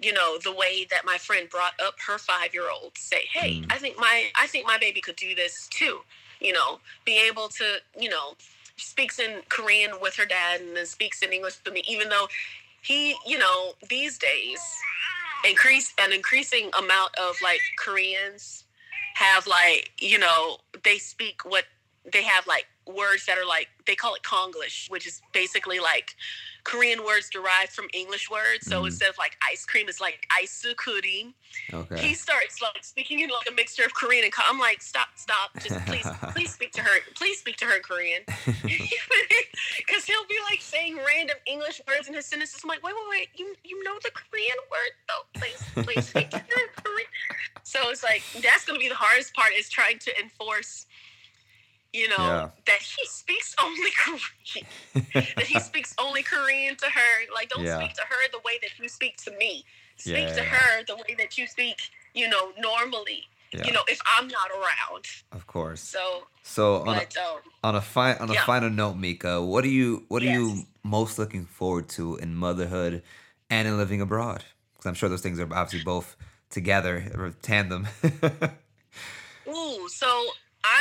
you 0.00 0.12
know 0.12 0.38
the 0.44 0.52
way 0.52 0.86
that 0.90 1.04
my 1.04 1.18
friend 1.18 1.48
brought 1.48 1.72
up 1.84 1.94
her 2.06 2.18
five 2.18 2.54
year 2.54 2.70
old 2.70 2.92
say 2.96 3.24
hey 3.32 3.60
Mm. 3.62 3.72
i 3.72 3.78
think 3.78 3.98
my 3.98 4.30
i 4.36 4.46
think 4.46 4.66
my 4.66 4.78
baby 4.78 5.00
could 5.00 5.16
do 5.16 5.34
this 5.34 5.66
too 5.70 6.00
you 6.40 6.52
know 6.52 6.78
be 7.04 7.18
able 7.28 7.48
to 7.48 7.78
you 7.98 8.08
know 8.08 8.36
speaks 8.78 9.18
in 9.18 9.40
korean 9.48 9.90
with 10.00 10.16
her 10.16 10.26
dad 10.26 10.60
and 10.60 10.76
then 10.76 10.86
speaks 10.86 11.22
in 11.22 11.32
english 11.32 11.58
with 11.64 11.74
me 11.74 11.82
even 11.88 12.08
though 12.08 12.28
he 12.82 13.14
you 13.26 13.38
know 13.38 13.72
these 13.88 14.18
days 14.18 14.60
increase 15.48 15.92
an 16.00 16.12
increasing 16.12 16.70
amount 16.78 17.14
of 17.18 17.34
like 17.42 17.60
koreans 17.78 18.64
have 19.14 19.46
like 19.46 19.90
you 20.00 20.18
know 20.18 20.58
they 20.84 20.98
speak 20.98 21.44
what 21.44 21.64
they 22.12 22.22
have 22.22 22.46
like 22.46 22.66
words 22.88 23.26
that 23.26 23.38
are 23.38 23.46
like 23.46 23.68
they 23.86 23.94
call 23.94 24.14
it 24.14 24.22
konglish 24.22 24.90
which 24.90 25.06
is 25.06 25.20
basically 25.32 25.78
like 25.78 26.14
korean 26.64 27.04
words 27.04 27.28
derived 27.30 27.72
from 27.72 27.86
english 27.92 28.30
words 28.30 28.66
so 28.66 28.82
Mhm. 28.82 28.86
instead 28.86 29.08
of 29.08 29.18
like 29.18 29.36
ice 29.48 29.64
cream 29.64 29.88
it's 29.88 30.00
like 30.00 30.26
ice 30.30 30.64
Okay. 31.90 32.08
he 32.08 32.14
starts 32.14 32.60
like 32.60 32.84
speaking 32.84 33.20
in 33.20 33.30
like 33.30 33.48
a 33.50 33.54
mixture 33.54 33.84
of 33.84 33.94
Korean 33.94 34.24
and 34.24 34.32
I'm 34.48 34.58
like, 34.58 34.82
stop, 34.82 35.08
stop, 35.16 35.50
just 35.60 35.74
please, 35.86 36.06
please 36.34 36.52
speak 36.52 36.72
to 36.72 36.82
her, 36.82 37.00
please 37.14 37.38
speak 37.38 37.56
to 37.58 37.64
her 37.64 37.76
in 37.76 37.82
Korean, 37.82 38.22
because 38.66 40.04
he'll 40.04 40.26
be 40.28 40.38
like 40.50 40.60
saying 40.60 40.96
random 40.96 41.36
English 41.46 41.80
words 41.88 42.08
in 42.08 42.14
his 42.14 42.26
sentences. 42.26 42.60
I'm 42.62 42.68
like, 42.68 42.82
wait, 42.82 42.94
wait, 42.94 43.08
wait, 43.10 43.28
you 43.36 43.54
you 43.64 43.82
know 43.84 43.94
the 44.02 44.10
Korean 44.10 44.58
word 44.70 44.92
though, 45.08 45.24
please, 45.40 45.62
please 45.82 46.04
speak 46.06 46.30
to 46.30 46.36
her 46.38 46.42
in 46.44 46.68
Korean. 46.84 47.08
So 47.64 47.90
it's 47.90 48.02
like 48.02 48.22
that's 48.42 48.64
gonna 48.64 48.78
be 48.78 48.88
the 48.88 48.94
hardest 48.94 49.34
part 49.34 49.52
is 49.56 49.68
trying 49.68 49.98
to 50.00 50.20
enforce, 50.20 50.86
you 51.98 52.08
know, 52.08 52.16
Yeah. 52.16 52.48
that 52.66 52.80
he 52.80 53.06
speaks 53.06 53.54
only 53.62 53.90
Korean, 54.04 54.66
that 55.36 55.46
he 55.46 55.58
speaks 55.70 55.94
only 55.98 56.22
Korean 56.22 56.76
to 56.76 56.86
her. 56.86 57.12
Like, 57.34 57.48
don't 57.50 57.64
Yeah. 57.64 57.78
speak 57.78 57.94
to 57.94 58.02
her 58.02 58.22
the 58.32 58.38
way 58.44 58.58
that 58.62 58.78
you 58.78 58.88
speak 58.88 59.16
to 59.24 59.30
me. 59.32 59.64
Speak 59.96 60.28
Yeah, 60.28 60.34
to 60.34 60.42
her 60.42 60.84
the 60.86 60.96
way 60.96 61.14
that 61.18 61.36
you 61.36 61.46
speak, 61.46 61.78
you 62.14 62.28
know, 62.28 62.52
normally. 62.58 63.24
You 63.52 63.72
know, 63.72 63.80
if 63.88 63.98
I'm 64.06 64.28
not 64.28 64.50
around. 64.50 65.06
of 65.32 65.46
course. 65.46 65.80
So, 65.80 66.24
So 66.42 66.76
on 66.82 66.96
a, 66.98 67.00
um, 67.00 67.06
on 67.64 67.74
a 67.74 67.80
fi- 67.80 68.14
on 68.14 68.30
a 68.30 68.34
final 68.34 68.70
note, 68.70 68.94
Mika, 68.96 69.42
what 69.42 69.64
are 69.64 69.68
you 69.80 70.04
what 70.08 70.22
are 70.22 70.26
you 70.26 70.66
most 70.84 71.18
looking 71.18 71.46
forward 71.46 71.88
to 71.96 72.16
in 72.16 72.34
motherhood 72.34 73.02
and 73.50 73.66
in 73.66 73.76
living 73.78 74.00
abroad? 74.02 74.44
Because 74.74 74.86
I'm 74.86 74.94
sure 74.94 75.08
those 75.08 75.22
things 75.22 75.40
are 75.40 75.44
obviously 75.44 75.82
both 75.82 76.14
together 76.50 77.10
or 77.16 77.30
tandem. 77.42 77.88
Ooh, 79.48 79.88
so 79.88 80.26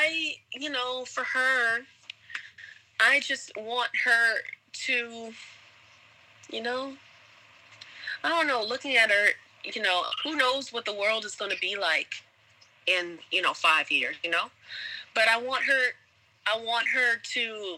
I, 0.08 0.36
you 0.54 0.70
know, 0.70 1.04
for 1.06 1.24
her, 1.24 1.80
I 3.00 3.20
just 3.20 3.52
want 3.58 3.90
her 4.06 4.38
to, 4.86 5.32
you 6.50 6.62
know, 6.62 6.94
I 8.24 8.30
don't 8.30 8.48
know, 8.48 8.64
looking 8.64 8.96
at 8.96 9.12
her, 9.12 9.30
you 9.64 9.82
know, 9.82 10.04
who 10.24 10.38
knows 10.38 10.72
what 10.72 10.86
the 10.86 10.94
world 10.94 11.26
is 11.26 11.36
going 11.36 11.52
to 11.52 11.60
be 11.60 11.76
like 11.78 12.14
in, 12.86 13.20
you 13.32 13.42
know, 13.42 13.54
five 13.54 13.92
years, 13.92 14.16
you 14.24 14.30
know? 14.30 14.46
But 15.14 15.26
I 15.30 15.42
want 15.42 15.64
her, 15.66 15.92
I 16.46 16.58
want 16.64 16.88
her 16.88 17.18
to, 17.34 17.78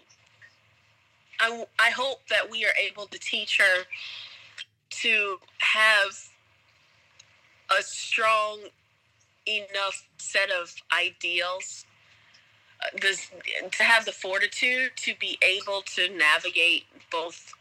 I, 1.39 1.65
I 1.79 1.89
hope 1.89 2.27
that 2.29 2.49
we 2.49 2.63
are 2.63 2.73
able 2.79 3.07
to 3.07 3.19
teach 3.19 3.57
her 3.57 3.85
to 5.01 5.37
have 5.59 6.11
a 7.71 7.81
strong 7.81 8.59
enough 9.47 10.07
set 10.19 10.49
of 10.51 10.75
ideals 10.95 11.85
this, 13.01 13.29
to 13.71 13.83
have 13.83 14.05
the 14.05 14.11
fortitude 14.11 14.91
to 14.97 15.13
be 15.19 15.37
able 15.41 15.81
to 15.95 16.09
navigate 16.15 16.85
both 17.11 17.53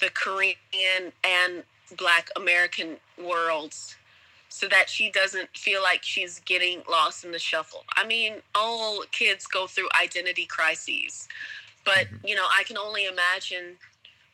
the 0.00 0.10
Korean 0.14 1.12
and 1.24 1.62
Black 1.96 2.30
American 2.36 2.96
worlds 3.22 3.96
so 4.48 4.66
that 4.68 4.88
she 4.88 5.10
doesn't 5.10 5.48
feel 5.56 5.82
like 5.82 6.02
she's 6.02 6.40
getting 6.40 6.82
lost 6.90 7.24
in 7.24 7.30
the 7.30 7.38
shuffle. 7.38 7.84
I 7.96 8.06
mean, 8.06 8.34
all 8.54 9.04
kids 9.12 9.46
go 9.46 9.66
through 9.66 9.88
identity 10.00 10.46
crises, 10.46 11.28
but 11.84 12.06
you 12.24 12.34
know, 12.34 12.46
I 12.58 12.64
can 12.64 12.76
only 12.76 13.06
imagine 13.06 13.76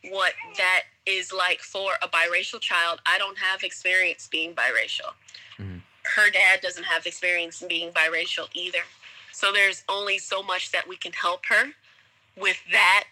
what 0.09 0.33
that 0.57 0.83
is 1.05 1.31
like 1.33 1.59
for 1.59 1.91
a 2.01 2.07
biracial 2.07 2.59
child. 2.59 2.99
I 3.05 3.17
don't 3.17 3.37
have 3.37 3.63
experience 3.63 4.27
being 4.27 4.53
biracial. 4.53 5.13
Mhm. 5.59 5.81
Her 6.03 6.29
dad 6.29 6.61
doesn't 6.61 6.85
have 6.85 7.05
experience 7.05 7.61
in 7.61 7.67
being 7.67 7.91
biracial 7.91 8.47
either. 8.53 8.83
So 9.37 9.51
there's 9.51 9.83
only 9.87 10.17
so 10.17 10.41
much 10.41 10.71
that 10.71 10.87
we 10.87 10.97
can 10.97 11.11
help 11.13 11.45
her 11.45 11.65
with 12.35 12.57
that. 12.71 13.03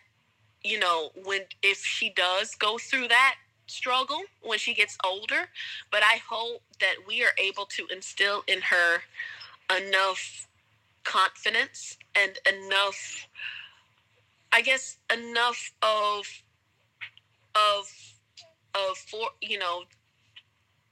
You 0.63 0.79
know, 0.79 1.11
when 1.23 1.41
if 1.61 1.85
she 1.85 2.09
does 2.09 2.55
go 2.55 2.79
through 2.79 3.09
that 3.09 3.35
struggle 3.67 4.21
when 4.41 4.57
she 4.57 4.73
gets 4.73 4.97
older, 5.05 5.49
but 5.91 6.01
I 6.01 6.19
hope 6.27 6.63
that 6.79 6.95
we 7.07 7.23
are 7.23 7.35
able 7.37 7.65
to 7.67 7.85
instill 7.93 8.43
in 8.47 8.61
her 8.61 9.03
enough 9.69 10.47
confidence 11.03 11.95
and 12.15 12.39
enough 12.51 13.27
I 14.51 14.63
guess 14.63 14.97
enough 15.13 15.73
of 15.83 16.25
of 17.53 18.15
of 18.73 18.97
for 18.97 19.29
you 19.41 19.59
know 19.59 19.83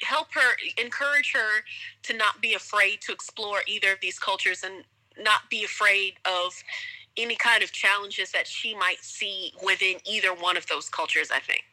help 0.03 0.27
her 0.33 0.55
encourage 0.77 1.33
her 1.33 1.63
to 2.03 2.15
not 2.15 2.39
be 2.39 2.53
afraid 2.53 3.01
to 3.01 3.11
explore 3.11 3.61
either 3.65 3.93
of 3.93 3.99
these 3.99 4.19
cultures 4.19 4.63
and 4.63 4.83
not 5.17 5.49
be 5.49 5.63
afraid 5.63 6.15
of 6.25 6.53
any 7.15 7.35
kind 7.35 7.61
of 7.63 7.71
challenges 7.71 8.31
that 8.31 8.47
she 8.47 8.73
might 8.75 9.03
see 9.03 9.53
within 9.63 9.97
either 10.05 10.33
one 10.33 10.57
of 10.57 10.65
those 10.67 10.89
cultures 10.89 11.29
i 11.31 11.39
think. 11.39 11.63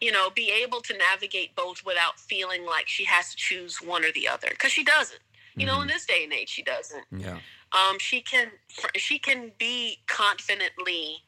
You 0.00 0.12
know 0.12 0.30
be 0.30 0.50
able 0.62 0.80
to 0.82 0.96
navigate 0.96 1.54
both 1.54 1.84
without 1.84 2.18
feeling 2.18 2.64
like 2.64 2.88
she 2.88 3.04
has 3.04 3.30
to 3.32 3.36
choose 3.36 3.76
one 3.82 4.04
or 4.04 4.12
the 4.12 4.28
other 4.28 4.48
because 4.50 4.72
she 4.72 4.84
doesn't. 4.84 5.20
You 5.56 5.66
know 5.66 5.80
in 5.82 5.88
this 5.88 6.06
day 6.06 6.24
and 6.24 6.32
age 6.32 6.48
she 6.48 6.62
doesn't. 6.62 7.04
Yeah. 7.10 7.38
um, 7.72 7.98
she 7.98 8.22
can 8.22 8.48
she 8.96 9.18
can 9.18 9.52
be 9.58 9.98
confidently 10.06 11.18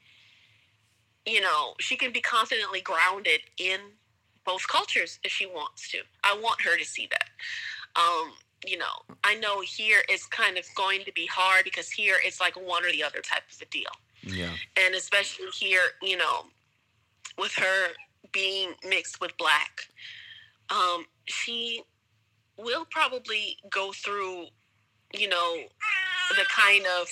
you 1.27 1.41
know 1.41 1.75
she 1.81 1.97
can 1.97 2.13
be 2.13 2.21
confidently 2.23 2.81
grounded 2.81 3.41
in 3.59 3.79
both 4.45 4.67
cultures 4.69 5.19
if 5.23 5.31
she 5.33 5.47
wants 5.47 5.91
to. 5.91 5.99
I 6.25 6.39
want 6.43 6.63
her 6.63 6.77
to 6.79 6.85
see 6.85 7.09
that. 7.11 7.29
Um, 7.95 8.33
you 8.67 8.79
know 8.79 9.17
i 9.25 9.35
know 9.37 9.61
here 9.61 9.99
it's 10.09 10.27
kind 10.27 10.57
of 10.59 10.65
going 10.75 11.03
to 11.05 11.13
be 11.13 11.27
hard 11.27 11.65
because 11.65 11.91
here 11.91 12.17
it's 12.25 12.41
like 12.41 12.55
one 12.57 12.85
or 12.85 12.93
the 12.93 13.03
other 13.03 13.21
type 13.21 13.43
of 13.53 13.61
a 13.61 13.67
deal 13.71 13.91
Yeah. 14.23 14.51
and 14.77 14.95
especially 14.95 15.47
here 15.53 15.81
you 16.03 16.17
know 16.17 16.45
with 17.39 17.53
her 17.55 17.89
being 18.33 18.73
mixed 18.89 19.21
with 19.21 19.37
black 19.37 19.81
um, 20.71 21.05
she 21.27 21.83
will 22.57 22.87
probably 22.91 23.57
go 23.71 23.93
through 23.93 24.47
you 25.13 25.29
know 25.29 25.57
the 26.37 26.45
kind 26.49 26.85
of 27.01 27.09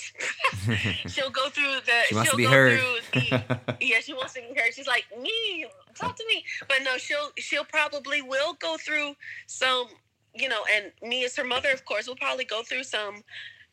she'll 1.11 1.29
go 1.29 1.49
through 1.49 1.75
the 1.85 2.01
She 2.07 2.15
wants 2.15 2.31
to 2.31 2.35
will 2.35 2.37
be 2.37 2.43
go 2.45 2.49
heard. 2.51 2.79
through 2.79 3.21
the 3.21 3.59
yeah 3.81 3.99
she 3.99 4.13
wants 4.13 4.33
to 4.33 4.41
be 4.41 4.59
heard 4.59 4.73
she's 4.73 4.87
like 4.87 5.05
me 5.19 5.65
talk 5.95 6.15
to 6.15 6.23
me 6.27 6.43
but 6.67 6.77
no 6.83 6.97
she'll 6.97 7.29
she'll 7.37 7.65
probably 7.65 8.21
will 8.21 8.53
go 8.55 8.77
through 8.77 9.15
some 9.45 9.87
you 10.33 10.47
know 10.49 10.61
and 10.73 10.91
me 11.01 11.23
as 11.25 11.35
her 11.35 11.43
mother 11.43 11.71
of 11.71 11.85
course 11.85 12.07
will 12.07 12.15
probably 12.15 12.45
go 12.45 12.63
through 12.63 12.83
some 12.83 13.23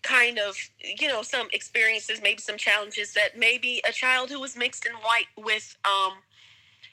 kind 0.03 0.39
of 0.39 0.57
you 0.81 1.09
know 1.09 1.23
some 1.23 1.49
experiences 1.53 2.21
maybe 2.23 2.41
some 2.41 2.57
challenges 2.57 3.15
that 3.15 3.37
maybe 3.37 3.81
a 3.89 3.93
child 3.93 4.31
who 4.31 4.41
was 4.41 4.57
mixed 4.57 4.87
in 4.87 4.93
white 4.93 5.27
with 5.37 5.77
um 5.85 6.15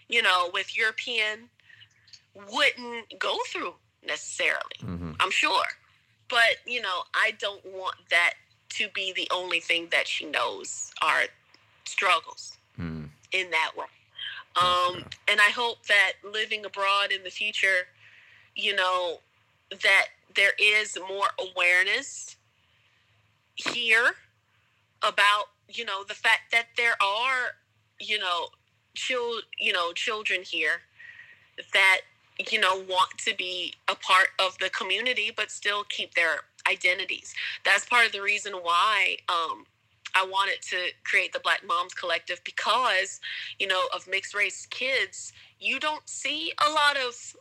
you 0.09 0.21
know 0.21 0.49
with 0.53 0.75
european 0.77 1.49
wouldn't 2.51 3.19
go 3.19 3.37
through 3.47 3.73
necessarily 4.05 4.77
hmm 4.79 5.11
i'm 5.19 5.31
sure. 5.31 5.65
But 6.27 6.57
you 6.65 6.81
know 6.81 7.03
i 7.13 7.31
don't 7.39 7.63
want 7.65 7.97
that 8.09 8.33
to 8.69 8.89
be 8.93 9.13
the 9.13 9.27
only 9.33 9.59
thing 9.59 9.87
that 9.91 10.07
she 10.07 10.25
knows 10.25 10.91
are 11.01 11.23
struggles 11.85 12.57
mm. 12.79 13.07
in 13.31 13.49
that 13.51 13.71
way. 13.77 13.85
Um, 14.61 15.05
and 15.27 15.39
I 15.41 15.49
hope 15.49 15.85
that 15.87 16.13
living 16.23 16.65
abroad 16.65 17.11
in 17.11 17.23
the 17.23 17.29
future, 17.29 17.87
you 18.55 18.75
know, 18.75 19.19
that 19.71 20.07
there 20.35 20.53
is 20.59 20.97
more 21.07 21.27
awareness 21.39 22.35
here 23.55 24.15
about, 25.01 25.45
you 25.69 25.85
know, 25.85 26.03
the 26.03 26.13
fact 26.13 26.51
that 26.51 26.67
there 26.77 26.95
are, 27.01 27.55
you 27.99 28.19
know, 28.19 28.47
chil- 28.95 29.41
you 29.59 29.73
know, 29.73 29.91
children 29.93 30.41
here 30.43 30.81
that, 31.73 32.01
you 32.51 32.59
know, 32.59 32.83
want 32.89 33.17
to 33.19 33.33
be 33.35 33.73
a 33.87 33.95
part 33.95 34.27
of 34.39 34.57
the 34.59 34.69
community 34.69 35.31
but 35.35 35.51
still 35.51 35.83
keep 35.85 36.13
their 36.15 36.41
identities. 36.69 37.33
That's 37.63 37.85
part 37.85 38.05
of 38.05 38.11
the 38.11 38.21
reason 38.21 38.53
why 38.53 39.17
um 39.29 39.65
I 40.15 40.25
wanted 40.25 40.61
to 40.69 40.77
create 41.03 41.33
the 41.33 41.39
Black 41.39 41.61
Moms 41.67 41.93
Collective 41.93 42.41
because, 42.45 43.19
you 43.59 43.67
know, 43.67 43.83
of 43.93 44.07
mixed 44.07 44.33
race 44.33 44.65
kids, 44.65 45.33
you 45.59 45.77
don't 45.79 46.07
see 46.07 46.53
a 46.65 46.69
lot 46.71 46.95
of, 46.95 47.35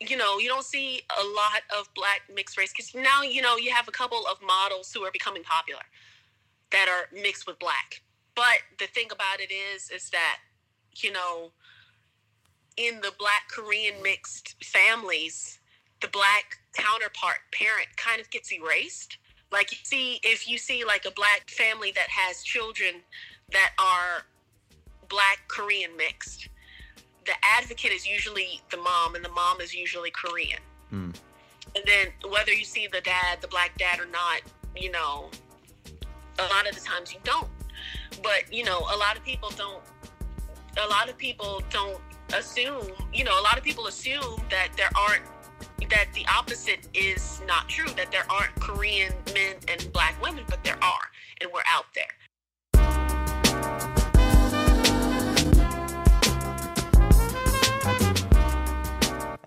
you 0.00 0.16
know, 0.16 0.38
you 0.38 0.48
don't 0.48 0.64
see 0.64 1.02
a 1.18 1.24
lot 1.24 1.62
of 1.78 1.88
black 1.94 2.22
mixed 2.32 2.58
race 2.58 2.72
kids. 2.72 2.94
Now, 2.94 3.22
you 3.22 3.42
know, 3.42 3.56
you 3.56 3.72
have 3.72 3.88
a 3.88 3.92
couple 3.92 4.24
of 4.30 4.38
models 4.42 4.92
who 4.92 5.02
are 5.02 5.10
becoming 5.10 5.42
popular 5.42 5.82
that 6.70 6.86
are 6.88 7.14
mixed 7.18 7.46
with 7.46 7.58
black. 7.58 8.02
But 8.34 8.58
the 8.78 8.86
thing 8.86 9.06
about 9.10 9.40
it 9.40 9.50
is, 9.52 9.90
is 9.90 10.10
that, 10.10 10.38
you 10.96 11.12
know, 11.12 11.50
in 12.76 13.00
the 13.00 13.12
black 13.18 13.48
Korean 13.50 14.02
mixed 14.02 14.62
families, 14.62 15.58
the 16.02 16.08
black 16.08 16.58
counterpart 16.74 17.38
parent 17.52 17.88
kind 17.96 18.20
of 18.20 18.28
gets 18.30 18.52
erased 18.52 19.18
like 19.52 19.72
you 19.72 19.78
see 19.82 20.20
if 20.22 20.48
you 20.48 20.58
see 20.58 20.84
like 20.84 21.04
a 21.06 21.10
black 21.10 21.48
family 21.48 21.92
that 21.92 22.08
has 22.08 22.42
children 22.42 22.96
that 23.52 23.72
are 23.78 24.24
black 25.08 25.40
korean 25.48 25.96
mixed 25.96 26.48
the 27.26 27.34
advocate 27.42 27.92
is 27.92 28.06
usually 28.06 28.60
the 28.70 28.76
mom 28.76 29.14
and 29.14 29.24
the 29.24 29.30
mom 29.30 29.60
is 29.60 29.74
usually 29.74 30.10
korean. 30.10 30.60
Mm. 30.92 31.14
and 31.74 31.84
then 31.84 32.06
whether 32.30 32.52
you 32.52 32.64
see 32.64 32.86
the 32.86 33.00
dad 33.00 33.40
the 33.40 33.48
black 33.48 33.76
dad 33.76 33.98
or 33.98 34.06
not 34.06 34.40
you 34.76 34.90
know 34.90 35.30
a 36.38 36.42
lot 36.42 36.68
of 36.68 36.74
the 36.74 36.80
times 36.80 37.12
you 37.12 37.20
don't. 37.24 37.48
But 38.22 38.52
you 38.52 38.64
know 38.64 38.78
a 38.78 38.96
lot 38.96 39.16
of 39.16 39.24
people 39.24 39.50
don't 39.56 39.82
a 40.82 40.88
lot 40.88 41.08
of 41.08 41.16
people 41.16 41.62
don't 41.70 42.00
assume 42.34 42.88
you 43.12 43.24
know 43.24 43.38
a 43.40 43.42
lot 43.42 43.56
of 43.56 43.64
people 43.64 43.86
assume 43.86 44.40
that 44.50 44.68
there 44.76 44.90
aren't 44.98 45.22
that 45.90 46.06
the 46.14 46.26
opposite 46.26 46.88
is 46.92 47.40
not 47.46 47.68
true 47.68 47.88
that 47.96 48.10
there 48.10 48.26
aren't 48.28 48.52
korean 48.56 49.12
men 49.32 49.54
and 49.68 49.90
black 49.92 50.20
women 50.20 50.42
but 50.48 50.62
there 50.64 50.82
are 50.82 51.06
and 51.40 51.50
we're 51.54 51.60
out 51.72 51.84
there 51.94 52.08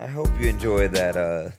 hope 0.10 0.30
you 0.40 0.48
enjoyed 0.48 0.92
that 0.94 1.16
uh, 1.16 1.50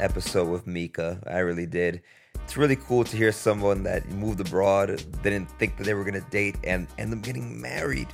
episode 0.00 0.48
with 0.48 0.66
Mika. 0.66 1.18
I 1.26 1.38
really 1.38 1.66
did. 1.66 2.02
It's 2.42 2.56
really 2.56 2.76
cool 2.76 3.04
to 3.04 3.16
hear 3.16 3.32
someone 3.32 3.82
that 3.84 4.08
moved 4.10 4.40
abroad, 4.40 5.04
didn't 5.22 5.46
think 5.58 5.76
that 5.76 5.84
they 5.84 5.94
were 5.94 6.04
gonna 6.04 6.26
date, 6.30 6.56
and 6.64 6.88
end 6.98 7.12
up 7.12 7.22
getting 7.22 7.60
married 7.60 8.08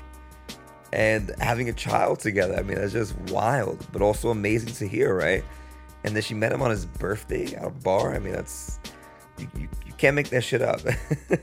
and 0.93 1.35
having 1.41 1.69
a 1.69 1.73
child 1.73 2.21
together. 2.21 2.57
I 2.57 2.63
mean, 2.63 2.77
that's 2.77 2.93
just 2.93 3.17
wild, 3.31 3.87
but 3.93 4.03
also 4.03 4.31
amazing 4.31 4.73
to 4.75 4.89
hear, 4.89 5.15
right? 5.15 5.45
And 6.05 6.15
then 6.15 6.23
she 6.23 6.35
met 6.35 6.53
him 6.53 6.63
on 6.63 6.71
his 6.71 6.87
birthday 6.87 7.55
at 7.55 7.65
a 7.65 7.71
bar. 7.71 8.15
I 8.15 8.19
mean, 8.19 8.33
that's 8.33 8.79
you, 9.39 9.49
you, 9.57 9.69
you 9.87 9.93
can't 9.95 10.15
make 10.15 10.29
that 10.31 10.43
shit 10.43 10.63
up. 10.63 10.81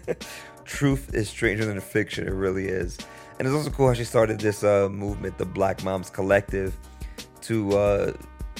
Truth 0.65 1.13
is 1.13 1.29
stranger 1.29 1.65
than 1.65 1.79
fiction. 1.79 2.27
It 2.27 2.33
really 2.33 2.67
is. 2.67 2.97
And 3.37 3.47
it's 3.47 3.55
also 3.55 3.69
cool 3.69 3.87
how 3.87 3.93
she 3.93 4.05
started 4.05 4.39
this 4.39 4.63
uh, 4.63 4.89
movement, 4.89 5.37
the 5.37 5.45
Black 5.45 5.83
Moms 5.83 6.09
Collective, 6.09 6.77
to 7.41 7.77
uh, 7.77 8.13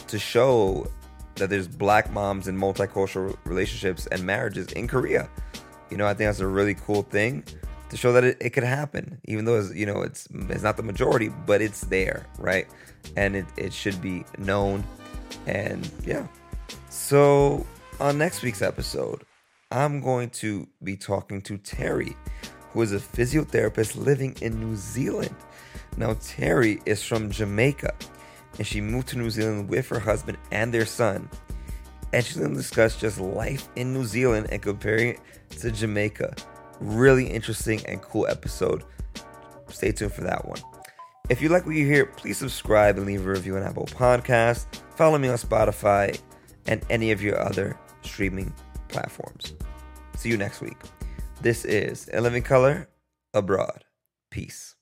to 0.07 0.19
show 0.19 0.87
that 1.35 1.49
there's 1.49 1.67
black 1.67 2.11
moms 2.11 2.47
in 2.47 2.57
multicultural 2.57 3.35
relationships 3.45 4.07
and 4.07 4.23
marriages 4.23 4.71
in 4.73 4.87
Korea. 4.87 5.29
You 5.89 5.97
know, 5.97 6.05
I 6.05 6.13
think 6.13 6.27
that's 6.29 6.39
a 6.39 6.47
really 6.47 6.75
cool 6.75 7.03
thing 7.03 7.43
to 7.89 7.97
show 7.97 8.11
that 8.13 8.23
it, 8.23 8.37
it 8.41 8.49
could 8.51 8.63
happen, 8.63 9.19
even 9.25 9.45
though 9.45 9.59
it's, 9.59 9.73
you 9.73 9.85
know 9.85 10.01
it's 10.01 10.27
it's 10.49 10.63
not 10.63 10.77
the 10.77 10.83
majority, 10.83 11.29
but 11.45 11.61
it's 11.61 11.81
there, 11.81 12.25
right? 12.39 12.67
And 13.15 13.35
it, 13.35 13.45
it 13.57 13.73
should 13.73 14.01
be 14.01 14.25
known. 14.37 14.83
And 15.45 15.89
yeah. 16.05 16.27
So 16.89 17.65
on 17.99 18.17
next 18.17 18.41
week's 18.41 18.61
episode, 18.61 19.23
I'm 19.71 20.01
going 20.01 20.29
to 20.31 20.67
be 20.83 20.95
talking 20.95 21.41
to 21.43 21.57
Terry, 21.57 22.15
who 22.71 22.81
is 22.81 22.93
a 22.93 22.99
physiotherapist 22.99 23.95
living 23.95 24.35
in 24.41 24.59
New 24.59 24.75
Zealand. 24.75 25.35
Now, 25.97 26.15
Terry 26.21 26.81
is 26.85 27.03
from 27.03 27.31
Jamaica, 27.31 27.93
and 28.57 28.65
she 28.65 28.81
moved 28.81 29.07
to 29.09 29.17
New 29.17 29.29
Zealand 29.29 29.69
with 29.69 29.87
her 29.89 29.99
husband 29.99 30.37
and 30.51 30.73
their 30.73 30.85
son. 30.85 31.29
And 32.13 32.23
she's 32.23 32.37
going 32.37 32.51
to 32.51 32.55
discuss 32.55 32.97
just 32.97 33.19
life 33.19 33.67
in 33.75 33.93
New 33.93 34.05
Zealand 34.05 34.47
and 34.51 34.61
comparing 34.61 35.09
it 35.09 35.19
to 35.59 35.71
Jamaica. 35.71 36.35
Really 36.79 37.27
interesting 37.27 37.85
and 37.85 38.01
cool 38.01 38.27
episode. 38.27 38.83
Stay 39.69 39.91
tuned 39.91 40.13
for 40.13 40.21
that 40.21 40.47
one. 40.47 40.59
If 41.29 41.41
you 41.41 41.49
like 41.49 41.65
what 41.65 41.75
you 41.75 41.85
hear, 41.85 42.05
please 42.05 42.37
subscribe 42.37 42.97
and 42.97 43.05
leave 43.05 43.25
a 43.25 43.29
review 43.29 43.57
on 43.57 43.63
Apple 43.63 43.87
Podcasts. 43.87 44.67
Follow 44.95 45.17
me 45.17 45.27
on 45.27 45.37
Spotify 45.37 46.17
and 46.67 46.85
any 46.89 47.11
of 47.11 47.21
your 47.21 47.39
other 47.41 47.77
streaming 48.03 48.53
platforms. 48.87 49.53
See 50.15 50.29
you 50.29 50.37
next 50.37 50.61
week. 50.61 50.77
This 51.41 51.65
is 51.65 52.09
A 52.13 52.21
Living 52.21 52.43
Color 52.43 52.87
Abroad. 53.33 53.83
Peace. 54.31 54.74